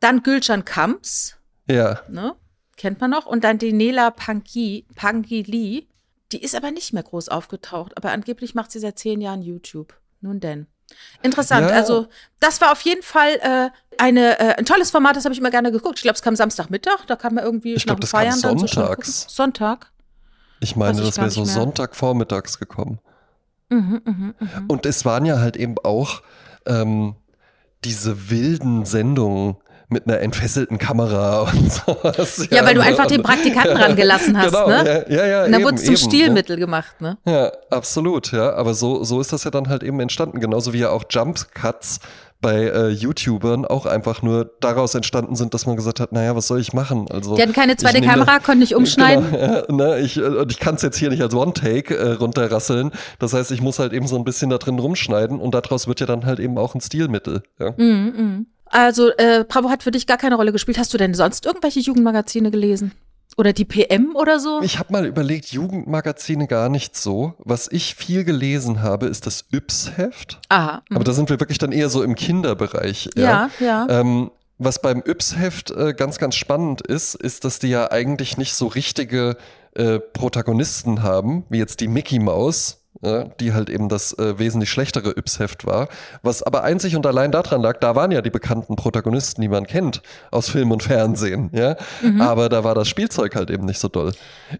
Dann 0.00 0.22
Gülcan 0.22 0.64
Kamps, 0.64 1.36
Ja. 1.68 2.00
ne? 2.08 2.34
Kennt 2.76 3.00
man 3.00 3.10
noch. 3.10 3.26
Und 3.26 3.44
dann 3.44 3.58
die 3.58 3.72
Nela 3.72 4.10
Pangi, 4.10 4.86
Pangili. 4.94 5.88
Die 6.32 6.42
ist 6.42 6.54
aber 6.54 6.70
nicht 6.70 6.92
mehr 6.92 7.02
groß 7.02 7.28
aufgetaucht. 7.28 7.96
Aber 7.96 8.10
angeblich 8.10 8.54
macht 8.54 8.72
sie 8.72 8.78
seit 8.78 8.98
zehn 8.98 9.20
Jahren 9.20 9.42
YouTube. 9.42 9.94
Nun 10.20 10.40
denn. 10.40 10.66
Interessant. 11.22 11.68
Ja. 11.68 11.76
Also, 11.76 12.06
das 12.40 12.60
war 12.60 12.72
auf 12.72 12.80
jeden 12.82 13.02
Fall 13.02 13.34
äh, 13.40 13.70
eine, 13.98 14.38
äh, 14.38 14.54
ein 14.56 14.64
tolles 14.64 14.90
Format, 14.90 15.16
das 15.16 15.24
habe 15.24 15.32
ich 15.32 15.38
immer 15.40 15.50
gerne 15.50 15.72
geguckt. 15.72 15.98
Ich 15.98 16.02
glaube, 16.02 16.16
es 16.16 16.22
kam 16.22 16.36
Samstagmittag, 16.36 17.06
da 17.06 17.16
kam 17.16 17.34
man 17.34 17.44
irgendwie 17.44 17.74
Ich 17.74 17.84
glaub, 17.86 18.00
das 18.00 18.10
kam 18.10 18.20
Feiern 18.20 18.34
so 18.38 18.48
schnell 18.48 18.68
sonntags. 18.68 19.20
gucken. 19.20 19.34
Sonntag. 19.34 19.92
Ich 20.60 20.76
meine, 20.76 21.00
ich 21.00 21.06
das 21.06 21.18
wäre 21.18 21.30
so. 21.30 21.44
Sonntagvormittags 21.44 22.58
gekommen. 22.58 22.98
Mhm, 23.68 24.02
mhm, 24.04 24.34
mhm. 24.38 24.66
Und 24.68 24.86
es 24.86 25.04
waren 25.04 25.24
ja 25.24 25.38
halt 25.38 25.56
eben 25.56 25.76
auch 25.82 26.22
ähm, 26.66 27.16
diese 27.84 28.30
wilden 28.30 28.84
Sendungen 28.84 29.56
mit 29.92 30.06
einer 30.08 30.20
entfesselten 30.20 30.78
Kamera 30.78 31.42
und 31.52 31.72
sowas. 31.72 32.48
Ja, 32.50 32.64
weil 32.64 32.74
du 32.74 32.80
ne? 32.80 32.86
einfach 32.86 33.06
den 33.06 33.18
Und- 33.18 33.22
Praktikanten 33.26 33.74
dran 33.78 33.96
gelassen 33.96 34.36
hast, 34.38 34.46
genau, 34.52 34.68
ne? 34.68 35.04
Ja, 35.08 35.16
ja, 35.16 35.26
ja. 35.26 35.44
Und 35.44 35.52
dann 35.52 35.62
wurde 35.62 35.76
es 35.76 35.84
zum 35.84 35.94
eben, 35.94 36.02
ne? 36.02 36.08
Stilmittel 36.08 36.56
gemacht, 36.56 37.00
ne? 37.00 37.18
Ja, 37.26 37.52
absolut, 37.70 38.32
ja. 38.32 38.52
Aber 38.54 38.74
so, 38.74 39.04
so 39.04 39.20
ist 39.20 39.32
das 39.32 39.44
ja 39.44 39.50
dann 39.50 39.68
halt 39.68 39.82
eben 39.82 40.00
entstanden. 40.00 40.40
Genauso 40.40 40.72
wie 40.72 40.78
ja 40.78 40.90
auch 40.90 41.04
Jump 41.10 41.52
Cuts 41.54 42.00
bei 42.40 42.64
äh, 42.64 42.88
YouTubern 42.88 43.64
auch 43.64 43.86
einfach 43.86 44.20
nur 44.22 44.50
daraus 44.58 44.96
entstanden 44.96 45.36
sind, 45.36 45.54
dass 45.54 45.64
man 45.66 45.76
gesagt 45.76 46.00
hat, 46.00 46.10
naja, 46.10 46.34
was 46.34 46.48
soll 46.48 46.58
ich 46.58 46.72
machen? 46.72 47.06
Also, 47.08 47.36
Die 47.36 47.42
hatten 47.42 47.52
keine 47.52 47.76
zweite 47.76 48.00
nehme- 48.00 48.12
Kamera, 48.12 48.40
konnten 48.40 48.58
nicht 48.58 48.74
umschneiden. 48.74 49.30
Genau, 49.30 49.44
ja, 49.44 49.62
ne, 49.72 50.00
ich, 50.00 50.16
äh, 50.16 50.22
und 50.22 50.50
ich 50.50 50.58
kann 50.58 50.74
es 50.74 50.82
jetzt 50.82 50.96
hier 50.96 51.10
nicht 51.10 51.22
als 51.22 51.34
One-Take 51.34 51.96
äh, 51.96 52.12
runterrasseln. 52.14 52.90
Das 53.20 53.32
heißt, 53.32 53.52
ich 53.52 53.60
muss 53.60 53.78
halt 53.78 53.92
eben 53.92 54.08
so 54.08 54.16
ein 54.16 54.24
bisschen 54.24 54.50
da 54.50 54.58
drin 54.58 54.80
rumschneiden 54.80 55.38
und 55.38 55.54
daraus 55.54 55.86
wird 55.86 56.00
ja 56.00 56.06
dann 56.06 56.26
halt 56.26 56.40
eben 56.40 56.58
auch 56.58 56.74
ein 56.74 56.80
Stilmittel. 56.80 57.44
Ja. 57.60 57.74
Mhm, 57.76 58.12
mhm. 58.16 58.46
Also, 58.72 59.10
äh, 59.16 59.44
Bravo 59.46 59.70
hat 59.70 59.82
für 59.82 59.90
dich 59.90 60.06
gar 60.06 60.16
keine 60.16 60.34
Rolle 60.34 60.50
gespielt. 60.50 60.78
Hast 60.78 60.92
du 60.92 60.98
denn 60.98 61.14
sonst 61.14 61.46
irgendwelche 61.46 61.80
Jugendmagazine 61.80 62.50
gelesen? 62.50 62.92
Oder 63.36 63.52
die 63.52 63.64
PM 63.64 64.14
oder 64.14 64.40
so? 64.40 64.60
Ich 64.62 64.78
habe 64.78 64.92
mal 64.92 65.06
überlegt, 65.06 65.52
Jugendmagazine 65.52 66.46
gar 66.46 66.68
nicht 66.68 66.96
so. 66.96 67.34
Was 67.38 67.68
ich 67.70 67.94
viel 67.94 68.24
gelesen 68.24 68.82
habe, 68.82 69.06
ist 69.06 69.26
das 69.26 69.44
Yps-Heft. 69.52 70.38
Aha. 70.48 70.82
mhm. 70.88 70.96
Aber 70.96 71.04
da 71.04 71.12
sind 71.12 71.30
wir 71.30 71.38
wirklich 71.40 71.58
dann 71.58 71.72
eher 71.72 71.88
so 71.88 72.02
im 72.02 72.14
Kinderbereich. 72.14 73.10
ja, 73.16 73.50
ja. 73.60 73.86
Ähm, 73.88 74.30
was 74.58 74.80
beim 74.80 75.02
Yps-Heft 75.04 75.70
äh, 75.70 75.92
ganz, 75.92 76.18
ganz 76.18 76.36
spannend 76.36 76.82
ist, 76.82 77.14
ist, 77.14 77.44
dass 77.44 77.58
die 77.58 77.68
ja 77.68 77.90
eigentlich 77.90 78.36
nicht 78.36 78.54
so 78.54 78.68
richtige 78.68 79.36
äh, 79.74 79.98
Protagonisten 79.98 81.02
haben, 81.02 81.44
wie 81.48 81.58
jetzt 81.58 81.80
die 81.80 81.88
Mickey 81.88 82.18
Maus, 82.18 82.81
äh, 83.02 83.24
die 83.40 83.52
halt 83.54 83.70
eben 83.70 83.88
das 83.88 84.12
äh, 84.18 84.38
wesentlich 84.38 84.70
schlechtere 84.70 85.10
Yps-Heft 85.16 85.64
war. 85.66 85.88
Was 86.22 86.42
aber 86.42 86.62
einzig 86.62 86.94
und 86.96 87.06
allein 87.06 87.32
daran 87.32 87.62
lag, 87.62 87.78
da 87.80 87.94
waren 87.96 88.10
ja 88.10 88.20
die 88.22 88.30
bekannten 88.30 88.76
Protagonisten, 88.76 89.40
die 89.40 89.48
man 89.48 89.66
kennt 89.66 90.02
aus 90.30 90.48
Film 90.50 90.70
und 90.70 90.82
Fernsehen, 90.82 91.50
ja. 91.52 91.76
Aber 92.20 92.48
da 92.48 92.64
war 92.64 92.74
das 92.74 92.88
Spielzeug 92.88 93.34
halt 93.34 93.50
eben 93.50 93.64
nicht 93.64 93.78
so 93.80 93.88
doll. 93.88 94.12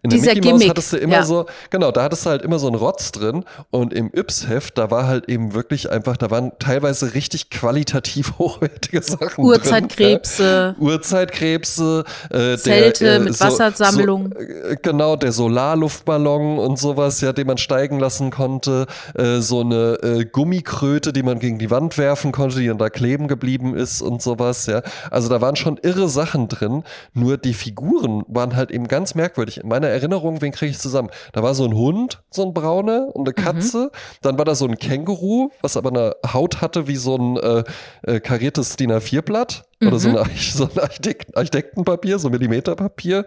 In 0.03 0.11
der 0.11 0.19
Mhm. 0.19 0.23
Dieser 0.23 0.35
Mickey 0.35 0.49
Maus 0.51 0.59
Gimmick, 0.61 0.71
hattest 0.71 0.93
du 0.93 0.97
immer 0.97 1.15
ja. 1.17 1.23
so, 1.25 1.47
genau, 1.71 1.91
da 1.91 2.05
hattest 2.05 2.25
du 2.27 2.31
halt 2.31 2.43
immer 2.43 2.59
so 2.59 2.67
einen 2.69 2.77
Rotz 2.77 3.13
drin 3.13 3.45
und 3.71 3.93
im 3.93 4.11
Yps-Heft, 4.15 4.79
da 4.79 4.91
war 4.91 5.07
halt 5.07 5.29
eben 5.29 5.55
wirklich 5.55 5.91
einfach, 5.91 6.17
da 6.17 6.31
waren 6.31 6.53
teilweise 6.59 7.15
richtig 7.15 7.51
qualitativ 7.51 8.35
hochwertige 8.39 9.03
Sachen 9.03 9.45
Urzeitkrebse. 9.45 10.43
drin. 10.43 10.75
Ja. 10.79 10.87
Urzeitkrebse, 11.33 12.05
äh, 12.31 12.57
Zelte 12.57 13.05
der, 13.05 13.17
äh, 13.17 13.19
mit 13.21 13.35
so- 13.37 13.45
Wassersammlung. 13.45 14.33
So, 14.33 14.39
äh, 14.39 14.77
genau, 14.83 15.17
der 15.17 15.33
Solarluftballon 15.33 16.59
und 16.59 16.79
sowas, 16.79 17.21
ja, 17.21 17.33
den 17.33 17.47
man 17.47 17.59
steigen 17.59 17.99
lassen 17.99 18.22
konnte. 18.31 18.87
Äh, 19.15 19.41
so 19.41 19.61
eine 19.61 19.99
äh, 20.03 20.25
Gummikröte, 20.25 21.13
die 21.13 21.23
man 21.23 21.39
gegen 21.39 21.59
die 21.59 21.71
Wand 21.71 21.99
werfen 21.99 22.33
konnte, 22.33 22.59
die 22.61 22.67
dann 22.69 22.79
da 22.79 22.91
kleben 22.91 23.29
geblieben 23.29 23.75
ist 23.75 24.03
und 24.03 24.23
sowas, 24.23 24.67
ja. 24.67 24.83
Also 25.11 25.29
da 25.29 25.41
waren 25.41 25.57
schon 25.57 25.79
irre 25.83 26.09
Sachen 26.09 26.49
drin, 26.49 26.85
nur 27.13 27.37
die 27.39 27.55
Figuren 27.55 28.23
waren 28.29 28.57
halt 28.57 28.71
eben 28.71 28.89
ganz 28.89 29.15
merkwürdig. 29.15 29.59
In 29.59 29.69
meiner 29.69 29.89
Erinnerung, 29.89 30.41
wen 30.41 30.53
kriege 30.53 30.71
ich 30.71 30.79
zusammen? 30.79 31.11
Da 31.33 31.43
war 31.43 31.55
so 31.55 31.65
ein 31.65 31.75
Hund, 31.75 32.23
so 32.31 32.45
ein 32.45 32.55
brauner 32.55 33.09
und 33.15 33.27
eine 33.29 33.35
Katze. 33.35 33.91
Dann 34.23 34.39
war 34.39 34.45
da 34.45 34.55
so 34.55 34.67
ein 34.67 34.79
Känguru, 34.79 35.51
was 35.61 35.77
aber 35.77 35.91
eine 35.91 36.15
Haut 36.33 36.61
hatte 36.61 36.87
wie 36.89 36.97
so 36.97 37.17
ein 37.17 37.37
äh, 37.37 37.65
äh, 38.03 38.21
kariertes 38.21 38.77
DIN 38.77 38.93
A4-Blatt 38.93 39.65
oder 39.85 39.99
so, 39.99 40.09
eine, 40.11 40.21
Arch- 40.21 40.53
so 40.55 40.65
ein 40.65 40.79
Architekt 40.79 41.37
Architektenpapier, 41.37 42.19
so 42.19 42.31
Millimeterpapier. 42.31 43.27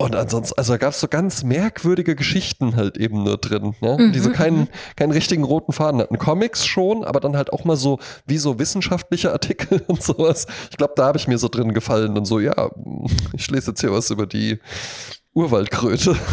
Und 0.00 0.14
ansonsten, 0.14 0.56
also 0.56 0.74
da 0.74 0.76
gab 0.78 0.92
es 0.92 1.00
so 1.00 1.08
ganz 1.08 1.42
merkwürdige 1.42 2.14
Geschichten 2.14 2.76
halt 2.76 2.96
eben 2.96 3.24
nur 3.24 3.36
drin, 3.36 3.74
ne? 3.80 4.12
die 4.12 4.20
so 4.20 4.30
keinen, 4.30 4.68
keinen 4.94 5.10
richtigen 5.10 5.42
roten 5.42 5.72
Faden 5.72 6.00
hatten. 6.00 6.18
Comics 6.18 6.64
schon, 6.64 7.02
aber 7.04 7.18
dann 7.18 7.36
halt 7.36 7.52
auch 7.52 7.64
mal 7.64 7.74
so, 7.74 7.98
wie 8.24 8.38
so 8.38 8.60
wissenschaftliche 8.60 9.32
Artikel 9.32 9.82
und 9.88 10.00
sowas. 10.00 10.46
Ich 10.70 10.76
glaube, 10.76 10.92
da 10.94 11.06
habe 11.06 11.18
ich 11.18 11.26
mir 11.26 11.36
so 11.36 11.48
drin 11.48 11.74
gefallen 11.74 12.16
und 12.16 12.26
so, 12.26 12.38
ja, 12.38 12.70
ich 13.32 13.50
lese 13.50 13.72
jetzt 13.72 13.80
hier 13.80 13.92
was 13.92 14.10
über 14.10 14.26
die 14.26 14.60
Urwaldkröte. 15.34 16.16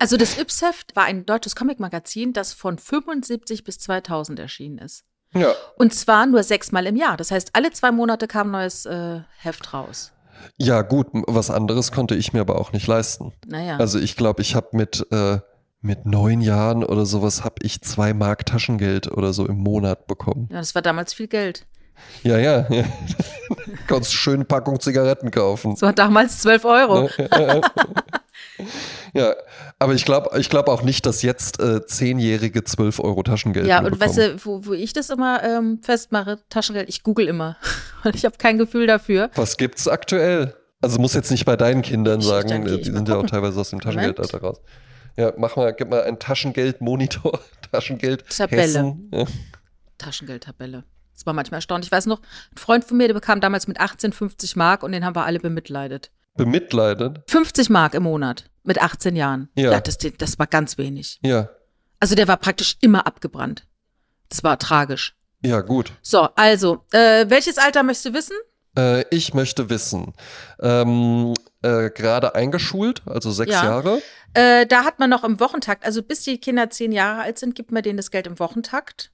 Also 0.00 0.16
das 0.16 0.36
Yps-Heft 0.36 0.96
war 0.96 1.04
ein 1.04 1.24
deutsches 1.26 1.54
Comicmagazin, 1.54 2.32
das 2.32 2.52
von 2.52 2.78
75 2.78 3.64
bis 3.64 3.78
2000 3.78 4.40
erschienen 4.40 4.78
ist. 4.78 5.04
Ja. 5.32 5.52
Und 5.76 5.94
zwar 5.94 6.26
nur 6.26 6.42
sechsmal 6.42 6.86
im 6.86 6.96
Jahr. 6.96 7.16
Das 7.16 7.30
heißt, 7.30 7.50
alle 7.52 7.70
zwei 7.72 7.92
Monate 7.92 8.26
kam 8.26 8.48
ein 8.48 8.52
neues 8.52 8.86
äh, 8.86 9.20
Heft 9.38 9.72
raus. 9.72 10.13
Ja, 10.56 10.82
gut, 10.82 11.08
was 11.12 11.50
anderes 11.50 11.92
konnte 11.92 12.14
ich 12.14 12.32
mir 12.32 12.40
aber 12.40 12.60
auch 12.60 12.72
nicht 12.72 12.86
leisten. 12.86 13.32
Naja. 13.46 13.76
Also 13.76 13.98
ich 13.98 14.16
glaube, 14.16 14.42
ich 14.42 14.54
habe 14.54 14.68
mit, 14.72 15.06
äh, 15.10 15.38
mit 15.80 16.06
neun 16.06 16.40
Jahren 16.40 16.84
oder 16.84 17.06
sowas 17.06 17.44
habe 17.44 17.56
ich 17.62 17.82
zwei 17.82 18.14
Mark 18.14 18.46
Taschengeld 18.46 19.10
oder 19.10 19.32
so 19.32 19.46
im 19.46 19.58
Monat 19.58 20.06
bekommen. 20.06 20.48
ja, 20.50 20.58
das 20.58 20.74
war 20.74 20.82
damals 20.82 21.12
viel 21.14 21.28
Geld. 21.28 21.66
Ja, 22.22 22.38
ja. 22.38 22.66
ja. 22.70 22.84
Konntest 23.88 24.14
schön 24.14 24.46
Packung 24.46 24.80
Zigaretten 24.80 25.30
kaufen. 25.30 25.72
Das 25.72 25.82
war 25.82 25.92
damals 25.92 26.40
12 26.40 26.64
Euro. 26.64 27.08
Ja, 29.14 29.34
aber 29.78 29.94
ich 29.94 30.04
glaube 30.04 30.38
ich 30.38 30.48
glaub 30.48 30.68
auch 30.68 30.82
nicht, 30.82 31.06
dass 31.06 31.22
jetzt 31.22 31.60
äh, 31.60 31.84
zehnjährige 31.86 32.62
12 32.64 33.00
Euro 33.00 33.22
Taschengeld 33.22 33.66
Ja, 33.66 33.78
und 33.80 33.98
weißt 34.00 34.16
bekommen. 34.16 34.36
du, 34.38 34.44
wo, 34.44 34.66
wo 34.66 34.72
ich 34.72 34.92
das 34.92 35.10
immer 35.10 35.42
ähm, 35.42 35.80
festmache, 35.82 36.38
Taschengeld, 36.50 36.88
ich 36.88 37.02
google 37.02 37.26
immer. 37.28 37.56
Weil 38.02 38.14
ich 38.14 38.24
habe 38.24 38.36
kein 38.38 38.58
Gefühl 38.58 38.86
dafür. 38.86 39.30
Was 39.34 39.56
gibt's 39.56 39.88
aktuell? 39.88 40.54
Also 40.80 41.00
muss 41.00 41.14
jetzt 41.14 41.30
nicht 41.30 41.44
bei 41.46 41.56
deinen 41.56 41.82
Kindern 41.82 42.20
Ich- 42.20 42.26
sagen, 42.26 42.64
geh 42.64 42.74
äh, 42.74 42.78
die 42.78 42.90
sind 42.92 43.08
ja 43.08 43.16
auch 43.16 43.26
teilweise 43.26 43.58
aus 43.60 43.70
dem. 43.70 43.80
Taschengeldalter 43.80 44.38
raus. 44.40 44.60
Ja, 45.16 45.32
mach 45.38 45.56
mal, 45.56 45.72
gib 45.72 45.90
mal 45.90 46.02
einen 46.02 46.18
Taschengeldmonitor, 46.18 47.40
Taschengeld 47.72 48.24
Tabelle. 48.28 48.96
Ja. 49.12 49.24
Taschengeldtabelle. 49.98 50.84
Das 51.14 51.24
war 51.26 51.32
manchmal 51.32 51.58
erstaunlich. 51.58 51.88
Ich 51.88 51.92
weiß 51.92 52.06
noch, 52.06 52.20
ein 52.20 52.58
Freund 52.58 52.84
von 52.84 52.96
mir, 52.96 53.06
der 53.06 53.14
bekam 53.14 53.40
damals 53.40 53.68
mit 53.68 53.78
18 53.80 54.12
50 54.12 54.56
Mark 54.56 54.82
und 54.82 54.92
den 54.92 55.04
haben 55.04 55.14
wir 55.14 55.24
alle 55.24 55.38
bemitleidet. 55.38 56.10
Bemitleidet. 56.36 57.22
50 57.28 57.70
Mark 57.70 57.94
im 57.94 58.02
Monat 58.04 58.50
mit 58.62 58.80
18 58.80 59.16
Jahren. 59.16 59.48
Ja. 59.54 59.78
das, 59.80 59.98
das 60.18 60.38
war 60.38 60.46
ganz 60.46 60.78
wenig. 60.78 61.18
Ja, 61.22 61.48
Also 62.00 62.14
der 62.14 62.28
war 62.28 62.36
praktisch 62.36 62.76
immer 62.80 63.06
abgebrannt. 63.06 63.66
Das 64.28 64.42
war 64.42 64.58
tragisch. 64.58 65.14
ja, 65.44 65.60
gut. 65.60 65.92
So, 66.02 66.28
also, 66.34 66.84
äh, 66.92 67.26
welches 67.28 67.58
Alter 67.58 67.82
möchtest 67.82 68.06
du 68.06 68.14
wissen? 68.14 68.36
Äh, 68.76 69.04
ich 69.14 69.34
möchte 69.34 69.70
wissen, 69.70 70.12
ähm, 70.60 71.34
äh, 71.62 71.90
gerade 71.90 72.34
eingeschult, 72.34 73.02
also 73.06 73.30
sechs 73.30 73.52
Ja. 73.52 73.64
Jahre. 73.64 74.02
Äh, 74.32 74.66
da 74.66 74.84
hat 74.84 74.98
man 74.98 75.10
noch 75.10 75.22
im 75.22 75.38
Wochentakt, 75.38 75.84
also 75.84 76.02
bis 76.02 76.22
die 76.24 76.38
Kinder 76.38 76.68
zehn 76.70 76.90
Jahre 76.90 77.22
alt 77.22 77.38
sind, 77.38 77.54
gibt 77.54 77.70
man 77.70 77.82
denen 77.84 77.96
das 77.98 78.10
Geld 78.10 78.26
im 78.26 78.40
Wochentakt. 78.40 79.12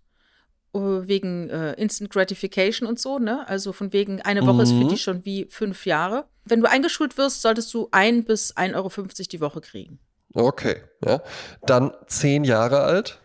Äh, 0.75 0.79
Wegen 0.79 1.51
äh, 1.51 1.73
Instant 1.75 2.11
Gratification 2.11 2.89
und 2.89 3.01
so, 3.01 3.19
ne? 3.19 3.47
Also 3.49 3.73
von 3.73 3.93
wegen, 3.93 4.21
eine 4.23 4.47
Woche 4.47 4.63
ist 4.63 4.71
für 4.71 4.77
Mhm. 4.77 4.89
die 4.89 4.99
schon 4.99 5.25
wie 5.25 5.47
fünf 5.51 5.87
Jahre. 5.87 6.27
Wenn 6.45 6.61
du 6.61 6.69
eingeschult 6.71 7.19
wirst, 7.19 7.43
solltest 7.43 7.73
du 7.75 7.89
ein 7.91 8.25
bis 8.25 8.57
1,50 8.57 8.75
Euro 8.77 8.91
die 9.31 9.41
Woche 9.41 9.61
kriegen. 9.61 9.99
Okay, 10.35 10.83
ja. 11.05 11.23
Dann 11.67 11.93
zehn 12.07 12.45
Jahre 12.45 12.83
alt, 12.83 13.19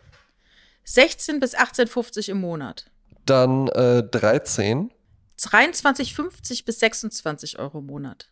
16 0.86 1.40
bis 1.40 1.56
18,50 1.56 2.30
im 2.30 2.40
Monat. 2.42 2.86
dann 3.26 3.68
äh, 3.70 4.04
13. 4.04 4.92
23,50 5.40 6.66
bis 6.66 6.80
26 6.80 7.60
Euro 7.60 7.80
im 7.80 7.86
Monat. 7.88 8.30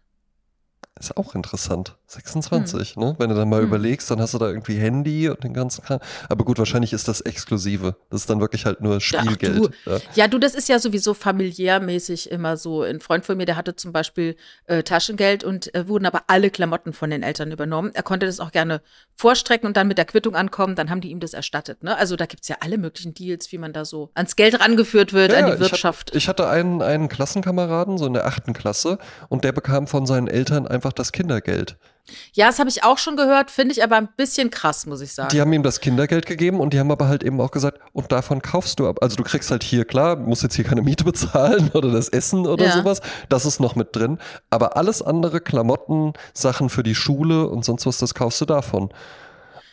Ist 0.99 1.17
auch 1.17 1.33
interessant. 1.33 1.95
26, 2.05 2.97
ne? 2.97 3.15
Wenn 3.17 3.29
du 3.29 3.35
dann 3.35 3.49
mal 3.49 3.63
überlegst, 3.63 4.11
dann 4.11 4.21
hast 4.21 4.35
du 4.35 4.37
da 4.37 4.47
irgendwie 4.47 4.75
Handy 4.75 5.27
und 5.27 5.43
den 5.43 5.53
ganzen 5.53 5.83
Kram. 5.83 5.99
Aber 6.29 6.45
gut, 6.45 6.59
wahrscheinlich 6.59 6.93
ist 6.93 7.07
das 7.07 7.21
exklusive. 7.21 7.95
Das 8.11 8.21
ist 8.21 8.29
dann 8.29 8.39
wirklich 8.39 8.65
halt 8.65 8.81
nur 8.81 9.01
Spielgeld. 9.01 9.57
du. 9.57 9.69
ja. 9.89 9.99
Ja, 10.13 10.27
du, 10.27 10.37
das 10.37 10.53
ist 10.53 10.69
ja 10.69 10.77
sowieso 10.77 11.15
familiärmäßig 11.15 12.29
immer 12.29 12.57
so. 12.57 12.83
Ein 12.83 12.99
Freund 12.99 13.25
von 13.25 13.37
mir, 13.37 13.45
der 13.45 13.55
hatte 13.55 13.75
zum 13.75 13.91
Beispiel 13.91 14.35
äh, 14.65 14.83
Taschengeld 14.83 15.43
und 15.43 15.73
äh, 15.73 15.87
wurden 15.87 16.05
aber 16.05 16.25
alle 16.27 16.51
Klamotten 16.51 16.93
von 16.93 17.09
den 17.09 17.23
Eltern 17.23 17.51
übernommen. 17.51 17.91
Er 17.95 18.03
konnte 18.03 18.27
das 18.27 18.39
auch 18.39 18.51
gerne 18.51 18.81
vorstrecken 19.15 19.65
und 19.65 19.75
dann 19.75 19.87
mit 19.87 19.97
der 19.97 20.05
Quittung 20.05 20.35
ankommen, 20.35 20.75
dann 20.75 20.89
haben 20.89 21.01
die 21.01 21.09
ihm 21.09 21.19
das 21.19 21.33
erstattet. 21.33 21.83
Ne? 21.83 21.97
Also 21.97 22.15
da 22.15 22.27
gibt's 22.27 22.47
ja 22.47 22.57
alle 22.59 22.77
möglichen 22.77 23.13
Deals, 23.15 23.51
wie 23.51 23.57
man 23.57 23.73
da 23.73 23.85
so 23.85 24.11
ans 24.13 24.35
Geld 24.35 24.59
rangeführt 24.59 25.13
wird, 25.13 25.31
Ja, 25.31 25.39
an 25.39 25.51
die 25.51 25.59
Wirtschaft. 25.59 26.09
Ich, 26.09 26.15
hab, 26.15 26.17
ich 26.17 26.27
hatte 26.27 26.47
einen, 26.47 26.81
einen 26.81 27.09
Klassenkameraden, 27.09 27.97
so 27.97 28.05
in 28.05 28.13
der 28.13 28.25
achten 28.25 28.53
Klasse, 28.53 28.99
und 29.29 29.43
der 29.43 29.51
bekam 29.51 29.87
von 29.87 30.05
seinen 30.05 30.27
Eltern 30.27 30.67
einfach 30.67 30.82
das 30.91 31.13
Kindergeld. 31.13 31.77
ja, 32.33 32.47
das 32.47 32.59
habe 32.59 32.69
ich 32.69 32.83
auch 32.83 32.97
schon 32.97 33.15
gehört, 33.15 33.49
finde 33.49 33.71
ich 33.71 33.81
aber 33.81 33.95
ein 33.95 34.09
bisschen 34.17 34.49
krass, 34.49 34.85
muss 34.85 34.99
ich 34.99 35.13
sagen. 35.13 35.29
Die 35.29 35.39
haben 35.39 35.53
ihm 35.53 35.63
das 35.63 35.79
Kindergeld 35.79 36.25
gegeben 36.25 36.59
und 36.59 36.73
die 36.73 36.79
haben 36.79 36.91
aber 36.91 37.07
halt 37.07 37.23
eben 37.23 37.39
auch 37.39 37.51
gesagt, 37.51 37.79
und 37.93 38.11
davon 38.11 38.41
kaufst 38.41 38.79
du 38.81 38.89
ab. 38.89 38.97
Also 39.01 39.15
du 39.15 39.23
kriegst 39.23 39.51
halt 39.51 39.63
hier, 39.63 39.85
klar, 39.85 40.17
musst 40.17 40.43
jetzt 40.43 40.55
hier 40.55 40.65
keine 40.65 40.81
Miete 40.81 41.03
bezahlen 41.05 41.71
oder 41.73 41.91
das 41.91 42.09
Essen 42.09 42.45
oder 42.45 42.65
Ja. 42.65 42.71
sowas. 42.73 42.99
Das 43.29 43.45
ist 43.45 43.61
noch 43.61 43.75
mit 43.75 43.95
drin. 43.95 44.17
Aber 44.49 44.75
alles 44.75 45.01
andere, 45.01 45.39
Klamotten, 45.39 46.11
Sachen 46.33 46.69
für 46.69 46.83
die 46.83 46.95
Schule 46.95 47.47
und 47.47 47.63
sonst 47.63 47.85
was, 47.85 47.99
das 47.99 48.13
kaufst 48.13 48.41
du 48.41 48.45
davon. 48.45 48.89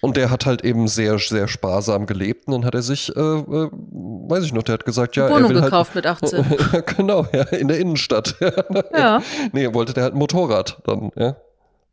Und 0.03 0.17
der 0.17 0.31
hat 0.31 0.47
halt 0.47 0.65
eben 0.65 0.89
sehr, 0.89 1.19
sehr 1.19 1.47
sparsam 1.47 2.07
gelebt 2.07 2.47
und 2.47 2.53
dann 2.55 2.65
hat 2.65 2.75
er 2.75 2.81
sich, 2.83 3.15
äh, 3.15 3.21
äh, 3.21 3.69
weiß 3.71 4.45
ich 4.45 4.53
noch, 4.55 4.63
der 4.63 4.75
hat 4.75 4.85
gesagt, 4.87 5.17
ja, 5.17 5.29
Wohnung 5.29 5.51
er 5.51 5.57
will 5.57 5.63
gekauft 5.63 5.95
mit 5.95 6.07
18. 6.07 6.49
halt. 6.49 6.73
ja, 6.73 6.81
genau, 6.81 7.27
ja, 7.33 7.43
in 7.43 7.69
der 7.69 7.79
Innenstadt. 7.79 8.37
Ja. 8.97 9.23
Nee, 9.53 9.73
wollte 9.75 9.93
der 9.93 10.05
halt 10.05 10.15
ein 10.15 10.19
Motorrad 10.19 10.81
dann, 10.87 11.11
ja. 11.17 11.37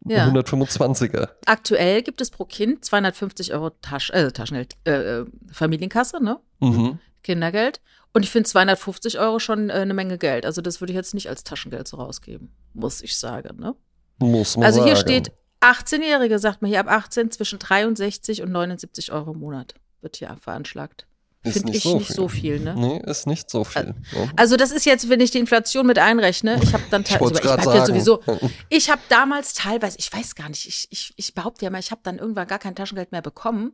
Ja. 0.06 0.28
125er. 0.30 1.28
Aktuell 1.46 2.02
gibt 2.02 2.22
es 2.22 2.30
pro 2.30 2.46
Kind 2.46 2.86
250 2.86 3.54
Euro 3.54 3.72
Tasch 3.82 4.10
äh, 4.12 4.32
Taschengeld, 4.32 4.76
äh, 4.86 4.92
äh, 4.92 5.26
Familienkasse, 5.52 6.24
ne? 6.24 6.40
Mhm. 6.60 7.00
Kindergeld. 7.24 7.82
Und 8.14 8.24
ich 8.24 8.30
finde 8.32 8.48
250 8.48 9.20
Euro 9.20 9.40
schon 9.40 9.70
äh, 9.70 9.74
eine 9.74 9.94
Menge 9.94 10.18
Geld. 10.18 10.46
Also 10.46 10.62
das 10.62 10.80
würde 10.82 10.94
ich 10.94 10.98
jetzt 10.98 11.14
nicht 11.14 11.28
als 11.30 11.44
Taschengeld 11.44 11.88
so 11.88 11.98
rausgeben, 11.98 12.54
muss 12.74 13.02
ich 13.02 13.18
sagen. 13.18 13.60
Ne? 13.60 13.76
Muss 14.20 14.56
man 14.56 14.66
Also 14.66 14.84
hier 14.86 14.96
sagen. 14.96 15.08
steht 15.08 15.32
18-Jährige, 15.62 16.40
sagt 16.40 16.62
man 16.62 16.70
hier 16.70 16.80
ab 16.80 16.88
18, 16.88 17.32
zwischen 17.32 17.60
63 17.60 18.42
und 18.42 18.52
79 18.52 19.12
Euro 19.12 19.32
im 19.34 19.40
Monat 19.40 19.74
wird 20.02 20.18
hier 20.18 20.36
veranschlagt. 20.40 21.08
Finde 21.44 21.74
ich 21.74 21.84
so 21.84 21.98
nicht 21.98 22.08
viel. 22.08 22.16
so 22.16 22.28
viel, 22.28 22.60
ne? 22.60 22.76
Nee, 22.78 23.02
ist 23.06 23.28
nicht 23.28 23.50
so 23.50 23.64
viel. 23.64 23.94
Also, 24.12 24.30
also 24.36 24.58
das 24.58 24.72
ist 24.72 24.86
jetzt, 24.86 25.10
wenn 25.10 25.20
ich 25.20 25.32
die 25.32 25.40
Inflation 25.40 25.86
mit 25.86 26.00
einrechne, 26.00 26.60
ich 26.62 26.74
habe 26.74 26.84
dann 26.90 27.04
teilweise, 27.04 27.34
ich, 27.36 27.40
ich 27.46 27.50
hab 27.50 27.66
ja 27.66 27.86
sowieso, 27.86 28.22
ich 28.70 28.90
habe 28.90 29.02
damals 29.10 29.54
teilweise, 29.54 29.98
ich 30.00 30.12
weiß 30.12 30.36
gar 30.36 30.50
nicht, 30.50 30.68
ich, 30.68 30.88
ich, 30.90 31.14
ich 31.16 31.34
behaupte 31.34 31.64
ja 31.64 31.72
mal, 31.72 31.80
ich 31.80 31.92
habe 31.92 32.02
dann 32.04 32.18
irgendwann 32.18 32.48
gar 32.48 32.60
kein 32.60 32.76
Taschengeld 32.76 33.12
mehr 33.12 33.22
bekommen, 33.22 33.74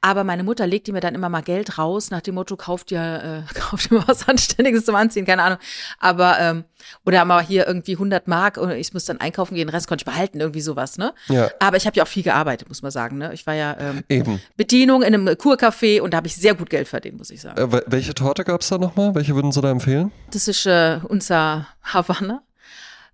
aber 0.00 0.24
meine 0.24 0.44
Mutter 0.44 0.66
legte 0.66 0.92
mir 0.92 1.00
dann 1.00 1.14
immer 1.14 1.28
mal 1.28 1.42
Geld 1.42 1.78
raus, 1.78 2.10
nach 2.10 2.22
dem 2.22 2.36
Motto, 2.36 2.56
kauft 2.56 2.90
dir, 2.90 3.44
äh, 3.50 3.54
kauft 3.58 3.90
dir 3.90 3.96
mal 3.96 4.08
was 4.08 4.28
Anständiges 4.28 4.84
zum 4.84 4.94
Anziehen, 4.94 5.26
keine 5.26 5.42
Ahnung, 5.42 5.58
aber, 5.98 6.38
ähm, 6.38 6.64
oder 7.04 7.24
mal 7.24 7.42
hier 7.42 7.66
irgendwie 7.66 7.92
100 7.92 8.28
Mark 8.28 8.56
und 8.56 8.70
ich 8.70 8.92
muss 8.94 9.04
dann 9.04 9.20
einkaufen 9.20 9.54
gehen, 9.54 9.66
den 9.66 9.74
Rest 9.74 9.88
konnte 9.88 10.02
ich 10.02 10.06
behalten, 10.06 10.40
irgendwie 10.40 10.60
sowas, 10.60 10.96
ne? 10.96 11.12
Ja. 11.28 11.50
Aber 11.58 11.76
ich 11.76 11.86
habe 11.86 11.96
ja 11.96 12.04
auch 12.04 12.08
viel 12.08 12.22
gearbeitet, 12.22 12.68
muss 12.68 12.82
man 12.82 12.90
sagen, 12.90 13.18
ne? 13.18 13.32
Ich 13.34 13.46
war 13.46 13.54
ja 13.54 13.76
ähm, 13.78 14.04
Eben. 14.08 14.40
Bedienung 14.56 15.02
in 15.02 15.14
einem 15.14 15.28
Kurcafé 15.28 16.00
und 16.00 16.12
da 16.12 16.18
habe 16.18 16.26
ich 16.26 16.36
sehr 16.36 16.54
gut 16.54 16.70
Geld 16.70 16.88
verdient, 16.88 16.99
muss 17.12 17.30
ich 17.30 17.40
sagen. 17.40 17.60
Äh, 17.60 17.82
welche 17.86 18.14
Torte 18.14 18.44
gab 18.44 18.60
es 18.60 18.68
da 18.68 18.78
nochmal? 18.78 19.14
Welche 19.14 19.34
würden 19.34 19.52
Sie 19.52 19.60
da 19.60 19.70
empfehlen? 19.70 20.12
Das 20.30 20.48
ist 20.48 20.66
äh, 20.66 21.00
unser 21.08 21.66
Havanna. 21.82 22.42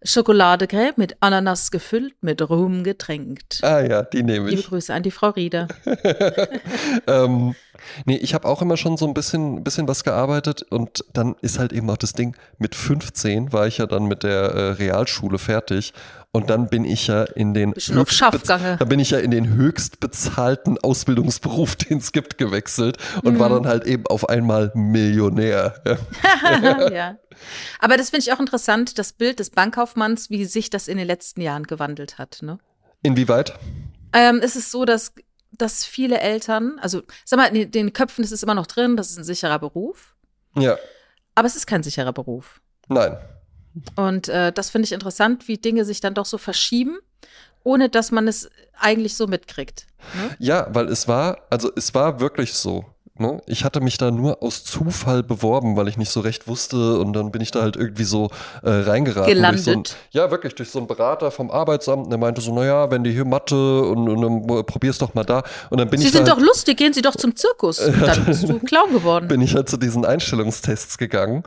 Schokoladecreme 0.02 0.94
mit 0.96 1.16
Ananas 1.20 1.70
gefüllt, 1.70 2.14
mit 2.20 2.42
Rum 2.48 2.84
getränkt. 2.84 3.60
Ah 3.62 3.80
ja, 3.80 4.02
die 4.02 4.22
nehme 4.22 4.48
ich. 4.48 4.56
Liebe 4.56 4.68
Grüße 4.68 4.92
an 4.92 5.02
die 5.02 5.10
Frau 5.10 5.30
Rieder. 5.30 5.68
ähm, 7.06 7.54
nee, 8.04 8.16
ich 8.16 8.34
habe 8.34 8.46
auch 8.46 8.60
immer 8.62 8.76
schon 8.76 8.96
so 8.96 9.06
ein 9.06 9.14
bisschen, 9.14 9.64
bisschen 9.64 9.88
was 9.88 10.04
gearbeitet 10.04 10.62
und 10.62 11.04
dann 11.12 11.34
ist 11.40 11.58
halt 11.58 11.72
eben 11.72 11.88
auch 11.90 11.96
das 11.96 12.12
Ding, 12.12 12.36
mit 12.58 12.74
15 12.74 13.52
war 13.52 13.66
ich 13.66 13.78
ja 13.78 13.86
dann 13.86 14.04
mit 14.04 14.22
der 14.22 14.42
äh, 14.42 14.70
Realschule 14.72 15.38
fertig 15.38 15.92
und 16.36 16.50
dann 16.50 16.68
bin 16.68 16.84
ich 16.84 17.06
ja 17.06 17.22
in 17.22 17.54
den 17.54 17.72
höchst 17.74 18.22
da 18.46 18.84
bin 18.84 19.00
ich 19.00 19.10
ja 19.10 19.18
in 19.18 19.30
den 19.30 19.54
höchst 19.54 20.00
bezahlten 20.00 20.76
Ausbildungsberuf, 20.76 21.76
den 21.76 21.96
es 21.96 22.12
gibt, 22.12 22.36
gewechselt 22.36 22.98
und 23.22 23.34
mhm. 23.34 23.38
war 23.38 23.48
dann 23.48 23.66
halt 23.66 23.84
eben 23.84 24.06
auf 24.06 24.28
einmal 24.28 24.70
Millionär. 24.74 25.82
Ja. 26.92 27.16
Aber 27.80 27.96
das 27.96 28.10
finde 28.10 28.24
ich 28.24 28.32
auch 28.32 28.40
interessant, 28.40 28.98
das 28.98 29.12
Bild 29.12 29.40
des 29.40 29.50
Bankkaufmanns, 29.50 30.30
wie 30.30 30.44
sich 30.44 30.70
das 30.70 30.88
in 30.88 30.98
den 30.98 31.06
letzten 31.06 31.40
Jahren 31.40 31.64
gewandelt 31.64 32.18
hat. 32.18 32.38
Ne? 32.42 32.58
Inwieweit? 33.02 33.54
Ähm, 34.12 34.40
es 34.42 34.56
ist 34.56 34.70
so, 34.70 34.84
dass, 34.84 35.12
dass 35.52 35.84
viele 35.84 36.20
Eltern, 36.20 36.78
also 36.80 37.02
sag 37.24 37.38
mal, 37.38 37.46
in 37.46 37.70
den 37.70 37.92
Köpfen 37.92 38.24
ist 38.24 38.32
es 38.32 38.42
immer 38.42 38.54
noch 38.54 38.66
drin, 38.66 38.96
das 38.96 39.10
ist 39.10 39.18
ein 39.18 39.24
sicherer 39.24 39.58
Beruf. 39.58 40.14
Ja. 40.56 40.76
Aber 41.34 41.46
es 41.46 41.56
ist 41.56 41.66
kein 41.66 41.82
sicherer 41.82 42.12
Beruf. 42.12 42.60
Nein. 42.88 43.16
Und 43.94 44.28
äh, 44.28 44.52
das 44.52 44.70
finde 44.70 44.86
ich 44.86 44.92
interessant, 44.92 45.48
wie 45.48 45.58
Dinge 45.58 45.84
sich 45.84 46.00
dann 46.00 46.14
doch 46.14 46.26
so 46.26 46.38
verschieben, 46.38 46.98
ohne 47.64 47.88
dass 47.88 48.10
man 48.10 48.28
es 48.28 48.50
eigentlich 48.78 49.16
so 49.16 49.26
mitkriegt. 49.26 49.86
Ne? 50.14 50.36
Ja, 50.38 50.68
weil 50.70 50.88
es 50.88 51.08
war, 51.08 51.38
also 51.50 51.70
es 51.74 51.94
war 51.94 52.20
wirklich 52.20 52.54
so. 52.54 52.84
Ne? 53.18 53.40
Ich 53.46 53.64
hatte 53.64 53.80
mich 53.80 53.96
da 53.96 54.10
nur 54.10 54.42
aus 54.42 54.64
Zufall 54.64 55.22
beworben, 55.22 55.74
weil 55.74 55.88
ich 55.88 55.96
nicht 55.96 56.10
so 56.10 56.20
recht 56.20 56.48
wusste 56.48 56.98
und 56.98 57.14
dann 57.14 57.32
bin 57.32 57.40
ich 57.40 57.50
da 57.50 57.62
halt 57.62 57.74
irgendwie 57.74 58.04
so 58.04 58.28
äh, 58.62 58.68
reingeraten. 58.68 59.32
Gelandet. 59.32 59.64
So 59.64 59.70
ein, 59.70 59.84
ja, 60.10 60.30
wirklich, 60.30 60.54
durch 60.54 60.70
so 60.70 60.78
einen 60.78 60.86
Berater 60.86 61.30
vom 61.30 61.50
Arbeitsamt. 61.50 62.10
der 62.10 62.18
meinte 62.18 62.42
so, 62.42 62.54
naja, 62.54 62.90
wenn 62.90 63.04
die 63.04 63.12
hier 63.12 63.24
Mathe 63.24 63.82
und, 63.82 64.06
und 64.08 64.20
dann 64.20 64.66
probier's 64.66 64.98
doch 64.98 65.14
mal 65.14 65.24
da. 65.24 65.42
Und 65.70 65.78
dann 65.78 65.88
bin 65.88 65.98
Sie 65.98 66.08
ich 66.08 66.12
sind 66.12 66.28
da 66.28 66.32
doch 66.32 66.38
halt, 66.38 66.46
lustig, 66.46 66.76
gehen 66.76 66.92
Sie 66.92 67.00
doch 67.00 67.16
zum 67.16 67.34
Zirkus. 67.34 67.78
Dann 68.00 68.26
bist 68.26 68.48
du 68.48 68.58
Clown 68.58 68.92
geworden. 68.92 69.28
Bin 69.28 69.40
ich 69.40 69.54
halt 69.54 69.68
zu 69.68 69.78
diesen 69.78 70.04
Einstellungstests 70.04 70.98
gegangen 70.98 71.42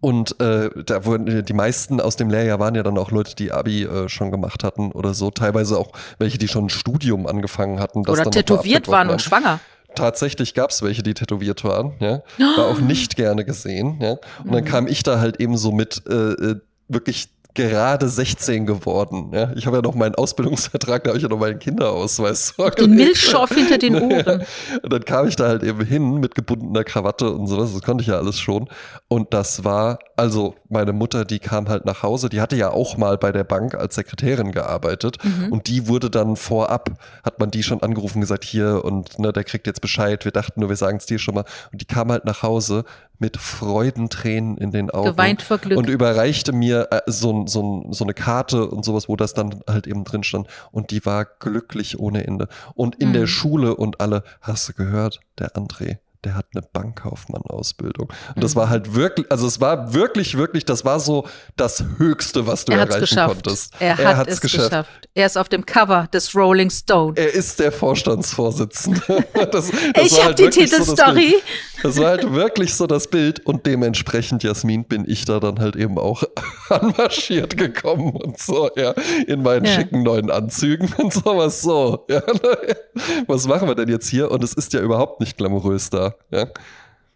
und 0.00 0.40
äh, 0.40 0.70
da 0.84 1.04
wurden 1.04 1.44
die 1.44 1.52
meisten 1.52 2.00
aus 2.00 2.16
dem 2.16 2.28
Lehrjahr 2.28 2.58
waren 2.58 2.74
ja 2.74 2.82
dann 2.82 2.98
auch 2.98 3.10
Leute, 3.10 3.36
die 3.36 3.52
Abi 3.52 3.84
äh, 3.84 4.08
schon 4.08 4.30
gemacht 4.30 4.64
hatten 4.64 4.92
oder 4.92 5.14
so. 5.14 5.30
Teilweise 5.30 5.78
auch 5.78 5.92
welche, 6.18 6.38
die 6.38 6.48
schon 6.48 6.66
ein 6.66 6.70
Studium 6.70 7.26
angefangen 7.26 7.78
hatten. 7.78 8.06
oder 8.08 8.30
tätowiert 8.30 8.88
waren 8.88 9.10
und 9.10 9.22
schwanger. 9.22 9.60
Tatsächlich 9.94 10.54
gab 10.54 10.70
es 10.70 10.82
welche, 10.82 11.02
die 11.02 11.14
tätowiert 11.14 11.64
waren. 11.64 11.92
Ja? 12.00 12.22
War 12.56 12.66
auch 12.66 12.80
nicht 12.80 13.16
gerne 13.16 13.44
gesehen. 13.44 13.98
Ja? 14.00 14.12
Und 14.44 14.52
dann 14.52 14.64
mhm. 14.64 14.68
kam 14.68 14.86
ich 14.86 15.02
da 15.02 15.20
halt 15.20 15.40
eben 15.40 15.56
so 15.56 15.72
mit 15.72 16.02
äh, 16.08 16.32
äh 16.32 16.60
wirklich 16.88 17.30
gerade 17.54 18.08
16 18.08 18.66
geworden. 18.66 19.30
Ja, 19.32 19.52
ich 19.54 19.66
habe 19.66 19.76
ja 19.76 19.82
noch 19.82 19.94
meinen 19.94 20.14
Ausbildungsvertrag, 20.14 21.04
da 21.04 21.10
habe 21.10 21.18
ich 21.18 21.22
ja 21.22 21.28
noch 21.28 21.38
meinen 21.38 21.58
Kinderausweis. 21.58 22.54
Den 22.78 22.94
Milchschorf 22.94 23.54
hinter 23.54 23.78
den 23.78 23.94
Ohren. 24.02 24.42
und 24.82 24.92
dann 24.92 25.04
kam 25.04 25.28
ich 25.28 25.36
da 25.36 25.48
halt 25.48 25.62
eben 25.62 25.84
hin 25.84 26.14
mit 26.14 26.34
gebundener 26.34 26.84
Krawatte 26.84 27.30
und 27.30 27.46
sowas. 27.46 27.72
Das 27.72 27.82
konnte 27.82 28.02
ich 28.02 28.08
ja 28.08 28.18
alles 28.18 28.38
schon. 28.38 28.68
Und 29.08 29.34
das 29.34 29.64
war, 29.64 29.98
also 30.16 30.54
meine 30.68 30.92
Mutter, 30.92 31.24
die 31.24 31.38
kam 31.38 31.68
halt 31.68 31.84
nach 31.84 32.02
Hause. 32.02 32.28
Die 32.28 32.40
hatte 32.40 32.56
ja 32.56 32.70
auch 32.70 32.96
mal 32.96 33.18
bei 33.18 33.32
der 33.32 33.44
Bank 33.44 33.74
als 33.74 33.94
Sekretärin 33.94 34.52
gearbeitet. 34.52 35.18
Mhm. 35.22 35.52
Und 35.52 35.68
die 35.68 35.88
wurde 35.88 36.10
dann 36.10 36.36
vorab, 36.36 36.90
hat 37.24 37.38
man 37.38 37.50
die 37.50 37.62
schon 37.62 37.82
angerufen, 37.82 38.20
gesagt, 38.20 38.44
hier 38.44 38.84
und 38.84 39.18
ne, 39.18 39.32
der 39.32 39.44
kriegt 39.44 39.66
jetzt 39.66 39.80
Bescheid. 39.80 40.24
Wir 40.24 40.32
dachten 40.32 40.60
nur, 40.60 40.68
wir 40.68 40.76
sagen 40.76 40.96
es 40.96 41.06
dir 41.06 41.18
schon 41.18 41.34
mal. 41.34 41.44
Und 41.72 41.80
die 41.80 41.86
kam 41.86 42.10
halt 42.10 42.24
nach 42.24 42.42
Hause 42.42 42.84
mit 43.22 43.36
Freudentränen 43.36 44.58
in 44.58 44.72
den 44.72 44.90
Augen. 44.90 45.12
Geweint 45.12 45.42
vor 45.42 45.58
Glück. 45.58 45.78
Und 45.78 45.88
überreichte 45.88 46.52
mir 46.52 46.88
äh, 46.90 47.00
so, 47.06 47.46
so, 47.46 47.86
so 47.92 48.04
eine 48.04 48.14
Karte 48.14 48.68
und 48.68 48.84
sowas, 48.84 49.08
wo 49.08 49.14
das 49.14 49.32
dann 49.32 49.62
halt 49.68 49.86
eben 49.86 50.02
drin 50.02 50.24
stand. 50.24 50.48
Und 50.72 50.90
die 50.90 51.06
war 51.06 51.24
glücklich 51.24 52.00
ohne 52.00 52.26
Ende. 52.26 52.48
Und 52.74 52.96
in 52.96 53.10
mhm. 53.10 53.12
der 53.12 53.26
Schule 53.28 53.76
und 53.76 54.00
alle, 54.00 54.24
hast 54.40 54.68
du 54.68 54.72
gehört, 54.72 55.20
der 55.38 55.54
André, 55.54 55.98
der 56.24 56.36
hat 56.36 56.46
eine 56.54 56.62
Bankkaufmann-Ausbildung. 56.62 58.12
Und 58.34 58.44
das 58.44 58.54
war 58.54 58.66
mhm. 58.66 58.70
halt 58.70 58.94
wirklich, 58.94 59.30
also 59.30 59.46
es 59.46 59.60
war 59.60 59.92
wirklich, 59.92 60.36
wirklich, 60.36 60.64
das 60.64 60.84
war 60.84 61.00
so 61.00 61.26
das 61.56 61.84
Höchste, 61.98 62.46
was 62.46 62.64
du 62.64 62.72
er 62.72 62.80
erreichen 62.80 63.00
geschafft. 63.00 63.44
konntest. 63.44 63.74
Er, 63.80 63.98
er 63.98 64.16
hat 64.16 64.28
es 64.28 64.40
geschafft. 64.40 64.70
geschafft. 64.70 65.08
Er 65.14 65.26
ist 65.26 65.36
auf 65.36 65.48
dem 65.48 65.66
Cover 65.66 66.08
des 66.12 66.34
Rolling 66.34 66.70
Stone. 66.70 67.14
Er 67.16 67.32
ist 67.32 67.58
der 67.60 67.72
Vorstandsvorsitzende. 67.72 69.02
Das, 69.52 69.70
das 69.70 70.06
ich 70.06 70.12
habe 70.14 70.26
halt 70.26 70.38
die 70.38 70.50
Titelstory. 70.50 71.34
So 71.71 71.71
das 71.82 71.98
war 71.98 72.10
halt 72.10 72.32
wirklich 72.32 72.74
so 72.74 72.86
das 72.86 73.08
Bild. 73.08 73.44
Und 73.46 73.66
dementsprechend, 73.66 74.42
Jasmin, 74.42 74.84
bin 74.84 75.04
ich 75.08 75.24
da 75.24 75.40
dann 75.40 75.58
halt 75.58 75.76
eben 75.76 75.98
auch 75.98 76.22
anmarschiert 76.68 77.56
gekommen 77.56 78.12
und 78.12 78.38
so, 78.38 78.70
ja, 78.76 78.94
in 79.26 79.42
meinen 79.42 79.64
ja. 79.64 79.72
schicken 79.72 80.02
neuen 80.02 80.30
Anzügen 80.30 80.92
und 80.98 81.12
sowas 81.12 81.62
so. 81.62 82.04
Ja, 82.08 82.22
was 83.26 83.46
machen 83.46 83.68
wir 83.68 83.74
denn 83.74 83.88
jetzt 83.88 84.08
hier? 84.08 84.30
Und 84.30 84.42
es 84.44 84.54
ist 84.54 84.72
ja 84.72 84.80
überhaupt 84.80 85.20
nicht 85.20 85.36
glamourös 85.36 85.90
da. 85.90 86.14
Ja. 86.30 86.46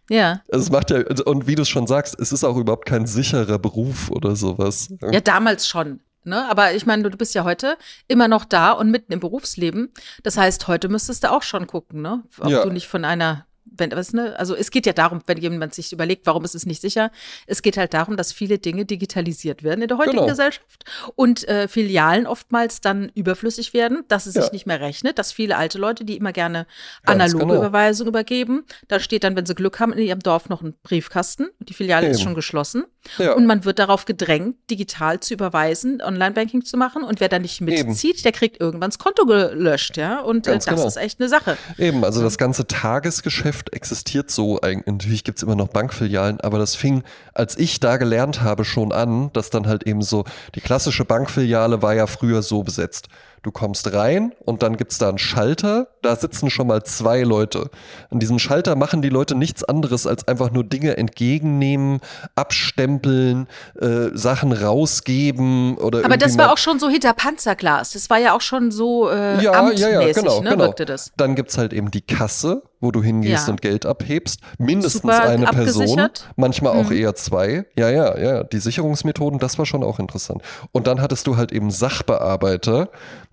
Ja. 0.09 0.41
Es 0.47 0.71
macht 0.71 0.89
ja, 0.91 1.03
und 1.25 1.47
wie 1.47 1.55
du 1.55 1.65
schon 1.65 1.85
sagst, 1.85 2.17
es 2.19 2.31
ist 2.31 2.45
auch 2.45 2.55
überhaupt 2.55 2.85
kein 2.85 3.07
sicherer 3.07 3.59
Beruf 3.59 4.09
oder 4.09 4.37
sowas. 4.37 4.89
Ja, 5.11 5.19
damals 5.19 5.67
schon. 5.67 5.99
Ne? 6.23 6.49
Aber 6.49 6.73
ich 6.73 6.85
meine, 6.85 7.09
du 7.09 7.17
bist 7.17 7.35
ja 7.35 7.43
heute 7.43 7.77
immer 8.07 8.27
noch 8.27 8.45
da 8.45 8.71
und 8.71 8.91
mitten 8.91 9.13
im 9.13 9.19
Berufsleben. 9.19 9.91
Das 10.23 10.37
heißt, 10.37 10.67
heute 10.67 10.89
müsstest 10.89 11.23
du 11.23 11.31
auch 11.31 11.41
schon 11.41 11.67
gucken, 11.67 12.01
ne? 12.01 12.23
ob 12.39 12.49
ja. 12.49 12.63
du 12.63 12.69
nicht 12.69 12.87
von 12.87 13.05
einer 13.05 13.45
wenn, 13.77 13.91
was, 13.91 14.13
ne? 14.13 14.37
Also 14.37 14.55
es 14.55 14.71
geht 14.71 14.85
ja 14.85 14.93
darum, 14.93 15.21
wenn 15.25 15.37
jemand 15.37 15.73
sich 15.73 15.93
überlegt, 15.93 16.25
warum 16.25 16.43
ist 16.43 16.55
es 16.55 16.65
nicht 16.65 16.81
sicher, 16.81 17.11
es 17.45 17.61
geht 17.61 17.77
halt 17.77 17.93
darum, 17.93 18.17
dass 18.17 18.31
viele 18.31 18.57
Dinge 18.57 18.85
digitalisiert 18.85 19.63
werden 19.63 19.81
in 19.81 19.87
der 19.87 19.97
heutigen 19.97 20.17
genau. 20.17 20.27
Gesellschaft 20.27 20.85
und 21.15 21.47
äh, 21.47 21.67
Filialen 21.67 22.27
oftmals 22.27 22.81
dann 22.81 23.11
überflüssig 23.15 23.73
werden, 23.73 24.03
dass 24.07 24.25
es 24.25 24.35
ja. 24.35 24.41
sich 24.43 24.51
nicht 24.51 24.65
mehr 24.65 24.79
rechnet, 24.79 25.19
dass 25.19 25.31
viele 25.31 25.57
alte 25.57 25.77
Leute, 25.77 26.05
die 26.05 26.17
immer 26.17 26.33
gerne 26.33 26.67
analoge 27.03 27.45
genau. 27.45 27.55
Überweisungen 27.55 28.09
übergeben, 28.09 28.65
da 28.87 28.99
steht 28.99 29.23
dann, 29.23 29.35
wenn 29.35 29.45
sie 29.45 29.55
Glück 29.55 29.79
haben, 29.79 29.93
in 29.93 29.99
ihrem 29.99 30.19
Dorf 30.19 30.49
noch 30.49 30.61
ein 30.61 30.73
Briefkasten 30.83 31.47
und 31.59 31.69
die 31.69 31.73
Filiale 31.73 32.05
Eben. 32.05 32.15
ist 32.15 32.21
schon 32.21 32.35
geschlossen 32.35 32.85
ja. 33.17 33.33
und 33.33 33.45
man 33.45 33.65
wird 33.65 33.79
darauf 33.79 34.05
gedrängt, 34.05 34.57
digital 34.69 35.19
zu 35.19 35.33
überweisen, 35.33 36.01
Online-Banking 36.01 36.65
zu 36.65 36.77
machen 36.77 37.03
und 37.03 37.19
wer 37.19 37.29
da 37.29 37.39
nicht 37.39 37.61
mitzieht, 37.61 38.15
Eben. 38.15 38.23
der 38.23 38.31
kriegt 38.31 38.59
irgendwann 38.59 38.89
das 38.89 38.99
Konto 38.99 39.25
gelöscht, 39.25 39.97
ja 39.97 40.19
und 40.21 40.47
äh, 40.47 40.55
das 40.55 40.65
genau. 40.65 40.87
ist 40.87 40.97
echt 40.97 41.19
eine 41.19 41.29
Sache. 41.29 41.57
Eben, 41.77 42.03
also 42.03 42.21
das 42.21 42.37
ganze 42.37 42.67
Tagesgeschäft 42.67 43.66
Geschäft 43.67 43.73
existiert 43.73 44.31
so 44.31 44.59
eigentlich. 44.61 44.85
Natürlich 44.85 45.23
gibt 45.23 45.39
es 45.39 45.43
immer 45.43 45.55
noch 45.55 45.69
Bankfilialen, 45.69 46.41
aber 46.41 46.57
das 46.59 46.75
fing, 46.75 47.03
als 47.33 47.57
ich 47.57 47.79
da 47.79 47.97
gelernt 47.97 48.41
habe, 48.41 48.65
schon 48.65 48.91
an, 48.91 49.31
dass 49.33 49.49
dann 49.49 49.67
halt 49.67 49.83
eben 49.83 50.01
so, 50.01 50.25
die 50.55 50.61
klassische 50.61 51.05
Bankfiliale 51.05 51.81
war 51.81 51.93
ja 51.93 52.07
früher 52.07 52.41
so 52.41 52.63
besetzt. 52.63 53.07
Du 53.43 53.51
kommst 53.51 53.93
rein 53.93 54.33
und 54.43 54.63
dann 54.63 54.75
gibt 54.77 54.91
es 54.91 54.97
da 54.97 55.09
einen 55.09 55.19
Schalter, 55.19 55.87
da 56.01 56.15
sitzen 56.15 56.49
schon 56.49 56.67
mal 56.67 56.83
zwei 56.83 57.21
Leute. 57.21 57.69
An 58.09 58.19
diesem 58.19 58.39
Schalter 58.39 58.75
machen 58.75 59.01
die 59.01 59.09
Leute 59.09 59.35
nichts 59.35 59.63
anderes, 59.63 60.07
als 60.07 60.27
einfach 60.27 60.51
nur 60.51 60.63
Dinge 60.63 60.97
entgegennehmen, 60.97 62.01
abstempeln, 62.35 63.47
äh, 63.79 64.09
Sachen 64.13 64.51
rausgeben 64.51 65.77
oder 65.77 66.03
Aber 66.03 66.17
das 66.17 66.37
war 66.37 66.51
auch 66.51 66.57
schon 66.57 66.79
so 66.79 66.89
hinter 66.89 67.13
Panzerglas. 67.13 67.93
Das 67.93 68.09
war 68.09 68.17
ja 68.17 68.33
auch 68.33 68.41
schon 68.41 68.71
so 68.71 69.09
äh, 69.09 69.41
ja, 69.41 69.71
ja, 69.71 70.01
ja, 70.01 70.11
genau, 70.11 70.41
ne, 70.41 70.49
genau. 70.49 70.65
wirkte 70.65 70.85
das. 70.85 71.11
Dann 71.15 71.35
gibt 71.35 71.51
es 71.51 71.57
halt 71.57 71.73
eben 71.73 71.91
die 71.91 72.01
Kasse, 72.01 72.63
wo 72.79 72.91
du 72.91 73.01
hingehst 73.01 73.47
ja. 73.47 73.51
und 73.51 73.61
Geld 73.61 73.85
abhebst. 73.85 74.41
Mindestens 74.57 75.01
Super 75.01 75.23
eine 75.23 75.45
Person, 75.47 76.09
manchmal 76.35 76.73
auch 76.73 76.89
mhm. 76.89 76.97
eher 76.97 77.15
zwei. 77.15 77.65
Ja, 77.77 77.89
ja, 77.89 78.17
ja. 78.17 78.43
Die 78.43 78.59
Sicherungsmethoden, 78.59 79.39
das 79.39 79.57
war 79.57 79.65
schon 79.65 79.83
auch 79.83 79.99
interessant. 79.99 80.41
Und 80.71 80.87
dann 80.87 81.01
hattest 81.01 81.27
du 81.27 81.37
halt 81.37 81.51
eben 81.51 81.71
Sachbearbeiter 81.71 82.89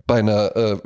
bei 0.07 0.19
einer 0.19 0.55
äh, 0.55 0.77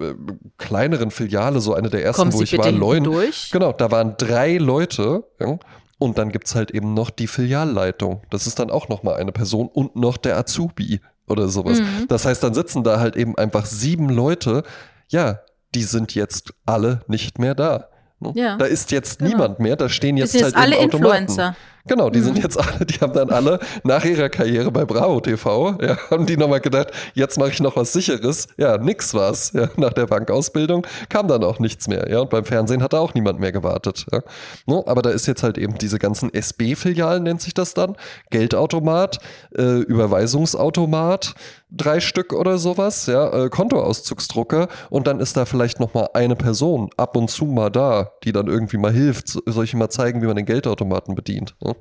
kleineren 0.58 1.12
Filiale, 1.12 1.60
so 1.60 1.74
eine 1.74 1.90
der 1.90 2.04
ersten, 2.04 2.22
Kommen 2.22 2.34
wo 2.34 2.38
Sie 2.40 2.44
ich 2.46 2.58
war, 2.58 2.72
Leuen. 2.72 3.04
Durch? 3.04 3.50
Genau, 3.52 3.74
da 3.74 3.92
waren 3.92 4.16
drei 4.18 4.58
Leute. 4.58 5.24
Ja, 5.40 5.58
und 5.98 6.18
dann 6.18 6.32
gibt 6.32 6.48
es 6.48 6.56
halt 6.56 6.72
eben 6.72 6.94
noch 6.94 7.10
die 7.10 7.28
Filialleitung. 7.28 8.22
Das 8.30 8.48
ist 8.48 8.60
dann 8.60 8.72
auch 8.72 8.88
nochmal 8.88 9.16
eine 9.16 9.34
Person 9.34 9.68
und 9.68 9.98
noch 9.98 10.18
der 10.18 10.38
Azubi 10.38 11.02
oder 11.28 11.50
sowas. 11.50 11.82
Mhm. 11.82 12.08
Das 12.08 12.26
heißt, 12.26 12.42
dann 12.42 12.54
sitzen 12.54 12.84
da 12.84 13.00
halt 13.00 13.18
eben 13.18 13.38
einfach 13.38 13.66
sieben 13.66 14.10
Leute. 14.10 14.64
Ja, 15.10 15.42
die 15.76 15.84
sind 15.84 16.16
jetzt 16.16 16.54
alle 16.66 17.02
nicht 17.08 17.38
mehr 17.38 17.54
da 17.54 17.90
Ne? 18.20 18.32
Ja, 18.36 18.58
Da 18.58 18.66
ist 18.66 18.92
jetzt 18.92 19.20
genau. 19.20 19.32
niemand 19.32 19.60
mehr, 19.60 19.76
da 19.76 19.90
stehen 19.90 20.18
Das 20.18 20.34
jetzt 20.34 20.44
halt 20.44 20.54
jetzt 20.54 20.62
alle 20.62 20.76
eben 20.78 20.86
Automaten. 20.86 21.24
Influencer. 21.24 21.56
Genau, 21.88 22.10
die 22.10 22.20
sind 22.22 22.36
Mhm. 22.38 22.42
jetzt 22.44 22.58
alle, 22.60 22.86
die 22.86 22.96
haben 23.00 23.14
dann 23.14 23.30
alle 23.30 23.60
nach 23.84 24.04
ihrer 24.06 24.30
Karriere 24.30 24.72
bei 24.72 24.86
Bravo 24.86 25.20
TV, 25.22 25.78
ja, 25.82 25.98
haben 26.12 26.26
die 26.26 26.38
nochmal 26.38 26.60
gedacht, 26.60 26.92
jetzt 27.14 27.38
mache 27.40 27.50
ich 27.50 27.60
noch 27.60 27.76
was 27.76 27.94
sicheres. 27.94 28.48
Ja, 28.58 28.78
nix 28.78 29.14
war's. 29.14 29.52
Ja, 29.54 29.70
nach 29.78 29.94
der 29.94 30.06
Bankausbildung 30.08 30.86
kam 31.10 31.28
dann 31.28 31.44
auch 31.44 31.60
nichts 31.60 31.88
mehr. 31.88 32.10
Ja, 32.10 32.20
und 32.20 32.30
beim 32.30 32.46
Fernsehen 32.46 32.84
hat 32.84 32.94
da 32.94 33.00
auch 33.00 33.14
niemand 33.14 33.40
mehr 33.40 33.52
gewartet. 33.52 34.06
Ja. 34.12 34.22
Ne, 34.68 34.84
aber 34.86 35.02
da 35.02 35.10
ist 35.10 35.26
jetzt 35.26 35.42
halt 35.44 35.58
eben 35.58 35.78
diese 35.78 36.00
ganzen 36.00 36.34
SB-Filialen, 36.34 37.24
nennt 37.24 37.42
sich 37.42 37.54
das 37.54 37.74
dann. 37.74 37.96
Geldautomat, 38.30 39.20
äh, 39.58 39.80
Überweisungsautomat, 39.80 41.34
drei 41.72 42.00
Stück 42.00 42.34
oder 42.34 42.58
sowas, 42.58 43.06
ja, 43.06 43.46
äh, 43.46 43.50
Kontoauszugsdrucker 43.50 44.68
und 44.90 45.08
dann 45.08 45.20
ist 45.20 45.38
da 45.38 45.46
vielleicht 45.46 45.80
noch 45.80 45.94
mal 45.94 46.10
eine 46.14 46.36
Person 46.36 46.90
ab 46.98 47.16
und 47.16 47.30
zu 47.30 47.46
mal 47.46 47.70
da, 47.70 48.12
die 48.24 48.32
dann 48.32 48.48
irgendwie 48.48 48.78
mal 48.78 48.92
hilft, 48.92 49.28
so- 49.28 49.42
soll 49.46 49.66
ich 49.66 49.74
mal 49.76 49.90
zeigen, 49.90 50.22
wie 50.22 50.26
man 50.28 50.36
den 50.36 50.46
Geldautomaten 50.46 51.16
bedient. 51.16 51.56
Ne? 51.70 51.76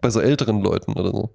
Bei 0.00 0.10
so 0.10 0.20
älteren 0.20 0.60
Leuten 0.62 0.92
oder 0.92 1.10
so. 1.10 1.30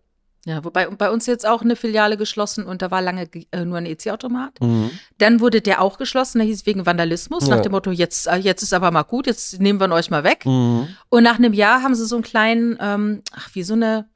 Ja, 0.46 0.64
wobei 0.64 0.88
bei 0.88 1.12
uns 1.12 1.28
jetzt 1.28 1.48
auch 1.48 1.62
eine 1.62 1.76
Filiale 1.76 2.18
geschlossen 2.18 2.66
und 2.66 2.82
da 2.82 2.90
war 2.90 3.02
lange 3.04 3.28
ge- 3.28 3.46
äh, 3.52 3.64
nur 3.64 3.78
ein 3.78 3.86
EC-Automat. 3.86 4.60
Mhm. 4.60 4.90
Dann 5.20 5.40
wurde 5.40 5.62
der 5.62 5.82
auch 5.82 6.00
geschlossen, 6.00 6.40
der 6.40 6.48
hieß 6.48 6.66
wegen 6.66 6.86
Vandalismus, 6.88 7.48
Ja. 7.48 7.56
nach 7.56 7.62
dem 7.62 7.74
Motto, 7.74 7.92
jetzt, 7.92 8.26
äh, 8.28 8.38
jetzt 8.38 8.64
ist 8.64 8.74
aber 8.74 8.90
mal 8.90 9.04
gut, 9.04 9.28
jetzt 9.28 9.60
nehmen 9.62 9.80
wir 9.80 9.86
ihn 9.88 9.92
euch 9.92 10.10
mal 10.10 10.24
weg. 10.24 10.46
Mhm. 10.48 10.88
Und 11.10 11.24
nach 11.24 11.38
einem 11.38 11.54
Jahr 11.54 11.84
haben 11.84 11.94
sie 11.94 12.06
so 12.08 12.16
einen 12.16 12.24
kleinen, 12.24 12.76
ähm, 12.82 13.22
ach, 13.36 13.50
wie 13.54 13.62
so 13.62 13.74
eine 13.76 14.10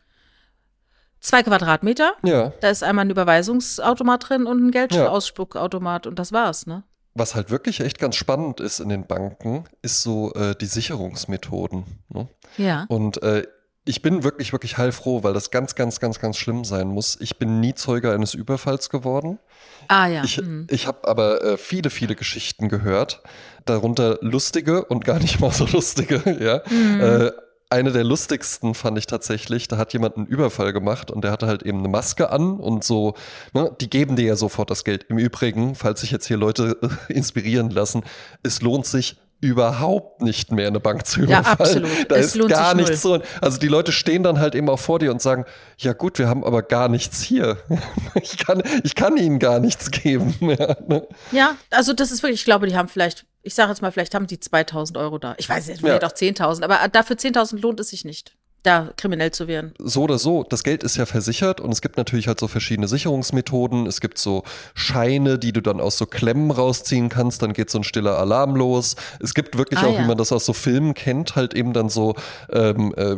zwei 1.20 1.44
Quadratmeter. 1.44 2.14
Ja, 2.24 2.54
Da 2.62 2.70
ist 2.70 2.84
einmal 2.84 3.06
ein 3.06 3.12
Überweisungsautomat 3.12 4.28
drin 4.30 4.46
und 4.48 4.64
ein 4.66 4.72
Ja. 4.74 4.86
Geldauspuckautomat 4.88 6.08
und 6.08 6.18
das 6.18 6.32
war's, 6.32 6.66
ne? 6.66 6.84
Was 7.16 7.34
halt 7.34 7.50
wirklich 7.50 7.80
echt 7.80 7.98
ganz 7.98 8.18
spannend 8.18 8.60
ist 8.60 8.80
in 8.80 8.90
den 8.90 9.08
Banken, 9.08 9.64
ist 9.82 10.04
so 10.04 10.34
äh, 10.34 10.54
die 10.56 10.66
Sicherungsmethoden. 10.66 11.86
Ne? 12.10 12.28
Ja. 12.58 12.86
Und 12.90 13.24
äh, 13.24 13.48
ich 13.86 14.02
bin 14.02 14.24
wirklich, 14.24 14.52
wirklich 14.52 14.78
heilfroh, 14.78 15.24
weil 15.24 15.34
das 15.34 15.50
ganz, 15.50 15.76
ganz, 15.76 16.00
ganz, 16.00 16.20
ganz 16.20 16.38
schlimm 16.38 16.66
sein 16.66 16.88
muss. 16.88 17.18
Ich 17.22 17.38
bin 17.38 17.60
nie 17.62 17.74
Zeuge 17.74 18.12
eines 18.12 18.34
Überfalls 18.34 18.90
geworden. 18.90 19.40
Ah 19.88 20.08
ja. 20.08 20.24
Ich, 20.24 20.42
mhm. 20.42 20.68
ich 20.70 20.88
habe 20.88 21.08
aber 21.08 21.42
äh, 21.44 21.58
viele, 21.58 21.90
viele 21.90 22.16
Geschichten 22.16 22.68
gehört, 22.68 23.22
darunter 23.66 24.18
lustige 24.22 24.86
und 24.86 25.06
gar 25.06 25.20
nicht 25.20 25.40
mal 25.40 25.52
so 25.52 25.66
lustige, 25.66 26.22
ja. 26.42 26.62
Mhm. 26.70 27.32
Eine 27.76 27.92
der 27.92 28.06
lustigsten 28.06 28.74
fand 28.74 28.98
ich 28.98 29.06
tatsächlich, 29.06 29.68
da 29.68 29.76
hat 29.76 29.92
jemand 29.92 30.16
einen 30.16 30.28
Überfall 30.28 30.72
gemacht 30.72 31.12
und 31.12 31.26
der 31.26 31.32
hatte 31.32 31.46
halt 31.46 31.64
eben 31.64 31.80
eine 31.80 31.90
Maske 31.90 32.30
an 32.30 32.58
und 32.58 32.86
so, 32.86 33.16
ne, 33.54 33.70
die 33.82 33.90
geben 33.90 34.16
dir 34.16 34.24
ja 34.28 34.36
sofort 34.38 34.70
das 34.72 34.86
Geld. 34.86 35.04
Im 35.10 35.18
Übrigen, 35.18 35.76
falls 35.76 36.00
sich 36.00 36.10
jetzt 36.12 36.26
hier 36.26 36.38
Leute 36.38 36.78
äh, 37.10 37.14
inspirieren 37.14 37.70
lassen, 37.72 38.04
es 38.44 38.62
lohnt 38.62 38.86
sich 38.86 39.18
überhaupt 39.42 40.22
nicht 40.22 40.54
mehr 40.54 40.68
eine 40.68 40.80
Bank 40.80 41.06
zu 41.06 41.20
Ja, 41.26 41.42
überfallen. 41.42 41.84
absolut. 41.84 41.92
Da 42.10 42.16
Es 42.16 42.34
ist 42.34 42.48
gar 42.48 42.74
nichts 42.76 43.02
so. 43.02 43.20
Also 43.42 43.60
die 43.60 43.68
Leute 43.68 43.92
stehen 43.92 44.24
dann 44.24 44.40
halt 44.40 44.56
eben 44.56 44.70
auch 44.70 44.80
vor 44.80 45.00
dir 45.00 45.12
und 45.12 45.22
sagen, 45.22 45.44
ja 45.78 45.92
gut, 45.92 46.18
wir 46.18 46.30
haben 46.30 46.46
aber 46.46 46.62
gar 46.64 46.88
nichts 46.88 47.22
hier. 47.22 47.58
Ich 48.22 48.38
kann, 48.38 48.64
ich 48.84 48.96
kann 48.96 49.18
ihnen 49.18 49.40
gar 49.40 49.60
nichts 49.60 49.92
geben. 49.92 50.34
Ja, 50.40 50.78
ne? 50.88 51.06
Ja, 51.34 51.56
also 51.70 51.92
das 51.92 52.12
ist 52.12 52.24
wirklich, 52.24 52.40
ich 52.40 52.46
glaube, 52.46 52.68
die 52.68 52.78
haben 52.78 52.88
vielleicht, 52.88 53.26
ich 53.46 53.54
sage 53.54 53.70
jetzt 53.72 53.82
mal, 53.82 53.92
vielleicht 53.92 54.16
haben 54.16 54.28
die 54.28 54.40
2000 54.40 54.98
Euro 54.98 55.18
da. 55.20 55.36
Ich 55.38 55.48
weiß 55.48 55.68
nicht, 55.68 55.80
vielleicht 55.82 56.02
Ja. 56.02 56.08
auch 56.08 56.14
10.000, 56.14 56.64
aber 56.64 56.88
dafür 56.90 57.16
10.000 57.16 57.60
lohnt 57.62 57.80
es 57.80 57.90
sich 57.90 58.04
nicht, 58.04 58.36
da 58.66 58.90
kriminell 58.98 59.32
zu 59.32 59.48
werden. 59.48 59.74
so 59.80 60.04
oder 60.04 60.18
so, 60.18 60.44
das 60.44 60.64
Geld 60.64 60.84
ist 60.84 60.98
ja 60.98 61.06
versichert 61.06 61.62
und 61.62 61.72
es 61.72 61.82
gibt 61.82 61.98
natürlich 61.98 62.28
halt 62.28 62.40
so 62.40 62.48
verschiedene 62.48 62.88
Sicherungsmethoden. 62.88 63.86
Es 63.88 64.02
gibt 64.02 64.18
so 64.18 64.44
Scheine, 64.74 65.38
die 65.40 65.54
du 65.54 65.62
dann 65.62 65.80
aus 65.80 65.98
so 65.98 66.06
Klemmen 66.06 66.52
rausziehen 66.52 67.10
kannst, 67.10 67.42
dann 67.42 67.54
geht 67.54 67.70
so 67.70 67.78
ein 67.80 67.84
stiller 67.84 68.18
Alarm 68.18 68.56
los. 68.56 68.96
Es 69.20 69.34
gibt 69.34 69.58
wirklich 69.58 69.80
Ah, 69.80 69.88
auch, 69.88 69.94
ja. 69.94 70.04
wie 70.04 70.08
man 70.08 70.18
das 70.18 70.32
aus 70.32 70.46
so 70.46 70.54
Filmen 70.54 70.94
kennt, 70.94 71.36
halt 71.36 71.54
eben 71.54 71.74
dann 71.74 71.90
so 71.90 72.16
ähm, 72.52 72.94
äh, 72.98 73.18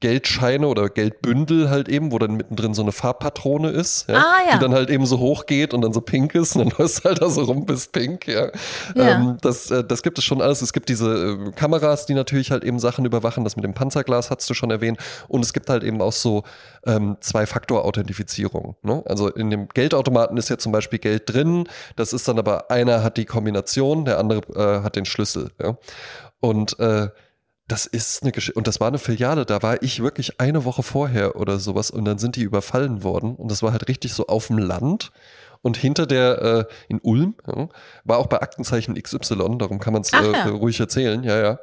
Geldscheine 0.00 0.66
oder 0.68 0.88
Geldbündel 0.88 1.70
halt 1.70 1.88
eben, 1.88 2.12
wo 2.12 2.18
dann 2.18 2.34
mittendrin 2.34 2.74
so 2.74 2.82
eine 2.82 2.92
Farbpatrone 2.92 3.70
ist, 3.70 4.08
ja, 4.08 4.16
Ah, 4.16 4.38
ja. 4.48 4.52
die 4.54 4.58
dann 4.60 4.72
halt 4.72 4.90
eben 4.90 5.06
so 5.06 5.18
hoch 5.18 5.46
geht 5.46 5.74
und 5.74 5.82
dann 5.82 5.92
so 5.92 6.00
pink 6.00 6.34
ist 6.34 6.56
und 6.56 6.68
dann 6.70 6.74
läufst 6.78 7.00
du 7.04 7.08
halt 7.08 7.20
da 7.22 7.28
so 7.28 7.42
rum 7.42 7.66
bis 7.66 7.88
pink, 7.88 8.26
ja. 8.26 8.46
Ja. 8.94 9.16
Ähm, 9.16 9.38
das, 9.42 9.70
äh, 9.70 9.84
das 9.84 10.02
gibt 10.02 10.18
es 10.18 10.24
schon 10.24 10.40
alles. 10.42 10.62
Es 10.62 10.72
gibt 10.72 10.88
diese 10.88 11.38
äh, 11.48 11.52
Kameras, 11.52 12.06
die 12.06 12.14
natürlich 12.14 12.50
halt 12.50 12.64
eben 12.64 12.78
Sachen 12.78 13.04
überwachen. 13.04 13.44
Das 13.44 13.56
mit 13.56 13.64
dem 13.64 13.74
Panzerglas 13.74 14.30
hast 14.30 14.48
du 14.48 14.54
schon 14.54 14.70
erwähnt. 14.70 14.87
Und 15.28 15.44
es 15.44 15.52
gibt 15.52 15.68
halt 15.68 15.82
eben 15.82 16.00
auch 16.00 16.12
so 16.12 16.44
ähm, 16.86 17.16
Zwei-Faktor-Authentifizierung. 17.20 18.76
Ne? 18.82 19.02
Also 19.06 19.28
in 19.28 19.50
dem 19.50 19.68
Geldautomaten 19.68 20.36
ist 20.36 20.48
ja 20.48 20.58
zum 20.58 20.72
Beispiel 20.72 20.98
Geld 20.98 21.32
drin. 21.32 21.68
Das 21.96 22.12
ist 22.12 22.28
dann 22.28 22.38
aber 22.38 22.70
einer 22.70 23.02
hat 23.02 23.16
die 23.16 23.26
Kombination, 23.26 24.04
der 24.04 24.18
andere 24.18 24.40
äh, 24.54 24.82
hat 24.82 24.96
den 24.96 25.04
Schlüssel. 25.04 25.50
Ja? 25.60 25.76
Und 26.40 26.78
äh, 26.78 27.08
das 27.68 27.84
ist 27.84 28.22
eine 28.22 28.32
Geschichte. 28.32 28.58
Und 28.58 28.66
das 28.66 28.80
war 28.80 28.88
eine 28.88 28.98
Filiale, 28.98 29.44
da 29.44 29.62
war 29.62 29.82
ich 29.82 30.02
wirklich 30.02 30.40
eine 30.40 30.64
Woche 30.64 30.82
vorher 30.82 31.36
oder 31.36 31.58
sowas 31.58 31.90
und 31.90 32.06
dann 32.06 32.18
sind 32.18 32.36
die 32.36 32.42
überfallen 32.42 33.02
worden. 33.04 33.36
Und 33.36 33.50
das 33.50 33.62
war 33.62 33.72
halt 33.72 33.88
richtig 33.88 34.14
so 34.14 34.26
auf 34.26 34.48
dem 34.48 34.58
Land. 34.58 35.12
Und 35.60 35.76
hinter 35.76 36.06
der, 36.06 36.42
äh, 36.42 36.64
in 36.88 37.00
Ulm, 37.00 37.34
ja, 37.46 37.68
war 38.04 38.18
auch 38.18 38.26
bei 38.26 38.40
Aktenzeichen 38.40 39.00
XY, 39.00 39.58
darum 39.58 39.80
kann 39.80 39.92
man 39.92 40.02
es 40.02 40.12
äh, 40.12 40.32
ja. 40.32 40.46
ruhig 40.46 40.80
erzählen, 40.80 41.22
ja, 41.24 41.38
ja. 41.38 41.58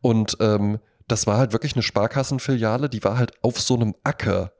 Und 0.00 0.36
ähm, 0.40 0.78
das 1.08 1.26
war 1.26 1.38
halt 1.38 1.52
wirklich 1.52 1.74
eine 1.74 1.82
Sparkassenfiliale, 1.82 2.88
die 2.88 3.02
war 3.02 3.18
halt 3.18 3.32
auf 3.42 3.60
so 3.60 3.74
einem 3.74 3.94
Acker. 4.04 4.52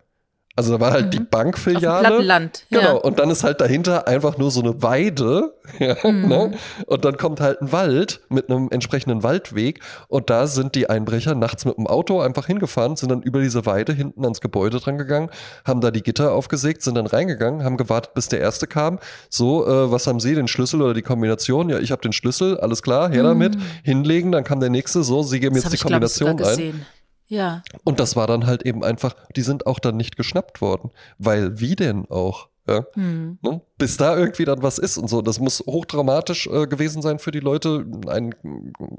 Also 0.59 0.73
da 0.73 0.81
war 0.81 0.91
halt 0.91 1.15
die 1.15 1.19
Mhm. 1.21 1.25
Auf 1.25 1.31
dem 1.31 1.39
Bankfiliale. 1.39 2.07
platten 2.09 2.25
Land. 2.25 2.65
Genau, 2.71 2.83
Ja. 2.83 2.93
und 2.95 3.19
dann 3.21 3.31
ist 3.31 3.45
halt 3.45 3.61
dahinter 3.61 4.09
einfach 4.09 4.39
nur 4.39 4.51
so 4.51 4.61
eine 4.61 4.83
Weide. 4.83 5.55
Ja, 5.79 5.97
Mhm. 6.03 6.29
ne? 6.29 6.51
Und 6.87 7.05
dann 7.05 7.17
kommt 7.19 7.41
halt 7.41 7.61
ein 7.61 7.71
Wald 7.73 8.21
mit 8.31 8.51
einem 8.51 8.69
entsprechenden 8.71 9.23
Waldweg. 9.23 9.81
Und 10.09 10.31
da 10.31 10.47
sind 10.47 10.75
die 10.75 10.89
Einbrecher 10.89 11.35
nachts 11.35 11.65
mit 11.67 11.77
dem 11.77 11.87
Auto 11.87 12.21
einfach 12.21 12.47
hingefahren, 12.47 12.97
sind 12.97 13.11
dann 13.11 13.21
über 13.23 13.41
diese 13.43 13.67
Weide 13.67 13.93
hinten 13.93 14.25
ans 14.25 14.41
Gebäude 14.41 14.81
dran 14.81 14.97
gegangen, 14.97 15.29
haben 15.67 15.81
da 15.83 15.91
die 15.91 16.03
Gitter 16.03 16.33
aufgesägt, 16.33 16.81
sind 16.83 16.95
dann 16.97 17.07
reingegangen, 17.07 17.65
haben 17.65 17.77
gewartet, 17.77 18.15
bis 18.15 18.29
der 18.29 18.41
Erste 18.41 18.67
kam. 18.67 18.99
So, 19.29 19.67
äh, 19.67 19.93
was 19.93 20.07
haben 20.07 20.21
Sie, 20.21 20.35
den 20.35 20.49
Schlüssel 20.49 20.81
oder 20.83 20.95
die 20.95 21.03
Kombination? 21.03 21.69
Ja, 21.69 21.79
ich 21.79 21.91
habe 21.93 22.01
den 22.03 22.13
Schlüssel, 22.15 22.59
alles 22.59 22.83
klar, 22.83 23.11
her 23.11 23.23
damit. 23.23 23.57
Hinlegen, 23.85 24.33
dann 24.33 24.43
kam 24.45 24.61
der 24.61 24.71
Nächste. 24.71 25.03
So, 25.05 25.23
Sie 25.23 25.39
geben 25.39 25.55
Mhm. 25.55 25.63
Das 25.63 25.65
jetzt 25.65 25.85
die 25.85 25.87
glaube 25.87 26.07
ich, 26.07 26.13
Kombination 26.19 26.29
rein. 26.31 26.57
gesehen. 26.57 26.87
Ja. 27.29 27.63
Und 27.85 28.01
das 28.01 28.17
war 28.17 28.27
dann 28.27 28.47
halt 28.47 28.65
eben 28.65 28.83
einfach, 28.83 29.15
die 29.37 29.43
sind 29.43 29.67
auch 29.67 29.79
dann 29.79 29.97
nicht 29.97 30.17
geschnappt 30.17 30.61
worden. 30.61 30.91
Weil 31.19 31.61
wie 31.61 31.77
denn 31.77 32.07
auch? 32.11 32.49
Ja? 32.67 32.85
Hm. 32.95 33.39
Ne? 33.43 33.61
Bis 33.79 33.97
da 33.97 34.17
irgendwie 34.17 34.45
dann 34.45 34.63
was 34.63 34.79
ist 34.79 34.99
und 34.99 35.09
so. 35.09 35.23
Das 35.23 35.41
muss 35.41 35.61
hochdramatisch 35.61 36.47
äh, 36.49 36.67
gewesen 36.67 37.01
sein 37.03 37.19
für 37.19 37.31
die 37.31 37.41
Leute. 37.41 37.87
Einen 38.07 38.35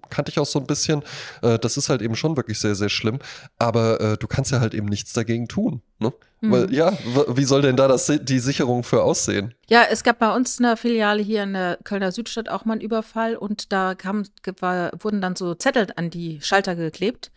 kannte 0.10 0.32
ich 0.32 0.40
auch 0.40 0.46
so 0.46 0.60
ein 0.60 0.66
bisschen. 0.66 1.04
Äh, 1.42 1.60
das 1.60 1.78
ist 1.78 1.90
halt 1.90 2.02
eben 2.02 2.16
schon 2.16 2.36
wirklich 2.36 2.60
sehr, 2.60 2.76
sehr 2.76 2.90
schlimm. 2.90 3.20
Aber 3.58 4.02
äh, 4.02 4.18
du 4.18 4.28
kannst 4.28 4.52
ja 4.52 4.60
halt 4.60 4.74
eben 4.74 4.88
nichts 4.88 5.14
dagegen 5.14 5.48
tun. 5.48 5.82
Ne? 6.00 6.14
Mhm. 6.42 6.52
Weil, 6.52 6.74
ja, 6.74 6.98
wie 7.28 7.44
soll 7.44 7.62
denn 7.62 7.76
da 7.76 7.90
das, 7.90 8.10
die 8.22 8.40
Sicherung 8.40 8.84
für 8.84 9.04
aussehen? 9.04 9.54
Ja, 9.68 9.84
es 9.92 10.04
gab 10.04 10.20
bei 10.20 10.34
uns 10.34 10.58
eine 10.60 10.78
Filiale 10.78 11.22
hier 11.22 11.44
in 11.44 11.52
der 11.54 11.78
Kölner 11.84 12.14
Südstadt 12.14 12.48
auch 12.48 12.64
mal 12.64 12.74
einen 12.74 12.82
Überfall 12.82 13.36
und 13.36 13.74
da 13.74 13.94
kam, 13.94 14.24
war, 14.62 14.92
wurden 15.00 15.20
dann 15.20 15.36
so 15.36 15.54
Zettel 15.56 15.88
an 15.98 16.10
die 16.10 16.40
Schalter 16.42 16.76
geklebt. 16.78 17.32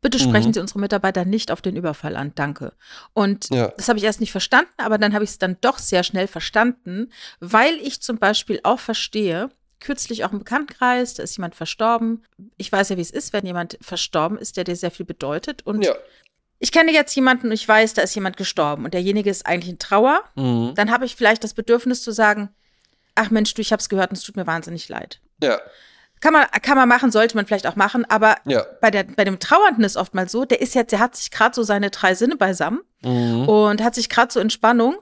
Bitte 0.00 0.18
sprechen 0.18 0.48
Mhm. 0.48 0.54
Sie 0.54 0.60
unsere 0.60 0.80
Mitarbeiter 0.80 1.24
nicht 1.24 1.52
auf 1.52 1.62
den 1.62 1.76
Überfall 1.76 2.16
an, 2.16 2.32
danke. 2.34 2.72
Und 3.12 3.48
Ja. 3.50 3.72
das 3.76 3.88
habe 3.88 3.98
ich 4.00 4.04
erst 4.04 4.20
nicht 4.20 4.32
verstanden, 4.32 4.72
aber 4.78 4.98
dann 4.98 5.14
habe 5.14 5.22
ich 5.22 5.30
es 5.30 5.38
dann 5.38 5.56
doch 5.60 5.78
sehr 5.78 6.02
schnell 6.02 6.26
verstanden, 6.26 7.12
weil 7.38 7.74
ich 7.76 8.00
zum 8.02 8.18
Beispiel 8.18 8.58
auch 8.64 8.80
verstehe, 8.80 9.50
kürzlich 9.80 10.24
auch 10.24 10.32
im 10.32 10.40
Bekanntenkreis, 10.40 11.14
da 11.14 11.22
ist 11.22 11.36
jemand 11.36 11.54
verstorben. 11.54 12.24
Ich 12.56 12.72
weiß 12.72 12.88
ja, 12.88 12.96
wie 12.96 13.00
es 13.02 13.12
ist, 13.12 13.32
wenn 13.32 13.46
jemand 13.46 13.78
verstorben 13.80 14.36
ist, 14.36 14.56
der 14.56 14.64
dir 14.64 14.74
sehr 14.74 14.90
viel 14.90 15.06
bedeutet. 15.06 15.64
Und 15.64 15.84
Ja. 15.84 15.94
Ich 16.60 16.72
kenne 16.72 16.92
jetzt 16.92 17.14
jemanden 17.14 17.46
und 17.46 17.52
ich 17.52 17.66
weiß, 17.68 17.94
da 17.94 18.02
ist 18.02 18.14
jemand 18.14 18.36
gestorben 18.36 18.84
und 18.84 18.94
derjenige 18.94 19.30
ist 19.30 19.46
eigentlich 19.46 19.70
in 19.70 19.78
Trauer 19.78 20.22
Mhm. 20.36 20.72
dann 20.74 20.90
habe 20.90 21.04
ich 21.04 21.16
vielleicht 21.16 21.44
das 21.44 21.54
Bedürfnis 21.54 22.02
zu 22.02 22.10
sagen, 22.12 22.50
ach 23.14 23.30
Mensch, 23.30 23.54
du, 23.54 23.62
ich 23.62 23.72
habe 23.72 23.80
es 23.80 23.88
gehört 23.88 24.10
und 24.10 24.16
es 24.18 24.22
tut 24.24 24.36
mir 24.36 24.46
wahnsinnig 24.46 24.88
leid. 24.88 25.20
Ja. 25.42 25.60
Kann 26.20 26.32
man, 26.32 26.46
kann 26.62 26.76
man 26.76 26.88
machen, 26.88 27.12
sollte 27.12 27.36
man 27.36 27.46
vielleicht 27.46 27.66
auch 27.68 27.76
machen, 27.76 28.04
aber 28.10 28.36
Ja. 28.44 28.64
bei, 28.80 28.90
der, 28.90 29.04
bei 29.04 29.24
dem 29.24 29.38
Trauernden 29.38 29.84
ist 29.84 29.96
oftmals 29.96 30.32
so, 30.32 30.44
der 30.44 30.60
ist 30.60 30.74
jetzt, 30.74 30.90
der 30.90 30.98
hat 30.98 31.14
sich 31.14 31.30
gerade 31.30 31.54
so 31.54 31.62
seine 31.62 31.90
drei 31.90 32.14
Sinne 32.14 32.36
beisammen 32.36 32.80
Mhm. 33.04 33.48
und 33.48 33.82
hat 33.82 33.94
sich 33.94 34.08
gerade 34.08 34.32
so 34.32 34.40
Entspannung 34.40 34.96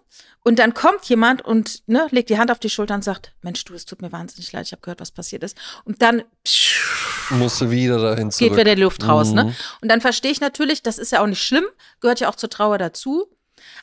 und 0.44 0.59
dann 0.59 0.74
kommt 0.74 1.07
jemand 1.07 1.40
und 1.42 1.82
ne, 1.88 2.07
legt 2.11 2.28
die 2.28 2.38
Hand 2.38 2.50
auf 2.50 2.59
die 2.59 2.68
Schulter 2.68 2.94
und 2.94 3.02
sagt, 3.02 3.32
Mensch, 3.40 3.64
du, 3.64 3.72
es 3.72 3.86
tut 3.86 4.02
mir 4.02 4.12
wahnsinnig 4.12 4.52
leid, 4.52 4.66
ich 4.66 4.72
habe 4.72 4.82
gehört, 4.82 5.00
was 5.00 5.11
passiert 5.11 5.42
ist. 5.42 5.57
Und 5.84 6.02
dann 6.02 6.22
Musste 7.30 7.70
wieder 7.70 7.98
dahin 7.98 8.30
zurück. 8.30 8.50
geht 8.50 8.58
wieder 8.58 8.74
die 8.76 8.82
Luft 8.82 9.06
raus. 9.06 9.30
Mhm. 9.30 9.34
Ne? 9.34 9.54
Und 9.82 9.88
dann 9.90 10.00
verstehe 10.00 10.30
ich 10.30 10.40
natürlich, 10.40 10.82
das 10.82 10.98
ist 10.98 11.12
ja 11.12 11.22
auch 11.22 11.26
nicht 11.26 11.42
schlimm, 11.42 11.64
gehört 12.00 12.20
ja 12.20 12.28
auch 12.28 12.36
zur 12.36 12.50
Trauer 12.50 12.78
dazu. 12.78 13.26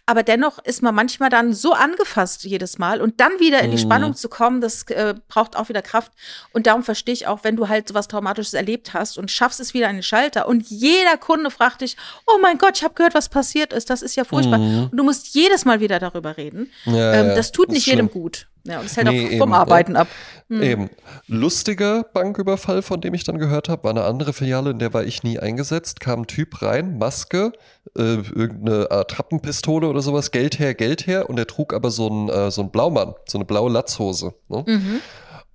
Aber 0.05 0.23
dennoch 0.23 0.59
ist 0.63 0.81
man 0.81 0.93
manchmal 0.93 1.29
dann 1.29 1.53
so 1.53 1.73
angefasst 1.73 2.43
jedes 2.43 2.77
Mal 2.77 3.01
und 3.01 3.19
dann 3.21 3.31
wieder 3.39 3.61
in 3.61 3.71
die 3.71 3.77
Mhm. 3.77 3.81
Spannung 3.87 4.15
zu 4.15 4.27
kommen, 4.29 4.59
das 4.61 4.83
äh, 4.89 5.15
braucht 5.29 5.55
auch 5.55 5.69
wieder 5.69 5.81
Kraft. 5.81 6.11
Und 6.51 6.67
darum 6.67 6.83
verstehe 6.83 7.13
ich 7.13 7.27
auch, 7.27 7.43
wenn 7.43 7.55
du 7.55 7.69
halt 7.69 7.87
sowas 7.87 8.07
Traumatisches 8.09 8.53
erlebt 8.53 8.93
hast 8.93 9.17
und 9.17 9.31
schaffst 9.31 9.59
es 9.61 9.73
wieder 9.73 9.87
an 9.87 9.95
den 9.95 10.03
Schalter 10.03 10.47
und 10.47 10.69
jeder 10.69 11.17
Kunde 11.17 11.49
fragt 11.51 11.81
dich, 11.81 11.95
oh 12.27 12.37
mein 12.41 12.57
Gott, 12.57 12.77
ich 12.77 12.83
habe 12.83 12.93
gehört, 12.93 13.13
was 13.13 13.29
passiert 13.29 13.71
ist, 13.73 13.89
das 13.89 14.01
ist 14.01 14.15
ja 14.15 14.25
furchtbar. 14.25 14.59
Mhm. 14.59 14.89
Und 14.91 14.97
du 14.97 15.03
musst 15.03 15.33
jedes 15.35 15.63
Mal 15.65 15.79
wieder 15.79 15.99
darüber 15.99 16.35
reden. 16.37 16.71
Ja, 16.85 17.13
ähm, 17.13 17.35
das 17.35 17.51
tut 17.51 17.69
nicht 17.69 17.85
jedem 17.87 18.09
schlimm. 18.09 18.21
gut. 18.21 18.47
Ja, 18.65 18.79
und 18.79 18.85
es 18.85 18.95
hält 18.95 19.07
nee, 19.07 19.25
auch 19.25 19.29
vom 19.39 19.49
eben, 19.49 19.53
Arbeiten 19.53 19.95
ab. 19.97 20.07
Hm. 20.49 20.63
Eben. 20.63 20.89
Lustiger 21.27 22.03
Banküberfall, 22.03 22.81
von 22.81 23.01
dem 23.01 23.13
ich 23.13 23.25
dann 23.25 23.37
gehört 23.37 23.67
habe, 23.67 23.83
war 23.83 23.91
eine 23.91 24.05
andere 24.05 24.31
Filiale, 24.31 24.71
in 24.71 24.79
der 24.79 24.93
war 24.93 25.03
ich 25.03 25.23
nie 25.23 25.37
eingesetzt. 25.37 25.99
Kam 25.99 26.21
ein 26.21 26.27
Typ 26.27 26.61
rein, 26.61 26.97
Maske, 26.97 27.51
äh, 27.97 28.01
irgendeine 28.01 28.89
Attrappenpistole 28.89 29.87
oder 29.87 30.01
sowas, 30.01 30.31
Geld 30.31 30.59
her, 30.59 30.73
Geld 30.75 31.07
her. 31.07 31.29
Und 31.29 31.37
er 31.37 31.47
trug 31.47 31.73
aber 31.73 31.91
so 31.91 32.09
einen 32.09 32.29
äh, 32.29 32.51
so 32.51 32.63
Blaumann, 32.63 33.15
so 33.27 33.37
eine 33.37 33.45
blaue 33.45 33.69
Latzhose. 33.69 34.33
Ne? 34.47 34.63
Mhm. 34.65 34.99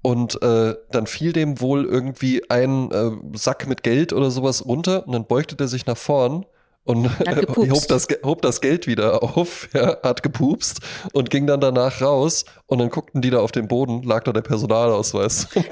Und 0.03 0.43
äh, 0.43 0.75
dann 0.91 1.07
fiel 1.07 1.33
dem 1.33 1.61
wohl 1.61 1.87
irgendwie 1.87 2.49
ein 2.51 2.91
äh, 2.91 3.11
Sack 3.33 3.67
mit 3.67 3.83
Geld 3.83 4.13
oder 4.13 4.31
sowas 4.31 4.65
runter 4.67 5.07
und 5.07 5.13
dann 5.13 5.27
beugte 5.27 5.57
der 5.57 5.69
sich 5.69 5.87
nach 5.87 5.97
vorn 5.97 6.45
und 6.89 7.11
hob 7.57 7.87
das, 7.89 8.09
hob 8.25 8.41
das 8.41 8.61
Geld 8.63 8.87
wieder 8.87 9.23
auf, 9.37 9.69
ja, 9.75 9.99
hat 10.03 10.23
gepupst 10.23 10.81
und 11.13 11.29
ging 11.29 11.47
dann 11.47 11.61
danach 11.61 12.01
raus 12.01 12.47
und 12.67 12.79
dann 12.79 12.89
guckten 12.89 13.21
die 13.21 13.31
da 13.31 13.41
auf 13.41 13.53
den 13.53 13.69
Boden, 13.69 14.03
lag 14.03 14.25
da 14.25 14.33
der 14.33 14.41
Personalausweis. 14.41 15.49
Nein! 15.55 15.65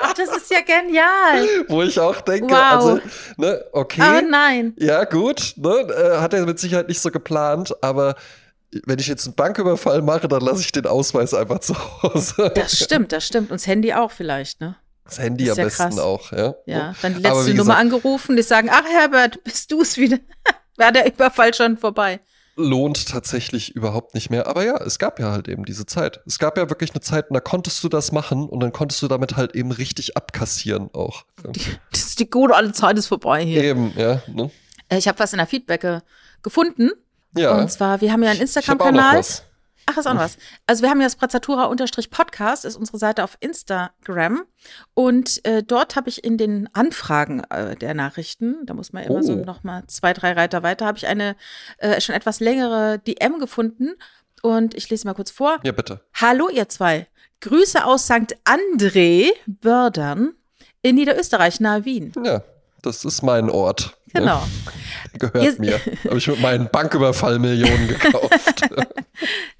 Ach, 0.00 0.14
das 0.14 0.34
ist 0.34 0.50
ja 0.50 0.60
genial. 0.60 1.46
Wo 1.68 1.82
ich 1.82 2.00
auch 2.00 2.20
denke, 2.22 2.54
wow. 2.54 2.62
also, 2.70 3.00
ne, 3.36 3.62
okay. 3.72 4.00
Aber 4.00 4.22
nein. 4.22 4.74
Ja, 4.78 5.04
gut, 5.04 5.54
ne, 5.56 5.70
äh, 5.70 6.18
hat 6.18 6.32
er 6.32 6.46
mit 6.46 6.58
Sicherheit 6.58 6.88
nicht 6.88 7.00
so 7.00 7.10
geplant, 7.10 7.74
aber 7.82 8.14
wenn 8.86 8.98
ich 8.98 9.08
jetzt 9.08 9.26
einen 9.26 9.34
Banküberfall 9.34 10.02
mache, 10.02 10.28
dann 10.28 10.40
lasse 10.40 10.60
ich 10.60 10.72
den 10.72 10.86
Ausweis 10.86 11.34
einfach 11.34 11.58
zu 11.58 11.74
Hause. 12.02 12.52
Das 12.54 12.78
stimmt, 12.78 13.12
das 13.12 13.26
stimmt. 13.26 13.50
Und 13.50 13.60
das 13.60 13.66
Handy 13.66 13.92
auch 13.92 14.12
vielleicht, 14.12 14.60
ne? 14.60 14.76
Das 15.08 15.18
Handy 15.18 15.50
am 15.50 15.56
ja 15.56 15.64
besten 15.64 15.82
krass. 15.84 15.98
auch, 15.98 16.32
ja. 16.32 16.54
Ja, 16.66 16.94
dann 17.00 17.14
die 17.14 17.22
letzte 17.22 17.50
Nummer 17.50 17.62
gesagt, 17.62 17.80
angerufen, 17.80 18.36
die 18.36 18.42
sagen, 18.42 18.68
ach 18.70 18.84
Herbert, 18.84 19.42
bist 19.42 19.72
du 19.72 19.80
es 19.80 19.96
wieder? 19.96 20.18
War 20.76 20.92
der 20.92 21.06
Überfall 21.06 21.54
schon 21.54 21.78
vorbei? 21.78 22.20
Lohnt 22.56 23.08
tatsächlich 23.08 23.74
überhaupt 23.74 24.14
nicht 24.14 24.30
mehr. 24.30 24.46
Aber 24.46 24.64
ja, 24.64 24.76
es 24.82 24.98
gab 24.98 25.18
ja 25.18 25.30
halt 25.30 25.48
eben 25.48 25.64
diese 25.64 25.86
Zeit. 25.86 26.20
Es 26.26 26.38
gab 26.38 26.58
ja 26.58 26.68
wirklich 26.68 26.90
eine 26.90 27.00
Zeit, 27.00 27.26
da 27.30 27.40
konntest 27.40 27.82
du 27.82 27.88
das 27.88 28.12
machen 28.12 28.48
und 28.48 28.60
dann 28.60 28.72
konntest 28.72 29.00
du 29.00 29.08
damit 29.08 29.36
halt 29.36 29.54
eben 29.54 29.72
richtig 29.72 30.16
abkassieren 30.16 30.90
auch. 30.92 31.24
Die, 31.50 31.60
das 31.90 32.00
ist 32.00 32.20
die 32.20 32.28
gute 32.28 32.54
alte 32.54 32.72
Zeit 32.72 32.98
ist 32.98 33.06
vorbei 33.06 33.44
hier. 33.44 33.64
Eben, 33.64 33.92
ja. 33.96 34.22
Ne? 34.26 34.50
Äh, 34.88 34.98
ich 34.98 35.08
habe 35.08 35.18
was 35.18 35.32
in 35.32 35.38
der 35.38 35.46
Feedback 35.46 35.86
gefunden. 36.42 36.90
Ja. 37.34 37.56
Und 37.56 37.70
zwar, 37.70 38.00
wir 38.02 38.12
haben 38.12 38.22
ja 38.22 38.30
einen 38.30 38.40
Instagram-Kanal. 38.40 39.22
Ach, 39.86 39.96
ist 39.96 40.06
auch 40.06 40.14
noch 40.14 40.20
was. 40.20 40.36
Also 40.66 40.82
wir 40.82 40.90
haben 40.90 41.00
ja 41.00 41.06
das 41.06 41.16
Brazatura-Podcast, 41.16 42.64
ist 42.64 42.76
unsere 42.76 42.98
Seite 42.98 43.24
auf 43.24 43.36
Instagram. 43.40 44.44
Und 44.94 45.44
äh, 45.44 45.62
dort 45.62 45.96
habe 45.96 46.08
ich 46.08 46.24
in 46.24 46.36
den 46.36 46.68
Anfragen 46.74 47.42
äh, 47.50 47.76
der 47.76 47.94
Nachrichten, 47.94 48.66
da 48.66 48.74
muss 48.74 48.92
man 48.92 49.04
immer 49.04 49.18
oh. 49.18 49.22
so 49.22 49.34
noch 49.34 49.64
mal 49.64 49.84
zwei, 49.86 50.12
drei 50.12 50.32
Reiter 50.32 50.62
weiter, 50.62 50.86
habe 50.86 50.98
ich 50.98 51.06
eine 51.06 51.36
äh, 51.78 52.00
schon 52.00 52.14
etwas 52.14 52.40
längere 52.40 52.98
DM 52.98 53.38
gefunden. 53.38 53.94
Und 54.42 54.74
ich 54.74 54.88
lese 54.88 55.06
mal 55.06 55.14
kurz 55.14 55.30
vor. 55.30 55.58
Ja, 55.64 55.72
bitte. 55.72 56.00
Hallo, 56.14 56.48
ihr 56.48 56.68
zwei. 56.68 57.08
Grüße 57.40 57.84
aus 57.84 58.04
St. 58.04 58.36
André, 58.44 59.30
Bördern, 59.46 60.34
in 60.82 60.96
Niederösterreich, 60.96 61.60
nahe 61.60 61.84
Wien. 61.84 62.12
Ja, 62.24 62.42
das 62.82 63.04
ist 63.04 63.22
mein 63.22 63.50
Ort. 63.50 63.97
Ne? 64.14 64.20
Genau. 64.20 64.42
Gehört 65.18 65.44
Ihr, 65.44 65.54
mir. 65.58 65.80
Habe 66.04 66.18
ich 66.18 66.26
mit 66.26 66.40
meinen 66.40 66.68
Banküberfall 66.70 67.38
Millionen 67.38 67.88
gekauft. 67.88 68.32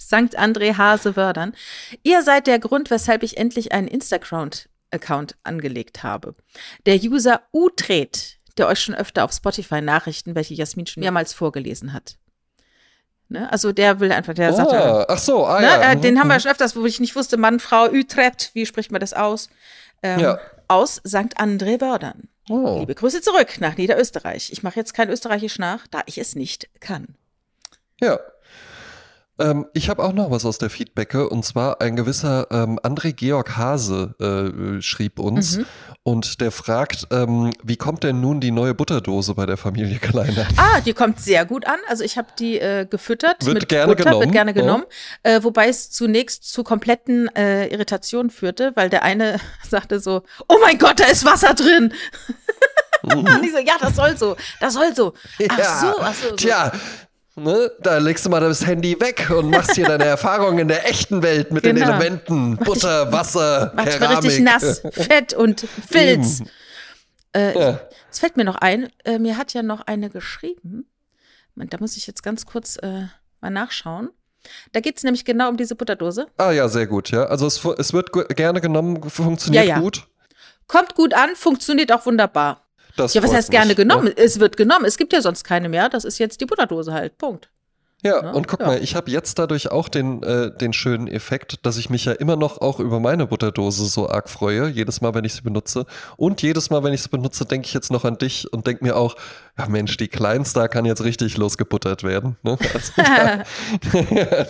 St. 0.01 0.38
André 0.38 0.76
Hase 0.76 1.16
Wördern. 1.16 1.55
Ihr 2.03 2.22
seid 2.22 2.46
der 2.46 2.59
Grund, 2.59 2.90
weshalb 2.90 3.22
ich 3.22 3.36
endlich 3.36 3.72
einen 3.72 3.88
Instagram-Account 3.88 5.36
angelegt 5.42 6.03
habe. 6.03 6.34
Der 6.86 6.96
User 6.96 7.42
Utret, 7.53 8.38
der 8.57 8.68
euch 8.68 8.80
schon 8.80 8.94
öfter 8.94 9.24
auf 9.24 9.32
Spotify 9.32 9.80
Nachrichten, 9.80 10.34
welche 10.34 10.55
Jasmin 10.55 10.86
schon 10.86 11.03
mehrmals 11.03 11.32
vorgelesen 11.32 11.92
hat. 11.92 12.18
Ne? 13.28 13.51
Also 13.53 13.72
der 13.72 14.01
will 14.01 14.11
einfach, 14.11 14.34
der 14.34 14.53
oh, 14.53 14.57
sagt, 14.57 14.72
ach 14.72 15.18
so, 15.18 15.44
ah, 15.44 15.61
ne? 15.61 15.66
ja. 15.66 15.92
Äh, 15.92 15.96
den 15.96 16.18
haben 16.18 16.28
wir 16.28 16.34
mhm. 16.34 16.40
schon 16.40 16.51
öfters, 16.51 16.74
wo 16.74 16.84
ich 16.86 16.99
nicht 17.01 17.14
wusste, 17.14 17.36
Mann, 17.36 17.61
Frau, 17.61 17.86
Utrecht, 17.86 18.51
wie 18.55 18.64
spricht 18.64 18.90
man 18.90 19.01
das 19.01 19.12
aus? 19.12 19.51
Ähm, 20.03 20.20
ja. 20.20 20.40
Aus 20.68 20.96
St. 21.07 21.38
André 21.38 21.80
Wördern. 21.80 22.28
Oh. 22.49 22.78
Liebe 22.80 22.94
Grüße 22.94 23.20
zurück 23.20 23.61
nach 23.61 23.76
Niederösterreich. 23.76 24.51
Ich 24.53 24.62
mache 24.62 24.76
jetzt 24.76 24.94
kein 24.94 25.11
Österreichisch 25.11 25.59
nach, 25.59 25.86
da 25.86 26.03
ich 26.07 26.18
es 26.18 26.34
nicht 26.34 26.68
kann. 26.80 27.14
Ja, 28.01 28.20
ähm, 29.39 29.66
ich 29.72 29.89
habe 29.89 30.03
auch 30.03 30.12
noch 30.12 30.30
was 30.30 30.45
aus 30.45 30.59
der 30.59 30.70
Feedbacke 30.70 31.28
und 31.28 31.45
zwar 31.45 31.80
ein 31.80 31.97
gewisser 31.97 32.47
ähm, 32.51 32.78
André 32.80 33.12
Georg 33.12 33.57
Hase 33.57 34.14
äh, 34.18 34.82
schrieb 34.82 35.18
uns 35.18 35.59
mhm. 35.59 35.66
und 36.03 36.41
der 36.41 36.51
fragt, 36.51 37.07
ähm, 37.11 37.53
wie 37.62 37.76
kommt 37.76 38.05
denn 38.05 38.20
nun 38.20 38.41
die 38.41 38.51
neue 38.51 38.74
Butterdose 38.74 39.34
bei 39.34 39.47
der 39.47 39.57
Familie 39.57 39.99
Kleiner? 39.99 40.47
Ah, 40.57 40.80
die 40.80 40.93
kommt 40.93 41.20
sehr 41.20 41.45
gut 41.45 41.66
an. 41.66 41.78
Also 41.89 42.05
ich 42.05 42.18
habe 42.18 42.28
die 42.39 42.59
äh, 42.59 42.86
gefüttert 42.89 43.45
wird 43.45 43.55
mit 43.55 43.68
gerne 43.68 43.95
Butter, 43.95 44.05
genommen. 44.05 44.20
wird 44.22 44.32
gerne 44.32 44.55
genommen, 44.55 44.84
oh. 44.86 45.28
äh, 45.28 45.45
wobei 45.45 45.68
es 45.68 45.91
zunächst 45.91 46.51
zu 46.51 46.64
kompletten 46.64 47.28
äh, 47.36 47.68
Irritationen 47.68 48.30
führte, 48.30 48.72
weil 48.74 48.91
der 48.91 49.03
eine 49.03 49.39
sagte 49.68 50.01
so, 50.01 50.22
oh 50.49 50.57
mein 50.61 50.78
Gott, 50.78 51.01
da 51.01 51.05
ist 51.05 51.24
Wasser 51.24 51.55
drin. 51.55 51.93
Mhm. 53.03 53.11
und 53.12 53.45
ich 53.45 53.53
so, 53.53 53.59
ja, 53.59 53.74
das 53.80 53.95
soll 53.95 54.16
so, 54.16 54.36
das 54.61 54.74
soll 54.74 54.95
so. 54.95 55.14
Ach 55.49 55.59
ja. 55.59 55.80
so, 55.80 56.01
ach 56.01 56.14
so. 56.14 56.28
so. 56.30 56.36
Tja, 56.36 56.72
Ne? 57.39 57.70
Da 57.80 57.99
legst 57.99 58.26
du 58.26 58.30
mal 58.30 58.41
das 58.41 58.66
Handy 58.66 59.01
weg 59.01 59.30
und 59.30 59.51
machst 59.51 59.74
hier 59.74 59.86
deine 59.86 60.05
Erfahrungen 60.05 60.59
in 60.59 60.68
der 60.68 60.89
echten 60.89 61.22
Welt 61.22 61.53
mit 61.53 61.62
genau. 61.62 61.80
den 61.80 61.89
Elementen. 61.89 62.57
Butter, 62.57 63.07
dich, 63.07 63.12
Wasser, 63.14 63.72
macht 63.74 63.91
Keramik. 63.91 64.24
richtig 64.24 64.41
nass, 64.41 64.82
Fett 64.93 65.34
und 65.34 65.66
Filz. 65.89 66.43
Äh, 67.34 67.59
ja. 67.59 67.80
Es 68.11 68.18
fällt 68.18 68.36
mir 68.36 68.45
noch 68.45 68.57
ein, 68.57 68.89
äh, 69.05 69.18
mir 69.18 69.36
hat 69.36 69.53
ja 69.55 69.62
noch 69.62 69.82
eine 69.82 70.11
geschrieben. 70.11 70.91
Da 71.55 71.78
muss 71.80 71.97
ich 71.97 72.07
jetzt 72.07 72.22
ganz 72.22 72.47
kurz 72.47 72.76
äh, 72.76 73.07
mal 73.41 73.51
nachschauen. 73.51 74.11
Da 74.72 74.80
geht 74.80 74.97
es 74.97 75.03
nämlich 75.03 75.24
genau 75.24 75.49
um 75.49 75.57
diese 75.57 75.74
Butterdose. 75.74 76.26
Ah 76.36 76.53
ja, 76.53 76.68
sehr 76.68 76.86
gut, 76.86 77.11
ja. 77.11 77.24
Also 77.24 77.47
es, 77.47 77.64
es 77.64 77.93
wird 77.93 78.12
gerne 78.36 78.61
genommen, 78.61 79.03
funktioniert 79.11 79.64
ja, 79.64 79.74
ja. 79.76 79.80
gut. 79.80 80.07
Kommt 80.66 80.95
gut 80.95 81.14
an, 81.14 81.34
funktioniert 81.34 81.91
auch 81.93 82.07
wunderbar. 82.07 82.68
Das 82.99 83.14
ja, 83.14 83.22
was 83.22 83.32
heißt 83.32 83.51
gerne 83.51 83.74
genommen? 83.74 84.09
Ja. 84.09 84.12
Es 84.16 84.40
wird 84.40 84.57
genommen. 84.57 84.84
Es 84.84 84.96
gibt 84.96 85.12
ja 85.12 85.22
sonst 85.22 85.44
keine 85.44 85.68
mehr. 85.68 85.88
Das 85.88 86.05
ist 86.05 86.18
jetzt 86.18 86.40
die 86.40 86.46
Butterdose 86.46 86.92
halt. 86.92 87.16
Punkt. 87.16 87.49
Ja, 88.03 88.22
ja, 88.22 88.30
und 88.30 88.46
guck 88.46 88.61
ja. 88.61 88.66
mal, 88.66 88.82
ich 88.82 88.94
habe 88.94 89.11
jetzt 89.11 89.40
dadurch 89.40 89.72
auch 89.72 89.88
den, 89.88 90.22
äh, 90.22 90.57
den 90.57 90.72
schönen 90.72 91.09
Effekt, 91.09 91.66
dass 91.66 91.76
ich 91.78 91.90
mich 91.90 92.05
ja 92.05 92.12
immer 92.12 92.36
noch 92.36 92.61
auch 92.61 92.78
über 92.78 93.01
meine 93.01 93.26
Butterdose 93.26 93.86
so 93.86 94.09
arg 94.09 94.30
freue, 94.30 94.68
jedes 94.68 95.01
Mal, 95.01 95.14
wenn 95.14 95.24
ich 95.24 95.34
sie 95.34 95.42
benutze. 95.42 95.84
Und 96.16 96.40
jedes 96.40 96.70
Mal, 96.70 96.84
wenn 96.84 96.92
ich 96.92 97.03
sie 97.03 97.09
benutze, 97.09 97.44
denke 97.44 97.66
ich 97.66 97.74
jetzt 97.74 97.90
noch 97.90 98.05
an 98.05 98.16
dich 98.16 98.53
und 98.53 98.68
denke 98.68 98.84
mir 98.84 98.96
auch, 98.96 99.16
ja 99.59 99.66
Mensch, 99.66 99.96
die 99.96 100.07
Kleinstar 100.07 100.68
kann 100.68 100.84
jetzt 100.84 101.03
richtig 101.03 101.36
losgebuttert 101.36 102.05
werden. 102.05 102.36
Ne? 102.42 102.57
Also 102.78 102.92
da, 102.96 103.44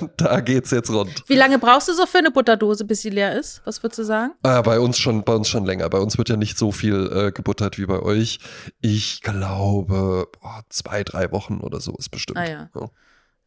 da, 0.16 0.40
geht's 0.40 0.70
jetzt 0.70 0.90
rund. 0.90 1.24
Wie 1.28 1.36
lange 1.36 1.58
brauchst 1.58 1.88
du 1.88 1.94
so 1.94 2.04
für 2.04 2.18
eine 2.18 2.30
Butterdose, 2.30 2.84
bis 2.84 3.00
sie 3.00 3.10
leer 3.10 3.38
ist? 3.38 3.62
Was 3.64 3.82
würdest 3.82 4.00
du 4.00 4.02
sagen? 4.04 4.32
Ah, 4.42 4.60
bei 4.60 4.78
uns 4.80 4.98
schon, 4.98 5.24
bei 5.24 5.34
uns 5.34 5.48
schon 5.48 5.64
länger. 5.64 5.88
Bei 5.88 5.98
uns 5.98 6.18
wird 6.18 6.28
ja 6.28 6.36
nicht 6.36 6.58
so 6.58 6.72
viel 6.72 7.10
äh, 7.10 7.32
gebuttert 7.32 7.78
wie 7.78 7.86
bei 7.86 8.00
euch. 8.00 8.40
Ich 8.80 9.22
glaube, 9.22 10.28
boah, 10.40 10.62
zwei, 10.68 11.04
drei 11.04 11.32
Wochen 11.32 11.60
oder 11.60 11.80
so 11.80 11.94
ist 11.96 12.10
bestimmt. 12.10 12.38
Ah 12.38 12.48
ja. 12.48 12.70
ja. 12.74 12.90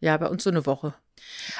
Ja, 0.02 0.18
bei 0.18 0.28
uns 0.28 0.44
so 0.44 0.50
eine 0.50 0.66
Woche. 0.66 0.94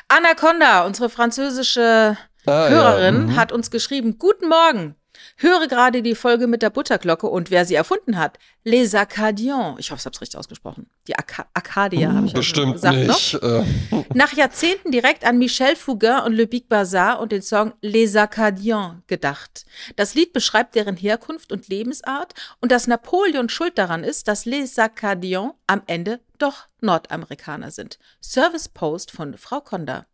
Anaconda, 0.08 0.86
unsere 0.86 1.10
französische 1.10 2.18
ah, 2.46 2.68
Hörerin, 2.68 3.16
ja. 3.16 3.22
mhm. 3.22 3.36
hat 3.38 3.52
uns 3.52 3.72
geschrieben: 3.72 4.18
Guten 4.18 4.50
Morgen. 4.50 4.96
Höre 5.42 5.68
gerade 5.68 6.04
die 6.04 6.14
Folge 6.14 6.46
mit 6.46 6.62
der 6.62 6.70
Butterglocke 6.70 7.26
und 7.26 7.50
wer 7.50 7.66
sie 7.66 7.74
erfunden 7.74 8.20
hat. 8.20 8.38
Les 8.64 8.94
Acadiens. 8.94 9.80
Ich 9.80 9.90
hoffe, 9.90 10.00
ich 10.00 10.06
habe 10.06 10.14
es 10.14 10.22
richtig 10.22 10.40
ausgesprochen. 10.40 10.88
Die 11.08 11.18
Ak 11.18 11.48
Arcadia, 11.56 12.14
habe 12.14 12.28
ich 12.28 12.34
Bestimmt 12.34 12.74
gesagt. 12.74 12.96
Nicht. 12.96 13.34
Noch. 13.34 13.42
Äh. 13.42 13.64
Nach 14.14 14.34
Jahrzehnten 14.34 14.92
direkt 14.92 15.26
an 15.26 15.40
Michel 15.40 15.76
Fugain 15.76 16.22
und 16.26 16.34
Le 16.34 16.46
Big 16.46 16.70
Bazar 16.70 17.20
und 17.20 17.32
den 17.32 17.42
Song 17.42 17.74
Les 17.82 18.16
Acadiens 18.16 19.02
gedacht. 19.08 19.66
Das 19.96 20.14
Lied 20.14 20.32
beschreibt 20.32 20.76
deren 20.76 20.96
Herkunft 20.96 21.52
und 21.52 21.68
Lebensart 21.70 22.36
und 22.60 22.72
dass 22.72 22.86
Napoleon 22.86 23.50
schuld 23.50 23.80
daran 23.80 24.04
ist, 24.04 24.28
dass 24.28 24.46
Les 24.46 24.78
Acadiens 24.78 25.54
am 25.66 25.82
Ende 25.88 26.20
doch 26.38 26.68
Nordamerikaner 26.82 27.72
sind. 27.72 27.98
Service 28.22 28.70
Post 28.70 29.10
von 29.10 29.36
Frau 29.38 29.60
Conda. 29.60 30.06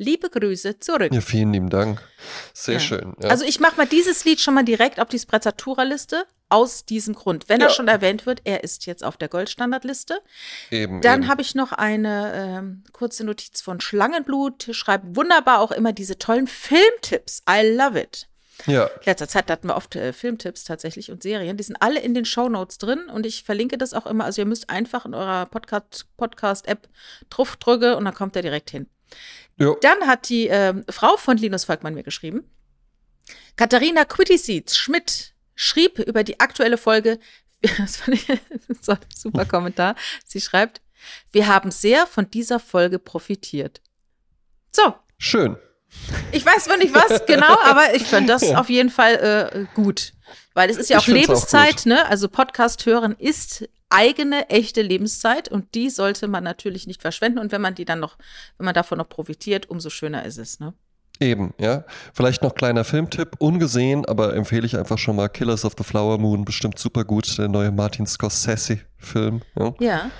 Liebe 0.00 0.30
Grüße 0.30 0.78
zurück. 0.78 1.12
Ja, 1.12 1.20
vielen 1.20 1.52
lieben 1.52 1.70
Dank. 1.70 2.00
Sehr 2.54 2.74
ja. 2.74 2.80
schön. 2.80 3.16
Ja. 3.20 3.30
Also 3.30 3.44
ich 3.44 3.58
mache 3.58 3.76
mal 3.76 3.86
dieses 3.86 4.24
Lied 4.24 4.40
schon 4.40 4.54
mal 4.54 4.64
direkt 4.64 5.00
auf 5.00 5.08
die 5.08 5.18
Sprezzatura-Liste 5.18 6.24
aus 6.48 6.84
diesem 6.84 7.14
Grund. 7.14 7.48
Wenn 7.48 7.60
ja. 7.60 7.66
er 7.66 7.72
schon 7.72 7.88
erwähnt 7.88 8.24
wird, 8.24 8.42
er 8.44 8.62
ist 8.62 8.86
jetzt 8.86 9.02
auf 9.02 9.16
der 9.16 9.28
Goldstandardliste. 9.28 10.20
Eben. 10.70 11.00
Dann 11.02 11.26
habe 11.26 11.42
ich 11.42 11.56
noch 11.56 11.72
eine 11.72 12.32
ähm, 12.34 12.84
kurze 12.92 13.24
Notiz 13.24 13.60
von 13.60 13.80
Schlangenblut. 13.80 14.68
Schreibt 14.70 15.16
wunderbar 15.16 15.60
auch 15.60 15.72
immer 15.72 15.92
diese 15.92 16.16
tollen 16.16 16.46
Filmtipps. 16.46 17.42
I 17.50 17.66
love 17.66 18.00
it. 18.00 18.28
Ja. 18.66 18.88
Letzter 19.04 19.28
Zeit 19.28 19.50
hatten 19.50 19.68
wir 19.68 19.76
oft 19.76 19.96
äh, 19.96 20.12
Filmtipps 20.12 20.62
tatsächlich 20.62 21.10
und 21.10 21.24
Serien. 21.24 21.56
Die 21.56 21.64
sind 21.64 21.76
alle 21.76 22.00
in 22.00 22.14
den 22.14 22.24
Shownotes 22.24 22.78
drin 22.78 23.08
und 23.12 23.26
ich 23.26 23.42
verlinke 23.42 23.78
das 23.78 23.94
auch 23.94 24.06
immer. 24.06 24.24
Also 24.24 24.42
ihr 24.42 24.46
müsst 24.46 24.70
einfach 24.70 25.06
in 25.06 25.14
eurer 25.14 25.46
Podcast-App 25.46 26.16
Podcast 26.16 26.66
drauf 27.30 27.56
drücken 27.56 27.94
und 27.94 28.04
dann 28.04 28.14
kommt 28.14 28.36
er 28.36 28.42
direkt 28.42 28.70
hin. 28.70 28.88
Jo. 29.58 29.76
Dann 29.80 30.06
hat 30.06 30.28
die 30.28 30.48
äh, 30.48 30.74
Frau 30.90 31.16
von 31.16 31.36
Linus 31.36 31.64
Volkmann 31.64 31.94
mir 31.94 32.04
geschrieben. 32.04 32.48
Katharina 33.56 34.04
Quittiseeds 34.04 34.76
Schmidt 34.76 35.34
schrieb 35.54 35.98
über 35.98 36.22
die 36.22 36.40
aktuelle 36.40 36.78
Folge, 36.78 37.18
das 37.78 37.96
fand 37.96 38.16
ich 38.16 38.26
so 38.80 38.92
ein 38.92 38.98
super 39.14 39.44
Kommentar. 39.46 39.96
Sie 40.24 40.40
schreibt, 40.40 40.80
wir 41.32 41.48
haben 41.48 41.70
sehr 41.70 42.06
von 42.06 42.30
dieser 42.30 42.60
Folge 42.60 42.98
profitiert. 42.98 43.80
So. 44.72 44.94
Schön. 45.18 45.56
Ich 46.32 46.44
weiß 46.44 46.64
zwar 46.64 46.76
nicht 46.76 46.94
was 46.94 47.26
genau, 47.26 47.56
aber 47.64 47.94
ich 47.94 48.04
fand 48.04 48.28
das 48.28 48.42
auf 48.54 48.68
jeden 48.68 48.90
Fall 48.90 49.14
äh, 49.14 49.66
gut. 49.74 50.12
Weil 50.54 50.70
es 50.70 50.76
ist 50.76 50.90
ja 50.90 50.98
auch 50.98 51.06
Lebenszeit, 51.06 51.80
auch 51.80 51.84
ne? 51.86 52.06
Also 52.06 52.28
Podcast 52.28 52.84
hören 52.86 53.14
ist 53.18 53.68
eigene, 53.90 54.50
echte 54.50 54.82
Lebenszeit 54.82 55.48
und 55.48 55.74
die 55.74 55.90
sollte 55.90 56.28
man 56.28 56.44
natürlich 56.44 56.86
nicht 56.86 57.00
verschwenden. 57.00 57.38
Und 57.38 57.52
wenn 57.52 57.60
man 57.60 57.74
die 57.74 57.84
dann 57.84 58.00
noch, 58.00 58.18
wenn 58.58 58.64
man 58.64 58.74
davon 58.74 58.98
noch 58.98 59.08
profitiert, 59.08 59.70
umso 59.70 59.90
schöner 59.90 60.24
ist 60.24 60.38
es, 60.38 60.60
ne? 60.60 60.74
Eben, 61.20 61.52
ja. 61.58 61.84
Vielleicht 62.14 62.42
noch 62.42 62.54
kleiner 62.54 62.84
Filmtipp, 62.84 63.36
ungesehen, 63.38 64.04
aber 64.06 64.34
empfehle 64.34 64.66
ich 64.66 64.76
einfach 64.76 64.98
schon 64.98 65.16
mal 65.16 65.28
Killers 65.28 65.64
of 65.64 65.74
the 65.76 65.82
Flower 65.82 66.16
Moon, 66.18 66.44
bestimmt 66.44 66.78
super 66.78 67.04
gut, 67.04 67.38
der 67.38 67.48
neue 67.48 67.72
Martin 67.72 68.06
Scorsese-Film. 68.06 69.42
Ja. 69.58 69.74
ja. 69.80 70.10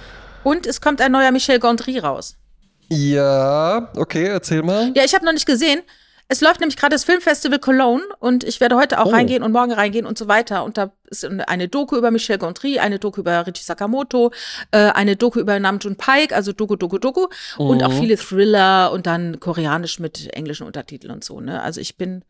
Und 0.43 0.67
es 0.67 0.81
kommt 0.81 1.01
ein 1.01 1.13
neuer 1.13 1.31
Michel 1.31 1.61
Gondry 1.61 1.99
raus. 1.99 2.37
Ja, 2.89 3.91
okay, 3.97 4.27
erzähl 4.27 4.63
mal. 4.63 4.93
Ja, 4.95 5.05
ich 5.05 5.15
habe 5.15 5.25
noch 5.25 5.33
nicht 5.33 5.47
gesehen. 5.47 5.83
Es 6.31 6.43
läuft 6.43 6.61
nämlich 6.61 6.77
gerade 6.77 6.95
das 6.95 7.05
Filmfestival 7.05 7.59
Cologne 7.59 8.03
und 8.19 8.45
ich 8.45 8.61
werde 8.61 8.77
heute 8.77 9.01
auch 9.01 9.07
oh. 9.07 9.11
reingehen 9.11 9.43
und 9.43 9.51
morgen 9.51 9.73
reingehen 9.73 10.05
und 10.05 10.19
so 10.19 10.29
weiter. 10.29 10.63
Und 10.63 10.77
da 10.77 10.93
ist 11.09 11.25
eine 11.25 11.69
Doku 11.69 11.97
über 11.97 12.11
Michel 12.11 12.37
Gondry, 12.37 12.79
eine 12.79 12.99
Doku 12.99 13.21
über 13.21 13.47
Richie 13.47 13.63
Sakamoto, 13.63 14.31
äh, 14.71 14.91
eine 14.91 15.17
Doku 15.17 15.41
über 15.41 15.59
Namjoon 15.59 15.97
Pike, 15.97 16.37
also 16.37 16.53
Doku, 16.53 16.77
Doku, 16.77 16.99
Doku. 16.99 17.29
Oh. 17.57 17.69
Und 17.69 17.83
auch 17.83 17.93
mhm. 17.93 18.01
viele 18.01 18.19
Thriller 18.19 18.93
und 18.93 19.07
dann 19.07 19.41
koreanisch 19.41 20.01
mit 20.01 20.29
englischen 20.35 20.67
Untertiteln 20.67 21.15
und 21.15 21.25
so. 21.25 21.41
Ne? 21.41 21.63
Also 21.63 21.81
ich 21.81 21.97
bin 21.97 22.25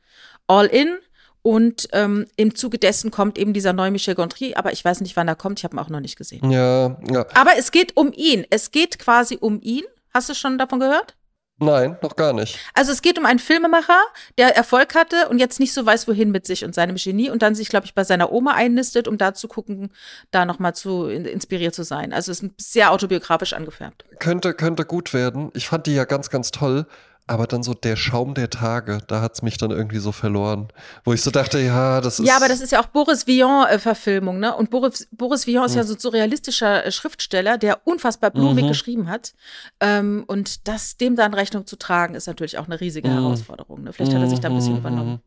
all 0.47 0.67
in. 0.67 0.97
Und 1.43 1.89
ähm, 1.93 2.27
im 2.37 2.55
Zuge 2.55 2.79
dessen 2.79 3.11
kommt 3.11 3.39
eben 3.39 3.53
dieser 3.53 3.73
neue 3.73 3.91
Michel 3.91 4.15
Gondry, 4.15 4.55
aber 4.55 4.73
ich 4.73 4.85
weiß 4.85 5.01
nicht, 5.01 5.17
wann 5.17 5.29
er 5.29 5.37
kommt. 5.37 5.61
Ich 5.61 5.65
habe 5.65 5.77
ihn 5.77 5.79
auch 5.79 5.89
noch 5.89 6.01
nicht 6.01 6.17
gesehen. 6.17 6.51
Ja, 6.51 6.99
ja. 7.11 7.27
Aber 7.35 7.53
es 7.57 7.71
geht 7.71 7.97
um 7.97 8.13
ihn. 8.13 8.45
Es 8.51 8.71
geht 8.71 8.99
quasi 8.99 9.39
um 9.41 9.61
ihn. 9.63 9.85
Hast 10.13 10.29
du 10.29 10.35
schon 10.35 10.59
davon 10.59 10.81
gehört? 10.81 11.17
Nein, 11.61 11.97
noch 12.03 12.15
gar 12.15 12.33
nicht. 12.33 12.57
Also 12.75 12.93
es 12.93 13.03
geht 13.03 13.19
um 13.19 13.27
einen 13.27 13.41
Filmemacher, 13.41 13.99
der 14.39 14.57
Erfolg 14.57 14.95
hatte 14.95 15.29
und 15.29 15.39
jetzt 15.39 15.59
nicht 15.59 15.73
so 15.73 15.85
weiß, 15.85 16.07
wohin 16.07 16.31
mit 16.31 16.47
sich 16.47 16.65
und 16.65 16.73
seinem 16.73 16.95
Genie 16.95 17.31
und 17.31 17.43
dann 17.43 17.57
sich, 17.57 17.69
glaube 17.69 17.85
ich, 17.85 17.95
bei 17.95 18.05
seiner 18.05 18.31
Oma 18.31 18.53
einnistet, 18.53 19.09
um 19.09 19.19
da 19.19 19.35
zu 19.35 19.49
gucken, 19.49 19.91
da 20.31 20.45
nochmal 20.45 20.77
zu 20.77 21.09
inspiriert 21.09 21.75
zu 21.75 21.83
sein. 21.83 22.13
Also 22.13 22.31
es 22.31 22.43
ist 22.45 22.53
sehr 22.59 22.93
autobiografisch 22.93 23.55
angefärbt. 23.55 24.05
Könnte, 24.21 24.55
könnte 24.55 24.85
gut 24.85 25.13
werden. 25.13 25.51
Ich 25.55 25.69
fand 25.69 25.87
die 25.87 25.95
ja 25.95 26.05
ganz, 26.05 26.31
ganz 26.31 26.53
toll. 26.53 26.87
Aber 27.29 27.47
dann 27.47 27.63
so 27.63 27.75
der 27.75 27.95
Schaum 27.95 28.33
der 28.33 28.49
Tage, 28.49 29.01
da 29.07 29.21
hat 29.21 29.35
es 29.35 29.43
mich 29.43 29.59
dann 29.59 29.71
irgendwie 29.71 29.99
so 29.99 30.13
verloren. 30.13 30.69
Wo 31.05 31.13
ich 31.13 31.23
so 31.23 31.31
dachte, 31.31 31.61
ja, 31.61 32.01
das 32.01 32.19
ist. 32.19 32.27
Ja, 32.27 32.37
aber 32.37 32.49
das 32.49 32.61
ist 32.61 32.73
ja 32.73 32.81
auch 32.81 32.87
Boris 32.87 33.27
Vian-Verfilmung, 33.27 34.41
ne? 34.41 34.57
Und 34.57 34.71
Boris, 34.71 35.07
Boris 35.13 35.47
Vian 35.47 35.67
ist 35.67 35.75
ja 35.75 35.83
hm. 35.83 35.89
so 35.89 35.95
ein 35.95 36.01
surrealistischer 36.01 36.87
äh, 36.87 36.91
Schriftsteller, 36.91 37.59
der 37.59 37.87
unfassbar 37.87 38.31
blumig 38.31 38.65
mhm. 38.65 38.69
geschrieben 38.69 39.09
hat. 39.09 39.35
Ähm, 39.81 40.25
und 40.27 40.67
das 40.67 40.97
dem 40.97 41.17
dann 41.17 41.35
Rechnung 41.35 41.67
zu 41.67 41.77
tragen, 41.77 42.15
ist 42.15 42.27
natürlich 42.27 42.59
auch 42.59 42.67
eine 42.67 42.81
riesige 42.81 43.09
mhm. 43.09 43.15
Herausforderung. 43.15 43.85
Ne? 43.85 43.93
Vielleicht 43.93 44.15
hat 44.15 44.23
er 44.23 44.29
sich 44.29 44.41
da 44.41 44.49
ein 44.49 44.57
bisschen 44.57 44.73
mhm. 44.73 44.79
übernommen. 44.79 45.21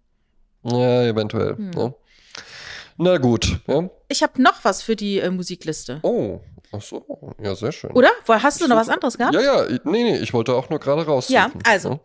Ja, 0.64 1.04
eventuell. 1.04 1.56
Mhm. 1.56 1.72
Ja. 1.76 1.94
Na 2.98 3.18
gut. 3.18 3.60
Ja. 3.68 3.90
Ich 4.10 4.24
habe 4.24 4.42
noch 4.42 4.64
was 4.64 4.82
für 4.82 4.96
die 4.96 5.20
äh, 5.20 5.30
Musikliste. 5.30 6.00
Oh, 6.04 6.40
Ach 6.72 6.82
so, 6.82 7.34
ja, 7.42 7.54
sehr 7.54 7.72
schön. 7.72 7.92
Oder? 7.92 8.12
Hast 8.28 8.62
du 8.62 8.68
noch 8.68 8.78
was 8.78 8.90
anderes 8.90 9.18
gehabt? 9.18 9.34
Ja, 9.34 9.42
ja, 9.42 9.68
nee, 9.84 10.04
nee, 10.04 10.18
ich 10.18 10.34
wollte 10.34 10.56
auch 10.56 10.70
nur 10.70 10.80
gerade 10.80 11.06
raus. 11.06 11.28
Ja, 11.30 11.52
also. 11.66 12.00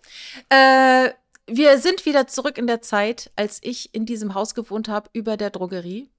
Ja. 0.51 1.05
Äh, 1.07 1.13
wir 1.49 1.79
sind 1.79 2.05
wieder 2.05 2.27
zurück 2.27 2.59
in 2.59 2.67
der 2.67 2.83
Zeit, 2.83 3.31
als 3.37 3.61
ich 3.63 3.95
in 3.95 4.05
diesem 4.05 4.35
Haus 4.35 4.55
gewohnt 4.55 4.89
habe, 4.89 5.09
über 5.13 5.37
der 5.37 5.51
Drogerie. 5.51 6.11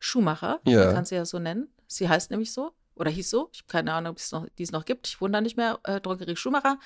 Schumacher, 0.00 0.60
ja. 0.64 0.92
kann 0.92 1.04
sie 1.04 1.16
ja 1.16 1.24
so 1.24 1.38
nennen. 1.38 1.68
Sie 1.88 2.08
heißt 2.08 2.30
nämlich 2.30 2.52
so 2.52 2.72
oder 2.94 3.10
hieß 3.10 3.30
so. 3.30 3.48
Ich 3.52 3.60
habe 3.60 3.68
keine 3.68 3.92
Ahnung, 3.92 4.12
ob 4.12 4.18
es 4.18 4.30
noch, 4.32 4.46
die 4.58 4.62
es 4.62 4.72
noch 4.72 4.84
gibt. 4.84 5.08
Ich 5.08 5.20
wundere 5.20 5.42
nicht 5.42 5.56
mehr. 5.56 5.78
Äh, 5.84 6.00
Drogerie 6.00 6.36
Schumacher. 6.36 6.78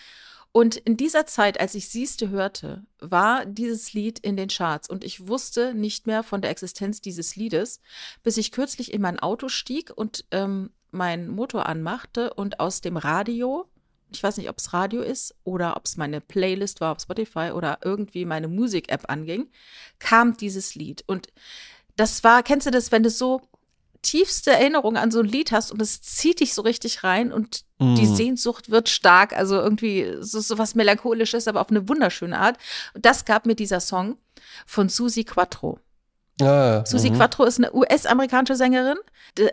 Und 0.53 0.77
in 0.77 0.99
dieser 0.99 1.25
Zeit, 1.25 1.59
als 1.59 1.75
ich 1.75 1.89
Sieste 1.89 2.29
hörte, 2.29 2.85
war 3.01 3.47
dieses 3.47 3.95
Lied 3.95 4.19
in 4.19 4.37
den 4.37 4.49
Charts 4.49 4.89
und 4.89 5.03
ich 5.03 5.27
wusste 5.27 5.73
nicht 5.73 6.07
mehr 6.07 6.23
von 6.23 6.43
der 6.43 6.51
Existenz 6.51 7.01
dieses 7.01 7.37
Liedes, 7.37 7.81
bis 8.23 8.37
ich 8.37 8.53
kürzlich 8.53 8.93
in 8.93 9.01
mein 9.01 9.19
Auto 9.19 9.49
stieg 9.49 9.91
und 9.95 10.27
ähm, 10.31 10.71
meinen 10.93 11.29
Motor 11.29 11.67
anmachte 11.67 12.33
und 12.35 12.61
aus 12.61 12.81
dem 12.81 12.97
Radio, 12.97 13.67
ich 14.11 14.23
weiß 14.23 14.37
nicht, 14.37 14.49
ob 14.49 14.59
es 14.59 14.73
Radio 14.73 15.03
ist 15.03 15.35
oder 15.45 15.77
ob 15.77 15.87
es 15.87 15.97
meine 15.97 16.21
Playlist 16.21 16.81
war 16.81 16.93
auf 16.93 17.01
Spotify 17.01 17.51
oder 17.55 17.79
irgendwie 17.83 18.25
meine 18.25 18.49
Musik-App 18.49 19.09
anging, 19.09 19.49
kam 19.99 20.37
dieses 20.37 20.75
Lied. 20.75 21.03
Und 21.07 21.29
das 21.97 22.23
war, 22.25 22.43
kennst 22.43 22.67
du 22.67 22.71
das, 22.71 22.93
wenn 22.93 23.03
du 23.03 23.11
so 23.11 23.43
tiefste 24.03 24.51
Erinnerung 24.51 24.97
an 24.97 25.11
so 25.11 25.21
ein 25.21 25.27
Lied 25.27 25.53
hast 25.53 25.71
und 25.71 25.81
es 25.81 26.03
zieht 26.03 26.41
dich 26.41 26.55
so 26.55 26.63
richtig 26.63 27.05
rein 27.05 27.33
und 27.33 27.65
mm. 27.79 27.95
die 27.95 28.07
Sehnsucht 28.07 28.71
wird 28.71 28.89
stark, 28.89 29.33
also 29.33 29.55
irgendwie 29.57 30.17
so, 30.21 30.41
so 30.41 30.59
was 30.59 30.75
Melancholisches, 30.75 31.47
aber 31.47 31.61
auf 31.61 31.71
eine 31.71 31.89
wunderschöne 31.89 32.39
Art. 32.39 32.59
Und 32.95 33.07
das 33.07 33.25
gab 33.25 33.47
mir 33.47 33.55
dieser 33.55 33.81
Song 33.81 34.17
von 34.67 34.89
Susi 34.89 35.25
Quattro. 35.25 35.79
Ah, 36.43 36.85
Susi 36.87 37.11
mhm. 37.11 37.17
Quattro 37.17 37.45
ist 37.45 37.59
eine 37.59 37.75
US-amerikanische 37.75 38.57
Sängerin, 38.57 38.99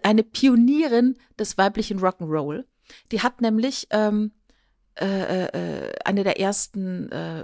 eine 0.03 0.23
Pionierin 0.23 1.17
des 1.37 1.57
weiblichen 1.57 1.99
Rock'n'Roll. 1.99 2.65
Die 3.11 3.21
hat 3.21 3.41
nämlich 3.41 3.87
ähm, 3.91 4.31
äh, 4.99 5.45
äh, 5.45 5.93
eine 6.03 6.23
der 6.23 6.39
ersten 6.39 7.11
äh, 7.11 7.43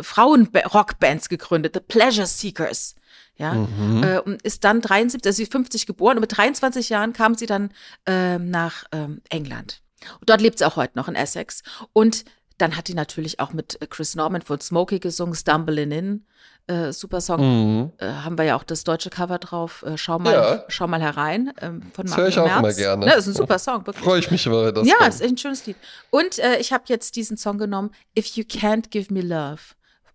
Frauen-Rockbands 0.00 1.28
gegründet, 1.28 1.74
The 1.74 1.80
Pleasure 1.80 2.26
Seekers. 2.26 2.94
Ja, 3.36 3.54
mhm. 3.54 4.02
äh, 4.02 4.18
und 4.18 4.42
ist 4.42 4.64
dann 4.64 4.80
73, 4.80 5.24
also 5.24 5.36
sie 5.36 5.44
ist 5.44 5.52
50 5.52 5.86
geboren 5.86 6.16
und 6.16 6.22
mit 6.22 6.36
23 6.36 6.88
Jahren 6.88 7.12
kam 7.12 7.36
sie 7.36 7.46
dann 7.46 7.70
äh, 8.04 8.36
nach 8.38 8.84
ähm, 8.90 9.22
England. 9.28 9.80
Und 10.20 10.28
dort 10.28 10.40
lebt 10.40 10.58
sie 10.58 10.64
auch 10.64 10.74
heute 10.74 10.98
noch 10.98 11.06
in 11.06 11.14
Essex. 11.14 11.62
Und 11.92 12.24
dann 12.58 12.76
hat 12.76 12.88
die 12.88 12.94
natürlich 12.94 13.40
auch 13.40 13.52
mit 13.52 13.78
Chris 13.88 14.14
Norman 14.14 14.42
von 14.42 14.60
Smokey 14.60 14.98
gesungen, 14.98 15.34
Stumbling 15.34 15.90
In. 15.90 16.26
Äh, 16.66 16.92
super 16.92 17.22
Song. 17.22 17.40
Mhm. 17.40 17.92
Äh, 17.96 18.06
haben 18.06 18.36
wir 18.36 18.44
ja 18.44 18.56
auch 18.56 18.62
das 18.62 18.84
deutsche 18.84 19.08
Cover 19.08 19.38
drauf. 19.38 19.82
Äh, 19.86 19.96
schau, 19.96 20.18
mal, 20.18 20.34
ja. 20.34 20.64
schau 20.68 20.86
mal 20.86 21.00
herein. 21.00 21.52
Ähm, 21.62 21.82
von 21.94 22.04
das 22.04 22.16
höre 22.16 22.28
ich 22.28 22.38
auch 22.38 22.58
immer 22.58 22.74
gerne. 22.74 23.06
Ne, 23.06 23.12
das 23.12 23.26
ist 23.26 23.36
ein 23.36 23.38
super 23.38 23.58
Song. 23.58 23.84
Freue 23.94 24.18
ich 24.18 24.30
mich 24.30 24.44
über 24.44 24.70
das. 24.70 24.86
Ja, 24.86 24.96
kommt. 24.96 25.08
ist 25.08 25.22
ein 25.22 25.38
schönes 25.38 25.64
Lied. 25.64 25.76
Und 26.10 26.38
äh, 26.38 26.58
ich 26.58 26.72
habe 26.72 26.84
jetzt 26.88 27.16
diesen 27.16 27.38
Song 27.38 27.56
genommen, 27.56 27.90
If 28.18 28.26
You 28.36 28.44
Can't 28.44 28.90
Give 28.90 29.12
Me 29.14 29.22
Love. 29.22 29.60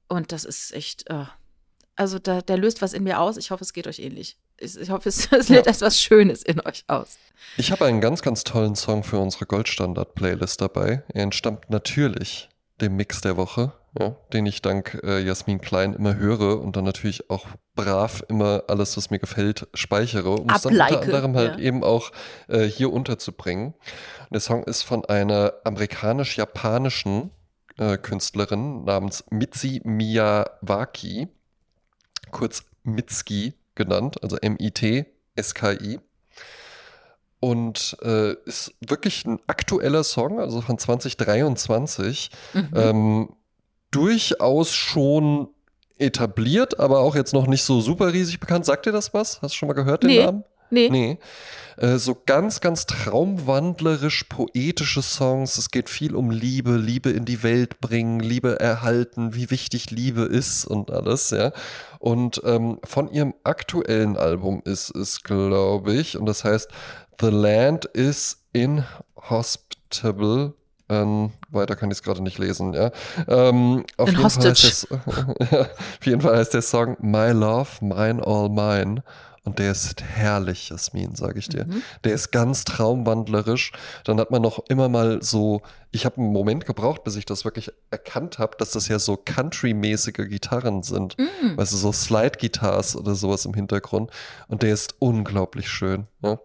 Und 0.07 0.31
das 0.31 0.45
ist 0.45 0.73
echt, 0.73 1.09
äh, 1.09 1.25
also 1.95 2.19
da, 2.19 2.41
der 2.41 2.57
löst 2.57 2.83
was 2.83 2.93
in 2.93 3.03
mir 3.03 3.19
aus. 3.19 3.37
Ich 3.37 3.49
hoffe, 3.49 3.63
es 3.63 3.73
geht 3.73 3.87
euch 3.87 3.97
ähnlich. 3.97 4.37
Ich, 4.57 4.89
hoffe, 4.89 5.09
es, 5.09 5.27
es 5.31 5.49
lädt 5.49 5.65
ja. 5.65 5.71
etwas 5.71 5.99
Schönes 5.99 6.43
in 6.43 6.59
euch 6.61 6.83
aus. 6.87 7.17
Ich 7.57 7.71
habe 7.71 7.85
einen 7.85 8.01
ganz, 8.01 8.21
ganz 8.21 8.43
tollen 8.43 8.75
Song 8.75 9.03
für 9.03 9.19
unsere 9.19 9.45
Goldstandard-Playlist 9.45 10.61
dabei. 10.61 11.03
Er 11.13 11.23
entstammt 11.23 11.69
natürlich 11.69 12.49
dem 12.79 12.95
Mix 12.95 13.21
der 13.21 13.37
Woche 13.37 13.73
ja, 13.99 14.15
den 14.31 14.45
ich 14.45 14.61
dank 14.61 14.99
äh, 15.03 15.19
Jasmin 15.19 15.61
Klein 15.61 15.93
immer 15.93 16.15
höre 16.15 16.61
und 16.61 16.75
dann 16.75 16.83
natürlich 16.83 17.29
auch 17.29 17.45
brav 17.75 18.23
immer 18.27 18.63
alles, 18.67 18.97
was 18.97 19.11
mir 19.11 19.19
gefällt, 19.19 19.67
speichere, 19.73 20.31
um 20.31 20.49
es 20.49 20.63
dann 20.63 20.73
unter 20.73 21.01
anderem 21.01 21.35
halt 21.35 21.59
ja. 21.59 21.65
eben 21.65 21.83
auch 21.83 22.11
äh, 22.47 22.63
hier 22.63 22.91
unterzubringen. 22.91 23.73
Und 23.73 24.31
der 24.31 24.39
Song 24.39 24.63
ist 24.63 24.81
von 24.81 25.05
einer 25.05 25.53
amerikanisch-japanischen 25.63 27.29
äh, 27.77 27.97
Künstlerin 27.97 28.83
namens 28.83 29.25
Mitzi 29.29 29.81
Miyawaki, 29.83 31.27
kurz 32.31 32.65
Mitski 32.83 33.53
genannt, 33.75 34.21
also 34.21 34.37
M-I-T-S-K-I. 34.37 35.99
Und 37.39 37.97
äh, 38.01 38.35
ist 38.45 38.73
wirklich 38.79 39.25
ein 39.25 39.39
aktueller 39.47 40.03
Song, 40.03 40.39
also 40.39 40.61
von 40.61 40.77
2023. 40.77 42.31
Mhm. 42.53 42.69
Ähm, 42.73 43.29
durchaus 43.91 44.73
schon 44.73 45.49
etabliert, 45.97 46.79
aber 46.79 46.99
auch 46.99 47.15
jetzt 47.15 47.33
noch 47.33 47.47
nicht 47.47 47.63
so 47.63 47.81
super 47.81 48.13
riesig 48.13 48.39
bekannt. 48.39 48.65
Sagt 48.65 48.85
dir 48.85 48.91
das 48.91 49.13
was? 49.13 49.41
Hast 49.41 49.53
du 49.53 49.57
schon 49.57 49.67
mal 49.67 49.73
gehört 49.73 50.03
den 50.03 50.09
nee. 50.09 50.25
Namen? 50.25 50.43
Nee. 50.73 50.89
Nee. 50.89 51.17
Äh, 51.77 51.97
so 51.97 52.15
ganz, 52.25 52.61
ganz 52.61 52.85
traumwandlerisch 52.85 54.25
poetische 54.25 55.01
Songs. 55.01 55.57
Es 55.57 55.71
geht 55.71 55.89
viel 55.89 56.15
um 56.15 56.31
Liebe, 56.31 56.77
Liebe 56.77 57.09
in 57.11 57.25
die 57.25 57.43
Welt 57.43 57.79
bringen, 57.79 58.19
Liebe 58.19 58.59
erhalten, 58.59 59.35
wie 59.35 59.49
wichtig 59.49 59.91
Liebe 59.91 60.23
ist 60.23 60.65
und 60.65 60.91
alles, 60.91 61.29
ja. 61.31 61.51
Und 61.99 62.41
ähm, 62.43 62.79
von 62.83 63.11
ihrem 63.11 63.33
aktuellen 63.43 64.17
Album 64.17 64.61
ist 64.65 64.95
es, 64.95 65.23
glaube 65.23 65.93
ich, 65.93 66.17
und 66.17 66.25
das 66.25 66.43
heißt 66.43 66.69
The 67.19 67.29
Land 67.29 67.85
is 67.85 68.43
Inhospitable 68.53 70.53
ähm, 70.89 71.31
weiter 71.49 71.75
kann 71.75 71.91
ich 71.91 71.97
es 71.97 72.03
gerade 72.03 72.21
nicht 72.21 72.37
lesen, 72.37 72.73
ja. 72.73 72.91
Ähm, 73.27 73.85
auf, 73.97 74.09
jeden 74.09 74.29
Fall 74.29 74.43
heißt 74.43 74.43
das, 74.43 74.87
auf 74.91 76.05
jeden 76.05 76.21
Fall 76.21 76.37
heißt 76.37 76.53
der 76.53 76.61
Song 76.61 76.97
My 76.99 77.31
Love, 77.31 77.69
Mine 77.81 78.25
All 78.25 78.49
Mine. 78.49 79.03
Und 79.45 79.59
der 79.59 79.71
ist 79.71 80.01
herrlich, 80.01 80.69
Jasmin, 80.69 81.15
sage 81.15 81.37
ich 81.37 81.49
dir. 81.49 81.65
Mhm. 81.65 81.83
Der 82.05 82.13
ist 82.13 82.31
ganz 82.31 82.63
traumwandlerisch. 82.63 83.73
Dann 84.05 84.19
hat 84.19 84.31
man 84.31 84.41
noch 84.41 84.63
immer 84.69 84.87
mal 84.87 85.21
so, 85.21 85.61
ich 85.91 86.05
habe 86.05 86.17
einen 86.17 86.31
Moment 86.31 86.65
gebraucht, 86.65 87.03
bis 87.03 87.17
ich 87.17 87.25
das 87.25 87.43
wirklich 87.43 87.71
erkannt 87.91 88.39
habe, 88.39 88.55
dass 88.57 88.71
das 88.71 88.87
ja 88.87 88.99
so 88.99 89.17
country-mäßige 89.17 90.29
Gitarren 90.29 90.81
sind. 90.81 91.17
Mhm. 91.17 91.57
Weißt 91.57 91.73
du, 91.73 91.77
so 91.77 91.91
Slide-Guitars 91.91 92.95
oder 92.95 93.15
sowas 93.15 93.45
im 93.45 93.53
Hintergrund. 93.53 94.11
Und 94.47 94.63
der 94.63 94.73
ist 94.73 94.95
unglaublich 94.99 95.67
schön. 95.67 96.07
Ja? 96.21 96.39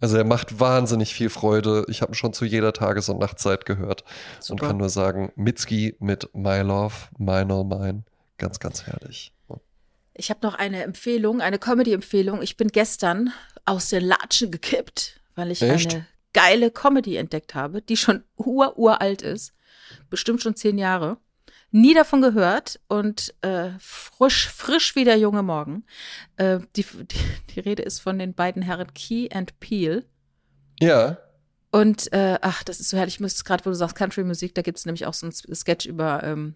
Also 0.00 0.16
er 0.16 0.24
macht 0.24 0.58
wahnsinnig 0.58 1.14
viel 1.14 1.30
Freude. 1.30 1.86
Ich 1.88 2.02
habe 2.02 2.12
ihn 2.12 2.16
schon 2.16 2.32
zu 2.32 2.44
jeder 2.44 2.72
Tages- 2.72 3.08
und 3.08 3.20
Nachtzeit 3.20 3.64
gehört 3.64 4.02
Super. 4.40 4.52
und 4.62 4.68
kann 4.68 4.76
nur 4.78 4.90
sagen, 4.90 5.30
Mitski 5.36 5.94
mit 6.00 6.28
My 6.34 6.60
Love, 6.62 6.94
Mine 7.16 7.54
All 7.54 7.64
Mine, 7.64 8.02
ganz, 8.38 8.58
ganz 8.58 8.82
herrlich. 8.82 9.34
Ich 10.14 10.30
habe 10.30 10.40
noch 10.42 10.54
eine 10.54 10.82
Empfehlung, 10.84 11.40
eine 11.40 11.58
Comedy-Empfehlung. 11.58 12.40
Ich 12.42 12.56
bin 12.56 12.68
gestern 12.68 13.32
aus 13.64 13.88
den 13.88 14.04
Latschen 14.04 14.50
gekippt, 14.50 15.20
weil 15.34 15.50
ich 15.50 15.60
Echt? 15.62 15.92
eine 15.92 16.06
geile 16.32 16.70
Comedy 16.70 17.16
entdeckt 17.16 17.54
habe, 17.54 17.82
die 17.82 17.96
schon 17.96 18.22
ur 18.36 18.78
uralt 18.78 19.22
ist, 19.22 19.52
bestimmt 20.10 20.42
schon 20.42 20.54
zehn 20.56 20.78
Jahre. 20.78 21.18
Nie 21.70 21.94
davon 21.94 22.22
gehört 22.22 22.78
und 22.86 23.34
äh, 23.42 23.70
frisch, 23.80 24.48
frisch 24.48 24.94
wie 24.94 25.02
der 25.02 25.18
junge 25.18 25.42
Morgen. 25.42 25.84
Äh, 26.36 26.60
die, 26.76 26.84
die, 26.84 27.18
die 27.50 27.60
Rede 27.60 27.82
ist 27.82 27.98
von 27.98 28.16
den 28.18 28.32
beiden 28.34 28.62
Herren 28.62 28.94
Key 28.94 29.28
and 29.32 29.58
Peel. 29.58 30.04
Ja, 30.80 31.18
Und 31.72 32.12
äh, 32.12 32.38
ach, 32.40 32.62
das 32.62 32.78
ist 32.78 32.90
so 32.90 32.96
herrlich. 32.96 33.14
Ich 33.14 33.20
müsste 33.20 33.42
gerade, 33.42 33.64
wo 33.64 33.70
du 33.70 33.74
sagst 33.74 33.96
Country-Musik, 33.96 34.54
da 34.54 34.62
gibt 34.62 34.78
es 34.78 34.86
nämlich 34.86 35.06
auch 35.06 35.14
so 35.14 35.26
ein 35.26 35.32
Sketch 35.32 35.86
über, 35.86 36.22
ähm, 36.22 36.54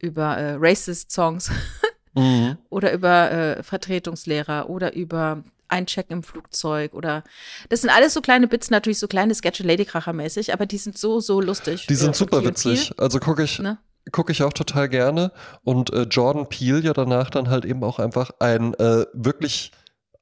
über 0.00 0.36
äh, 0.36 0.56
Racist-Songs 0.58 1.48
mhm. 2.14 2.56
oder 2.70 2.92
über 2.92 3.30
äh, 3.30 3.62
Vertretungslehrer 3.62 4.68
oder 4.70 4.94
über 4.94 5.42
Einchecken 5.68 6.18
im 6.18 6.22
Flugzeug 6.22 6.92
oder 6.92 7.24
das 7.70 7.80
sind 7.80 7.90
alles 7.90 8.12
so 8.14 8.20
kleine 8.20 8.46
Bits, 8.46 8.70
natürlich 8.70 8.98
so 8.98 9.08
kleine 9.08 9.34
Sketche 9.34 9.62
Ladykracher-mäßig, 9.62 10.52
aber 10.52 10.66
die 10.66 10.78
sind 10.78 10.98
so, 10.98 11.20
so 11.20 11.40
lustig. 11.40 11.86
die 11.86 11.94
sind 11.94 12.14
super 12.14 12.44
witzig. 12.44 12.92
Also 12.98 13.18
gucke 13.18 13.42
ich, 13.42 13.58
Ne? 13.58 13.78
gucke 14.10 14.32
ich 14.32 14.42
auch 14.42 14.52
total 14.52 14.88
gerne. 14.88 15.32
Und 15.62 15.92
äh, 15.92 16.02
Jordan 16.02 16.48
Peele 16.48 16.80
ja 16.80 16.92
danach 16.92 17.30
dann 17.30 17.48
halt 17.48 17.64
eben 17.64 17.84
auch 17.84 17.98
einfach 17.98 18.30
ein 18.40 18.74
äh, 18.74 19.06
wirklich 19.12 19.70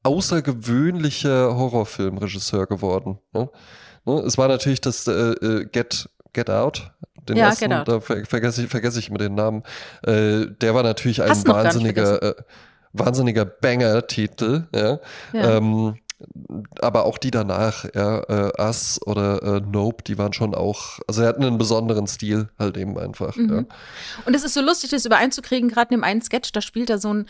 außergewöhnlicher 0.03 1.57
Horrorfilmregisseur 1.57 2.66
geworden. 2.66 3.18
Ne? 3.32 3.51
Ne? 4.05 4.14
Es 4.20 4.38
war 4.38 4.49
natürlich 4.49 4.80
das 4.80 5.07
äh, 5.07 5.12
äh, 5.12 5.64
Get, 5.66 6.09
Get 6.32 6.51
Out. 6.51 6.93
Den 7.31 7.39
Ja, 7.39 7.47
ersten, 7.49 7.70
Get 7.70 7.78
Out. 7.78 7.89
da 7.89 8.01
ver 8.01 8.24
vergesse 8.24 8.62
ich, 8.62 8.68
vergesse 8.68 8.99
ich 8.99 9.11
mir 9.11 9.18
den 9.18 9.35
Namen. 9.35 9.62
Äh, 10.03 10.47
der 10.61 10.74
war 10.74 10.83
natürlich 10.83 11.22
ein 11.22 11.47
wahnsinniger, 11.47 12.22
äh, 12.22 12.35
wahnsinniger 12.93 13.45
Banger-Titel. 13.45 14.66
Ja? 14.74 14.99
Ja. 15.33 15.57
Ähm, 15.57 15.97
aber 16.81 17.05
auch 17.07 17.18
die 17.18 17.31
danach, 17.31 17.87
ja, 17.95 18.20
äh, 18.28 18.53
Us 18.61 19.01
oder 19.07 19.43
äh, 19.43 19.61
Nope, 19.61 20.05
die 20.05 20.18
waren 20.18 20.33
schon 20.33 20.55
auch, 20.55 20.99
also 21.09 21.22
er 21.22 21.28
hatten 21.28 21.45
einen 21.45 21.57
besonderen 21.57 22.07
Stil 22.07 22.49
halt 22.59 22.76
eben 22.76 22.99
einfach. 22.99 23.37
Mhm. 23.37 23.51
Ja. 23.51 23.76
Und 24.26 24.35
es 24.35 24.45
ist 24.45 24.55
so 24.55 24.61
lustig, 24.61 24.91
das 24.91 25.07
übereinzukriegen, 25.07 25.70
gerade 25.70 25.95
in 25.95 26.01
dem 26.01 26.05
einen 26.05 26.20
Sketch, 26.20 26.53
da 26.53 26.61
spielt 26.61 26.91
er 26.91 26.99
so 26.99 27.09
einen 27.11 27.28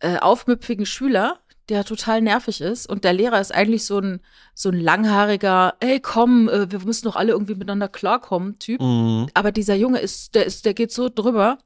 äh, 0.00 0.18
aufmüpfigen 0.18 0.86
Schüler, 0.86 1.38
der 1.68 1.84
total 1.84 2.20
nervig 2.20 2.60
ist. 2.60 2.88
Und 2.88 3.04
der 3.04 3.12
Lehrer 3.12 3.40
ist 3.40 3.54
eigentlich 3.54 3.84
so 3.84 3.98
ein, 3.98 4.20
so 4.54 4.68
ein 4.68 4.78
langhaariger, 4.80 5.74
ey, 5.80 6.00
komm, 6.00 6.48
äh, 6.48 6.70
wir 6.70 6.80
müssen 6.80 7.06
doch 7.06 7.16
alle 7.16 7.32
irgendwie 7.32 7.54
miteinander 7.54 7.88
klarkommen, 7.88 8.58
Typ. 8.58 8.80
Mhm. 8.80 9.28
Aber 9.34 9.52
dieser 9.52 9.74
Junge 9.74 9.98
ist, 10.00 10.34
der 10.34 10.46
ist, 10.46 10.64
der 10.64 10.74
geht 10.74 10.92
so 10.92 11.08
drüber 11.08 11.58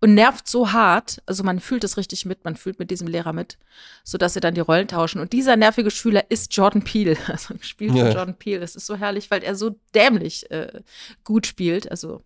und 0.00 0.14
nervt 0.14 0.48
so 0.48 0.72
hart. 0.72 1.22
Also 1.26 1.44
man 1.44 1.60
fühlt 1.60 1.84
es 1.84 1.96
richtig 1.96 2.26
mit, 2.26 2.44
man 2.44 2.56
fühlt 2.56 2.78
mit 2.78 2.90
diesem 2.90 3.06
Lehrer 3.06 3.32
mit, 3.32 3.56
sodass 4.02 4.34
sie 4.34 4.40
dann 4.40 4.54
die 4.54 4.60
Rollen 4.60 4.88
tauschen. 4.88 5.20
Und 5.20 5.32
dieser 5.32 5.56
nervige 5.56 5.90
Schüler 5.92 6.24
ist 6.28 6.54
Jordan 6.56 6.82
Peele, 6.82 7.16
also 7.28 7.54
gespielt 7.54 7.92
von 7.92 8.00
Ja. 8.00 8.10
Jordan 8.12 8.36
Peele. 8.36 8.60
Das 8.60 8.74
ist 8.74 8.86
so 8.86 8.96
herrlich, 8.96 9.30
weil 9.30 9.42
er 9.44 9.54
so 9.54 9.76
dämlich 9.94 10.50
äh, 10.50 10.80
gut 11.24 11.46
spielt. 11.46 11.90
Also 11.90 12.22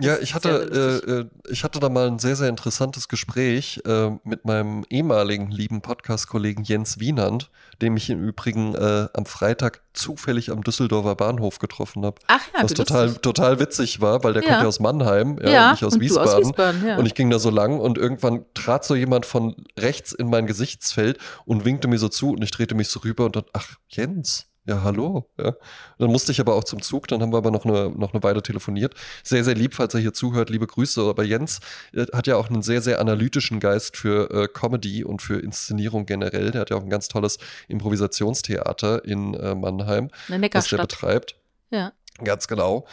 Ja, 0.00 0.18
ich 0.18 0.34
hatte, 0.34 1.00
äh, 1.06 1.10
äh, 1.10 1.52
ich 1.52 1.64
hatte 1.64 1.80
da 1.80 1.88
mal 1.88 2.06
ein 2.06 2.18
sehr, 2.18 2.36
sehr 2.36 2.48
interessantes 2.48 3.08
Gespräch 3.08 3.80
äh, 3.86 4.10
mit 4.24 4.44
meinem 4.44 4.84
ehemaligen 4.90 5.50
lieben 5.50 5.80
Podcast-Kollegen 5.80 6.64
Jens 6.64 7.00
Wienand, 7.00 7.50
dem 7.82 7.96
ich 7.96 8.10
im 8.10 8.22
Übrigen 8.22 8.74
äh, 8.74 9.08
am 9.14 9.26
Freitag 9.26 9.82
zufällig 9.92 10.50
am 10.50 10.62
Düsseldorfer 10.62 11.14
Bahnhof 11.16 11.58
getroffen 11.58 12.04
habe. 12.04 12.20
Ach 12.28 12.40
ja, 12.54 12.62
was 12.62 12.74
total, 12.74 13.06
lustig. 13.06 13.22
total 13.22 13.60
witzig 13.60 14.00
war, 14.00 14.22
weil 14.22 14.34
der 14.34 14.42
Ja. 14.42 14.48
kommt 14.50 14.62
ja 14.62 14.68
aus 14.68 14.80
Mannheim 14.80 15.38
ja, 15.42 15.50
Ja, 15.50 15.64
und 15.66 15.70
nicht 15.72 15.84
aus 15.84 15.94
und 15.94 16.00
du 16.00 16.06
aus 16.06 16.10
Wiesbaden. 16.26 16.44
Wiesbaden, 16.48 16.86
ja. 16.86 16.96
Und 16.96 17.06
ich 17.06 17.14
ging 17.14 17.30
da 17.30 17.38
so 17.38 17.50
lang 17.50 17.80
und 17.80 17.98
irgendwann 17.98 18.44
trat 18.54 18.84
so 18.84 18.94
jemand 18.94 19.26
von 19.26 19.56
rechts 19.78 20.12
in 20.12 20.28
mein 20.28 20.46
Gesichtsfeld 20.46 21.18
und 21.44 21.64
winkte 21.64 21.88
mir 21.88 21.98
so 21.98 22.08
zu 22.08 22.30
und 22.32 22.42
ich 22.44 22.50
drehte 22.50 22.74
mich 22.74 22.88
so 22.88 23.00
rüber 23.00 23.24
und 23.24 23.36
dann, 23.36 23.44
ach, 23.52 23.76
Jens. 23.88 24.46
Ja, 24.70 24.84
hallo. 24.84 25.28
Ja. 25.36 25.56
Dann 25.98 26.12
musste 26.12 26.30
ich 26.30 26.38
aber 26.38 26.54
auch 26.54 26.62
zum 26.62 26.80
Zug, 26.80 27.08
dann 27.08 27.20
haben 27.20 27.32
wir 27.32 27.38
aber 27.38 27.50
noch 27.50 27.64
eine, 27.64 27.90
noch 27.90 28.14
eine 28.14 28.22
Weile 28.22 28.40
telefoniert. 28.40 28.94
Sehr, 29.24 29.42
sehr 29.42 29.56
lieb, 29.56 29.74
falls 29.74 29.94
er 29.94 30.00
hier 30.00 30.12
zuhört, 30.12 30.48
liebe 30.48 30.68
Grüße. 30.68 31.02
Aber 31.02 31.24
Jens 31.24 31.58
äh, 31.92 32.06
hat 32.12 32.28
ja 32.28 32.36
auch 32.36 32.48
einen 32.48 32.62
sehr, 32.62 32.80
sehr 32.80 33.00
analytischen 33.00 33.58
Geist 33.58 33.96
für 33.96 34.30
äh, 34.30 34.46
Comedy 34.46 35.02
und 35.02 35.22
für 35.22 35.40
Inszenierung 35.40 36.06
generell. 36.06 36.52
Der 36.52 36.60
hat 36.60 36.70
ja 36.70 36.76
auch 36.76 36.84
ein 36.84 36.88
ganz 36.88 37.08
tolles 37.08 37.38
Improvisationstheater 37.66 39.04
in 39.04 39.34
äh, 39.34 39.56
Mannheim, 39.56 40.10
Eine 40.28 40.48
was 40.52 40.68
der 40.68 40.78
betreibt. 40.78 41.34
Ja. 41.70 41.90
Ganz 42.22 42.46
genau. 42.46 42.86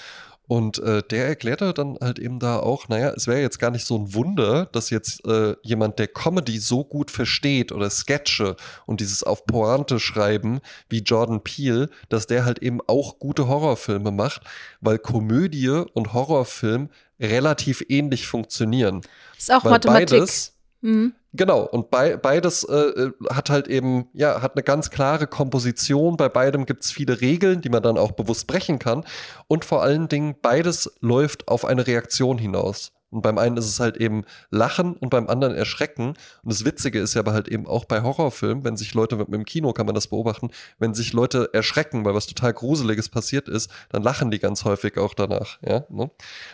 Und 0.47 0.79
äh, 0.79 1.03
der 1.03 1.27
erklärte 1.27 1.73
dann 1.73 1.97
halt 1.99 2.19
eben 2.19 2.39
da 2.39 2.59
auch, 2.59 2.87
naja, 2.87 3.11
es 3.15 3.27
wäre 3.27 3.41
jetzt 3.41 3.59
gar 3.59 3.71
nicht 3.71 3.85
so 3.85 3.97
ein 3.97 4.13
Wunder, 4.13 4.67
dass 4.71 4.89
jetzt 4.89 5.25
äh, 5.27 5.55
jemand, 5.61 5.99
der 5.99 6.07
Comedy 6.07 6.57
so 6.59 6.85
gut 6.85 7.11
versteht 7.11 7.71
oder 7.71 7.89
Sketche 7.89 8.55
und 8.85 9.01
dieses 9.01 9.23
auf 9.23 9.45
Pointe 9.45 9.99
schreiben 9.99 10.61
wie 10.89 10.99
Jordan 10.99 11.43
Peele, 11.43 11.89
dass 12.07 12.27
der 12.27 12.45
halt 12.45 12.59
eben 12.59 12.79
auch 12.87 13.19
gute 13.19 13.47
Horrorfilme 13.47 14.11
macht, 14.11 14.41
weil 14.79 14.99
Komödie 14.99 15.83
und 15.93 16.13
Horrorfilm 16.13 16.89
relativ 17.19 17.83
ähnlich 17.89 18.27
funktionieren. 18.27 19.01
Ist 19.37 19.51
auch 19.51 19.65
weil 19.65 19.71
Mathematik. 19.71 20.09
beides 20.11 20.56
Mhm. 20.87 21.13
Genau, 21.33 21.63
und 21.63 21.91
bei, 21.91 22.15
beides 22.15 22.63
äh, 22.63 22.73
äh, 22.73 23.11
hat 23.29 23.49
halt 23.49 23.67
eben, 23.67 24.07
ja, 24.13 24.41
hat 24.41 24.55
eine 24.55 24.63
ganz 24.63 24.89
klare 24.89 25.27
Komposition. 25.27 26.15
Bei 26.15 26.29
beidem 26.29 26.65
gibt 26.65 26.85
es 26.85 26.91
viele 26.91 27.19
Regeln, 27.19 27.61
die 27.61 27.69
man 27.69 27.83
dann 27.83 27.97
auch 27.97 28.13
bewusst 28.13 28.47
brechen 28.47 28.79
kann. 28.79 29.03
Und 29.47 29.65
vor 29.65 29.83
allen 29.83 30.07
Dingen, 30.07 30.35
beides 30.41 30.97
läuft 31.01 31.49
auf 31.49 31.65
eine 31.65 31.85
Reaktion 31.85 32.37
hinaus. 32.37 32.93
Und 33.09 33.21
beim 33.21 33.37
einen 33.37 33.57
ist 33.57 33.67
es 33.67 33.81
halt 33.81 33.97
eben 33.97 34.23
Lachen 34.49 34.95
und 34.95 35.09
beim 35.09 35.27
anderen 35.27 35.55
Erschrecken. 35.55 36.09
Und 36.09 36.51
das 36.51 36.63
Witzige 36.63 36.99
ist 36.99 37.13
ja 37.13 37.21
aber 37.21 37.33
halt 37.33 37.49
eben 37.49 37.67
auch 37.67 37.83
bei 37.83 38.01
Horrorfilmen, 38.01 38.63
wenn 38.63 38.77
sich 38.77 38.93
Leute 38.93 39.17
mit, 39.17 39.27
mit 39.27 39.39
dem 39.39 39.45
Kino 39.45 39.73
kann 39.73 39.85
man 39.85 39.95
das 39.95 40.07
beobachten, 40.07 40.51
wenn 40.79 40.93
sich 40.93 41.11
Leute 41.11 41.49
erschrecken, 41.53 42.05
weil 42.05 42.15
was 42.15 42.27
total 42.27 42.53
Gruseliges 42.53 43.09
passiert 43.09 43.49
ist, 43.49 43.69
dann 43.89 44.03
lachen 44.03 44.31
die 44.31 44.39
ganz 44.39 44.63
häufig 44.63 44.97
auch 44.97 45.13
danach. 45.13 45.61
Ja? 45.61 45.85
Ne? 45.89 46.09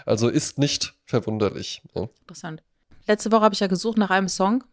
Also 0.08 0.28
ist 0.28 0.58
nicht 0.58 0.96
verwunderlich. 1.06 1.84
Ja? 1.96 2.08
Interessant. 2.22 2.64
Letzte 3.08 3.32
Woche 3.32 3.42
habe 3.42 3.54
ich 3.54 3.60
ja 3.60 3.68
gesucht 3.68 3.98
nach 3.98 4.10
einem 4.10 4.28
Song. 4.28 4.64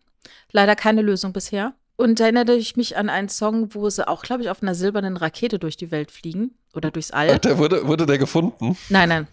Leider 0.52 0.76
keine 0.76 1.02
Lösung 1.02 1.32
bisher. 1.32 1.74
Und 1.96 2.18
da 2.18 2.24
erinnerte 2.24 2.54
ich 2.54 2.76
mich 2.76 2.96
an 2.96 3.10
einen 3.10 3.28
Song, 3.28 3.74
wo 3.74 3.90
sie 3.90 4.08
auch, 4.08 4.22
glaube 4.22 4.42
ich, 4.42 4.50
auf 4.50 4.62
einer 4.62 4.74
silbernen 4.74 5.18
Rakete 5.18 5.58
durch 5.58 5.76
die 5.76 5.90
Welt 5.90 6.10
fliegen 6.10 6.54
oder 6.72 6.90
durchs 6.90 7.10
All. 7.10 7.38
Der 7.38 7.58
wurde, 7.58 7.86
wurde 7.86 8.06
der 8.06 8.16
gefunden? 8.16 8.76
Nein, 8.88 9.10
nein, 9.10 9.28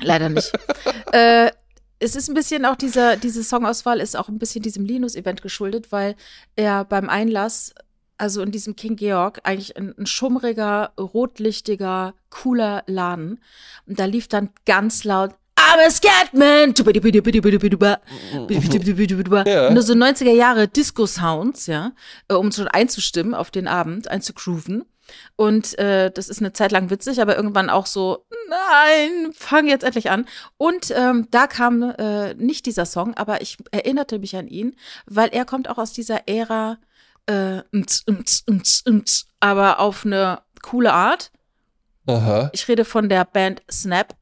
leider 0.00 0.30
nicht. 0.30 0.50
äh, 1.12 1.50
es 1.98 2.16
ist 2.16 2.28
ein 2.28 2.34
bisschen 2.34 2.64
auch 2.64 2.76
dieser, 2.76 3.16
diese 3.16 3.42
Songauswahl 3.42 4.00
ist 4.00 4.16
auch 4.16 4.28
ein 4.28 4.38
bisschen 4.38 4.62
diesem 4.62 4.86
Linus-Event 4.86 5.42
geschuldet, 5.42 5.92
weil 5.92 6.16
er 6.56 6.86
beim 6.86 7.10
Einlass, 7.10 7.74
also 8.16 8.40
in 8.40 8.50
diesem 8.50 8.76
King 8.76 8.96
Georg, 8.96 9.40
eigentlich 9.44 9.76
ein, 9.76 9.94
ein 9.98 10.06
schummriger, 10.06 10.92
rotlichtiger, 10.98 12.14
cooler 12.30 12.82
Laden. 12.86 13.40
Und 13.86 14.00
da 14.00 14.06
lief 14.06 14.26
dann 14.26 14.48
ganz 14.64 15.04
laut 15.04 15.34
I'm 15.70 15.86
a 15.86 15.90
Scatman. 15.90 16.74
Ja. 19.46 19.70
Nur 19.70 19.82
so 19.82 19.92
90er 19.92 20.32
Jahre 20.32 20.66
Disco-Sounds, 20.66 21.66
ja, 21.66 21.92
äh, 22.28 22.34
um 22.34 22.50
schon 22.50 22.66
einzustimmen 22.66 23.34
auf 23.34 23.50
den 23.52 23.68
Abend, 23.68 24.08
einzugrooven. 24.08 24.84
Und 25.36 25.78
äh, 25.78 26.10
das 26.10 26.28
ist 26.28 26.40
eine 26.40 26.52
Zeit 26.52 26.72
lang 26.72 26.90
witzig, 26.90 27.20
aber 27.20 27.36
irgendwann 27.36 27.70
auch 27.70 27.86
so, 27.86 28.26
nein, 28.48 29.32
fang 29.32 29.68
jetzt 29.68 29.84
endlich 29.84 30.10
an. 30.10 30.26
Und 30.56 30.92
ähm, 30.96 31.28
da 31.30 31.46
kam 31.46 31.82
äh, 31.82 32.34
nicht 32.34 32.66
dieser 32.66 32.86
Song, 32.86 33.14
aber 33.14 33.40
ich 33.40 33.56
erinnerte 33.70 34.18
mich 34.18 34.36
an 34.36 34.48
ihn, 34.48 34.76
weil 35.06 35.28
er 35.30 35.44
kommt 35.44 35.68
auch 35.68 35.78
aus 35.78 35.92
dieser 35.92 36.28
Ära, 36.28 36.78
äh, 37.26 37.58
mts, 37.70 38.04
mts, 38.06 38.44
mts, 38.46 38.84
mts, 38.86 39.26
aber 39.38 39.78
auf 39.78 40.04
eine 40.04 40.40
coole 40.62 40.92
Art. 40.92 41.30
Aha. 42.06 42.50
Ich 42.52 42.66
rede 42.66 42.84
von 42.84 43.08
der 43.08 43.24
Band 43.24 43.62
Snap. 43.70 44.14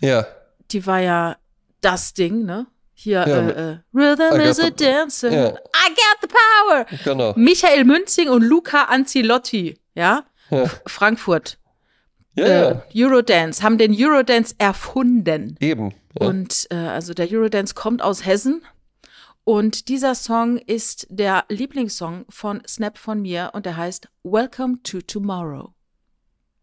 Ja. 0.00 0.26
Die 0.72 0.86
war 0.86 1.00
ja 1.00 1.36
das 1.80 2.14
Ding, 2.14 2.44
ne? 2.44 2.66
Hier, 2.94 3.26
Ja, 3.26 3.48
äh, 3.48 3.72
äh, 3.72 3.78
Rhythm 3.92 4.40
is 4.40 4.60
a 4.60 4.70
dancer. 4.70 5.30
Ja. 5.32 5.48
I 5.48 5.88
got 5.88 6.18
the 6.20 6.28
power. 6.28 6.86
Genau. 7.04 7.32
Michael 7.36 7.84
Münzing 7.84 8.28
und 8.28 8.42
Luca 8.42 8.84
Anzilotti, 8.84 9.78
ja? 9.94 10.24
Ja, 10.50 10.66
Frankfurt. 10.86 11.58
ja, 12.34 12.44
äh, 12.46 12.82
ja. 12.92 13.06
Eurodance, 13.08 13.62
haben 13.62 13.78
den 13.78 13.94
Eurodance 13.98 14.54
erfunden. 14.58 15.56
eben. 15.60 15.94
Ja. 16.20 16.26
Und 16.28 16.66
äh, 16.70 16.76
also 16.76 17.14
der 17.14 17.28
Eurodance 17.30 17.74
kommt 17.74 18.02
aus 18.02 18.24
Hessen. 18.24 18.62
Und 19.44 19.88
dieser 19.88 20.14
Song 20.14 20.58
ist 20.58 21.06
der 21.10 21.44
Lieblingssong 21.48 22.26
von 22.28 22.62
Snap 22.68 22.96
von 22.98 23.20
mir 23.22 23.50
und 23.54 23.66
der 23.66 23.76
heißt 23.76 24.08
Welcome 24.22 24.80
to 24.84 25.00
Tomorrow. 25.00 25.74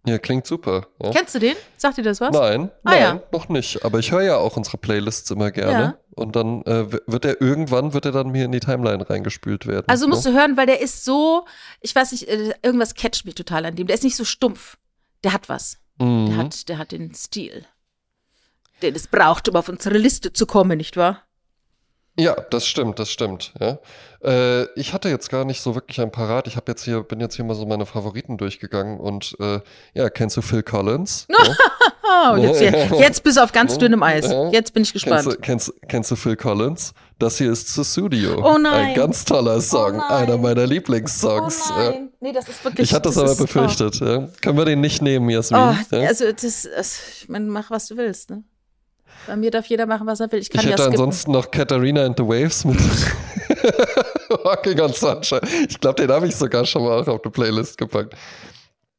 Ja, 0.10 0.18
klingt 0.18 0.48
super. 0.48 0.88
Ja. 1.02 1.12
Kennst 1.12 1.36
du 1.36 1.40
den? 1.40 1.56
Sagt 1.78 1.98
dir 1.98 2.04
das 2.04 2.20
was? 2.20 2.32
Nein, 2.34 2.70
Ah, 2.84 2.92
nein, 2.92 3.02
ja. 3.02 3.24
noch 3.32 3.48
nicht. 3.50 3.84
Aber 3.86 4.00
ich 4.00 4.12
höre 4.12 4.24
ja 4.24 4.38
auch 4.38 4.58
unsere 4.58 4.78
Playlists 4.78 5.30
immer 5.32 5.52
gerne. 5.52 5.72
Ja. 5.72 5.98
Und 6.16 6.36
dann 6.36 6.64
äh, 6.64 6.92
wird 7.08 7.24
er 7.26 7.40
irgendwann 7.42 7.94
wird 7.94 8.06
er 8.06 8.12
dann 8.12 8.30
mir 8.30 8.46
in 8.46 8.52
die 8.52 8.60
Timeline 8.60 9.08
reingespült 9.10 9.68
werden. 9.68 9.86
Also 9.88 10.08
musst 10.08 10.26
ne? 10.26 10.32
du 10.32 10.38
hören, 10.38 10.58
weil 10.58 10.66
der 10.66 10.82
ist 10.82 11.06
so, 11.06 11.46
ich 11.82 11.96
weiß 11.96 12.12
nicht, 12.12 12.28
äh, 12.28 12.54
irgendwas 12.62 12.94
catcht 12.96 13.26
mich 13.26 13.36
total 13.36 13.66
an 13.66 13.76
dem. 13.76 13.88
Der 13.88 13.94
ist 13.96 14.04
nicht 14.04 14.16
so 14.18 14.26
stumpf. 14.26 14.78
Der 15.24 15.32
hat 15.34 15.48
was. 15.50 15.78
Der 16.00 16.08
Mhm. 16.08 16.38
hat, 16.38 16.68
der 16.70 16.78
hat 16.78 16.92
den 16.92 17.14
Stil. 17.14 17.66
Den 18.82 18.96
es 18.96 19.08
braucht, 19.08 19.48
um 19.50 19.56
auf 19.56 19.68
unsere 19.70 19.98
Liste 19.98 20.32
zu 20.34 20.46
kommen, 20.46 20.78
nicht 20.78 20.96
wahr? 20.98 21.24
Ja, 22.20 22.36
das 22.50 22.68
stimmt, 22.68 23.00
das 23.00 23.10
stimmt. 23.12 23.54
Ja. 23.60 23.80
Äh, 24.22 24.64
ich 24.78 24.94
hatte 24.94 25.08
jetzt 25.10 25.30
gar 25.30 25.46
nicht 25.46 25.62
so 25.62 25.76
wirklich 25.76 26.02
ein 26.02 26.12
Parat. 26.12 26.48
Ich 26.48 26.56
habe 26.58 26.70
jetzt 26.72 26.84
hier, 26.84 27.02
bin 27.04 27.20
jetzt 27.22 27.36
hier 27.36 27.46
mal 27.46 27.56
so 27.56 27.66
meine 27.66 27.86
Favoriten 27.86 28.38
durchgegangen 28.38 29.00
und 29.00 29.36
äh, 29.40 29.60
ja, 29.94 30.10
kennst 30.10 30.36
du 30.36 30.42
Phil 30.42 30.62
Collins? 30.64 31.26
ja? 31.30 31.56
Oh, 32.34 32.36
jetzt, 32.36 32.60
jetzt 32.62 33.24
bist 33.24 33.38
du 33.38 33.44
auf 33.44 33.52
ganz 33.54 33.78
dünnem 33.78 34.04
Eis. 34.04 34.30
Ja. 34.30 34.50
Jetzt 34.50 34.74
bin 34.74 34.84
ich 34.84 34.92
Kennst 34.92 35.06
gespannt. 35.06 35.26
du, 35.28 35.38
kennst, 35.40 35.74
kennst 35.88 36.12
du 36.12 36.16
Phil 36.16 36.36
Collins? 36.36 36.94
Das 37.20 37.38
hier 37.38 37.52
ist 37.52 37.74
Sussudio. 37.74 38.44
Oh 38.44 38.58
nein. 38.58 38.88
Ein 38.90 38.94
ganz 38.96 39.24
toller 39.24 39.62
Song. 39.62 39.98
nein. 39.98 40.10
einer 40.12 40.38
meiner 40.38 40.66
Lieblingssongs. 40.68 41.70
ja. 41.70 41.94
Nee, 42.20 42.34
das 42.34 42.50
ist 42.50 42.64
wirklich. 42.66 42.90
Ich 42.90 42.94
hatte 42.94 43.10
das 43.10 43.18
aber 43.18 43.32
ist- 43.32 43.38
befürchtet. 43.38 43.96
Ja. 44.02 44.28
Können 44.42 44.58
wir 44.58 44.66
den 44.66 44.82
nicht 44.82 45.02
nehmen, 45.02 45.30
Jasmin? 45.30 45.62
Oh, 45.92 45.96
ja? 45.96 46.08
also 46.08 46.26
das, 46.32 46.68
das 46.76 47.00
ich 47.22 47.30
meine, 47.30 47.46
mach 47.46 47.72
was 47.72 47.88
du 47.88 47.96
willst, 47.96 48.30
ne? 48.32 48.44
Bei 49.30 49.36
mir 49.36 49.52
darf 49.52 49.68
jeder 49.68 49.86
machen, 49.86 50.08
was 50.08 50.20
er 50.20 50.32
will. 50.32 50.40
Ich 50.40 50.50
kann 50.50 50.62
ich 50.62 50.66
ja 50.66 50.72
hätte 50.72 50.82
skippen. 50.82 51.00
ansonsten 51.00 51.32
noch 51.34 51.52
Katharina 51.52 52.04
and 52.04 52.18
the 52.18 52.24
Waves 52.24 52.66
mit 52.66 52.80
Walking 54.44 54.80
on 54.80 54.92
Sunshine. 54.92 55.42
Ich 55.70 55.80
glaube, 55.80 56.02
den 56.02 56.12
habe 56.12 56.28
ich 56.28 56.36
sogar 56.36 56.66
schon 56.66 56.82
mal 56.84 57.00
auch 57.00 57.08
auf 57.08 57.24
eine 57.24 57.32
Playlist 57.32 57.78
gepackt. 57.78 58.16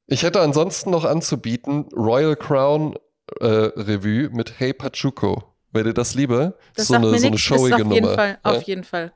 Ich 0.07 0.22
hätte 0.22 0.41
ansonsten 0.41 0.91
noch 0.91 1.05
anzubieten 1.05 1.89
Royal 1.97 2.37
Crown 2.37 2.95
äh, 3.41 3.45
Revue 3.45 4.31
mit 4.31 4.61
Hey 4.61 4.72
Pachuco. 4.72 5.43
Wäre 5.72 5.87
dir 5.87 5.95
das 5.95 6.14
lieber? 6.14 6.55
Das 6.76 6.87
so 6.87 6.95
sagt 6.95 7.05
eine, 7.05 7.12
mir 7.12 7.18
so 7.18 7.26
eine 7.26 7.39
showige 7.39 7.74
auf 7.74 7.81
jeden 7.81 8.05
Nummer. 8.05 8.14
Fall, 8.14 8.39
ja? 8.45 8.51
auf 8.53 8.62
jeden 8.62 8.85
Fall. 8.85 9.12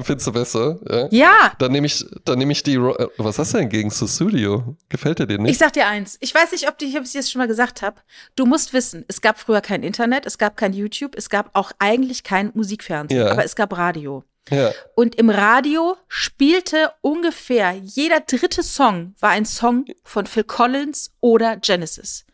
Findest 0.00 0.26
du 0.28 0.32
besser? 0.32 0.78
Ja. 0.88 1.08
Ja, 1.10 1.52
Dann 1.58 1.72
nehme 1.72 1.86
ich, 1.86 2.04
dann 2.24 2.38
nehme 2.38 2.52
ich 2.52 2.62
die. 2.62 2.76
Ro 2.76 2.94
äh, 2.96 3.08
Was 3.18 3.38
hast 3.38 3.54
du 3.54 3.58
denn 3.58 3.68
gegen 3.68 3.90
Sussudio? 3.90 4.76
Gefällt 4.88 5.18
dir 5.18 5.26
den 5.26 5.42
nicht? 5.42 5.52
ich 5.52 5.58
sag 5.58 5.72
dir 5.72 5.86
eins. 5.86 6.16
Ich 6.20 6.34
weiß 6.34 6.52
nicht, 6.52 6.68
ob, 6.68 6.78
die, 6.78 6.96
ob 6.96 7.04
ich 7.04 7.12
das 7.12 7.30
schon 7.30 7.40
mal 7.40 7.48
gesagt 7.48 7.82
habe. 7.82 7.96
Du 8.36 8.46
musst 8.46 8.72
wissen, 8.72 9.04
es 9.08 9.20
gab 9.20 9.38
früher 9.38 9.60
kein 9.60 9.82
Internet, 9.82 10.24
es 10.26 10.38
gab 10.38 10.56
kein 10.56 10.72
YouTube, 10.72 11.14
es 11.16 11.28
gab 11.28 11.50
auch 11.54 11.72
eigentlich 11.78 12.22
kein 12.22 12.50
Musikfernsehen, 12.54 13.20
Ja. 13.20 13.32
aber 13.32 13.44
es 13.44 13.56
gab 13.56 13.76
Radio. 13.76 14.24
ja. 14.50 14.70
Und 14.94 15.16
im 15.16 15.30
Radio 15.30 15.96
spielte 16.08 16.92
ungefähr 17.00 17.72
jeder 17.72 18.20
dritte 18.20 18.62
Song 18.62 19.14
war 19.20 19.30
ein 19.30 19.44
Song 19.46 19.84
von 20.04 20.26
Phil 20.26 20.44
Collins 20.44 21.10
oder 21.20 21.56
Genesis. 21.56 22.24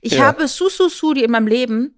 Ich 0.00 0.14
Ja. 0.14 0.24
habe 0.26 0.48
Susu 0.48 0.88
Sudi 0.88 1.22
in 1.22 1.30
meinem 1.30 1.46
Leben 1.46 1.94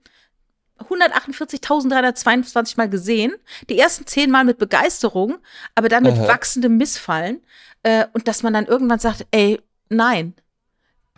148.322 0.83 2.75
Mal 2.77 2.89
gesehen. 2.89 3.33
Die 3.69 3.79
ersten 3.79 4.07
zehn 4.07 4.31
Mal 4.31 4.45
mit 4.45 4.59
Begeisterung, 4.59 5.39
aber 5.75 5.89
dann 5.89 6.03
mit 6.03 6.19
Aha. 6.19 6.29
wachsendem 6.29 6.77
Missfallen. 6.77 7.43
Äh, 7.83 8.07
und 8.13 8.29
dass 8.29 8.43
man 8.43 8.53
dann 8.53 8.67
irgendwann 8.67 8.99
sagt, 8.99 9.27
ey, 9.31 9.61
nein. 9.89 10.35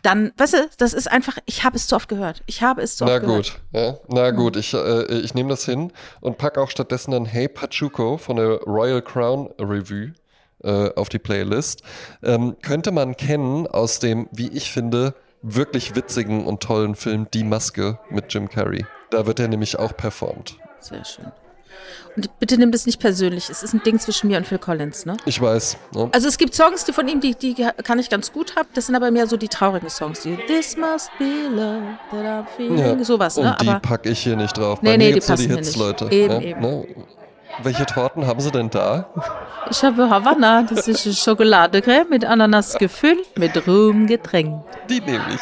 Dann, 0.02 0.32
weißt 0.36 0.52
du, 0.54 0.68
das 0.76 0.92
ist 0.92 1.10
einfach, 1.10 1.38
ich 1.46 1.64
habe 1.64 1.76
es 1.76 1.86
zu 1.86 1.96
oft 1.96 2.08
gehört. 2.10 2.42
Ich 2.46 2.62
habe 2.62 2.82
es 2.82 2.96
zu 2.96 3.04
oft 3.04 3.12
Na 3.12 3.18
gehört. 3.20 3.52
gut, 3.52 3.60
ja. 3.72 3.98
Na 4.08 4.30
gut, 4.32 4.56
ich, 4.56 4.74
äh, 4.74 5.18
ich 5.20 5.32
nehme 5.34 5.48
das 5.48 5.64
hin 5.64 5.92
und 6.20 6.36
pack 6.36 6.58
auch 6.58 6.70
stattdessen 6.70 7.12
dann 7.12 7.24
Hey 7.24 7.48
Pachuco 7.48 8.18
von 8.18 8.36
der 8.36 8.60
Royal 8.64 9.00
Crown 9.00 9.50
Revue 9.58 10.12
äh, 10.62 10.90
auf 10.94 11.08
die 11.08 11.18
Playlist. 11.18 11.82
Ähm, 12.22 12.56
könnte 12.60 12.92
man 12.92 13.16
kennen 13.16 13.66
aus 13.66 13.98
dem, 13.98 14.28
wie 14.30 14.48
ich 14.48 14.70
finde, 14.70 15.14
wirklich 15.40 15.94
witzigen 15.94 16.44
und 16.46 16.62
tollen 16.62 16.94
Film 16.94 17.28
Die 17.32 17.44
Maske 17.44 17.98
mit 18.10 18.32
Jim 18.32 18.48
Carrey. 18.48 18.84
Da 19.14 19.26
wird 19.26 19.38
er 19.38 19.46
nämlich 19.46 19.78
auch 19.78 19.96
performt. 19.96 20.56
Sehr 20.80 21.04
schön. 21.04 21.26
Und 22.16 22.38
bitte 22.40 22.58
nimm 22.58 22.72
das 22.72 22.84
nicht 22.84 23.00
persönlich. 23.00 23.48
Es 23.48 23.62
ist 23.62 23.72
ein 23.74 23.82
Ding 23.84 24.00
zwischen 24.00 24.28
mir 24.28 24.38
und 24.38 24.46
Phil 24.46 24.58
Collins, 24.58 25.06
ne? 25.06 25.16
Ich 25.24 25.40
weiß. 25.40 25.76
Ne? 25.94 26.08
Also 26.12 26.26
es 26.26 26.36
gibt 26.36 26.54
Songs 26.54 26.84
die 26.84 26.92
von 26.92 27.06
ihm, 27.06 27.20
die, 27.20 27.36
die 27.36 27.54
kann 27.84 28.00
ich 28.00 28.10
ganz 28.10 28.32
gut 28.32 28.56
haben. 28.56 28.68
Das 28.74 28.86
sind 28.86 28.96
aber 28.96 29.12
mehr 29.12 29.28
so 29.28 29.36
die 29.36 29.48
traurigen 29.48 29.88
Songs. 29.88 30.22
Die 30.22 30.36
This 30.48 30.76
must 30.76 31.10
be 31.18 31.48
love 31.48 31.82
that 32.10 32.24
I'm 32.24 32.46
feeling. 32.56 32.98
Ja. 32.98 33.04
Sowas, 33.04 33.38
und 33.38 33.44
ne? 33.44 33.56
die 33.60 33.68
Aber 33.68 33.78
packe 33.78 34.10
ich 34.10 34.20
hier 34.20 34.34
nicht 34.34 34.56
drauf. 34.58 34.82
Nee, 34.82 34.90
Bei 34.90 34.96
nee, 34.96 35.12
die 35.12 35.20
passen 35.20 35.36
die 35.42 35.46
hier 35.46 35.56
Hits, 35.56 35.68
nicht. 35.68 35.78
Leute. 35.78 36.08
Eben, 36.10 36.32
ja, 36.32 36.40
eben. 36.40 36.60
Ne? 36.60 36.86
Welche 37.62 37.86
Torten 37.86 38.26
haben 38.26 38.40
sie 38.40 38.50
denn 38.50 38.68
da? 38.68 39.08
ich 39.70 39.82
habe 39.84 40.10
Havanna. 40.10 40.64
Das 40.64 40.88
ist 40.88 41.06
eine 41.06 41.14
Schokoladecreme 41.14 42.10
mit 42.10 42.24
Ananas 42.24 42.76
gefüllt, 42.78 43.38
mit 43.38 43.66
Rum 43.68 44.08
getränkt. 44.08 44.64
Die 44.90 45.00
nehme 45.00 45.24
ich. 45.32 45.40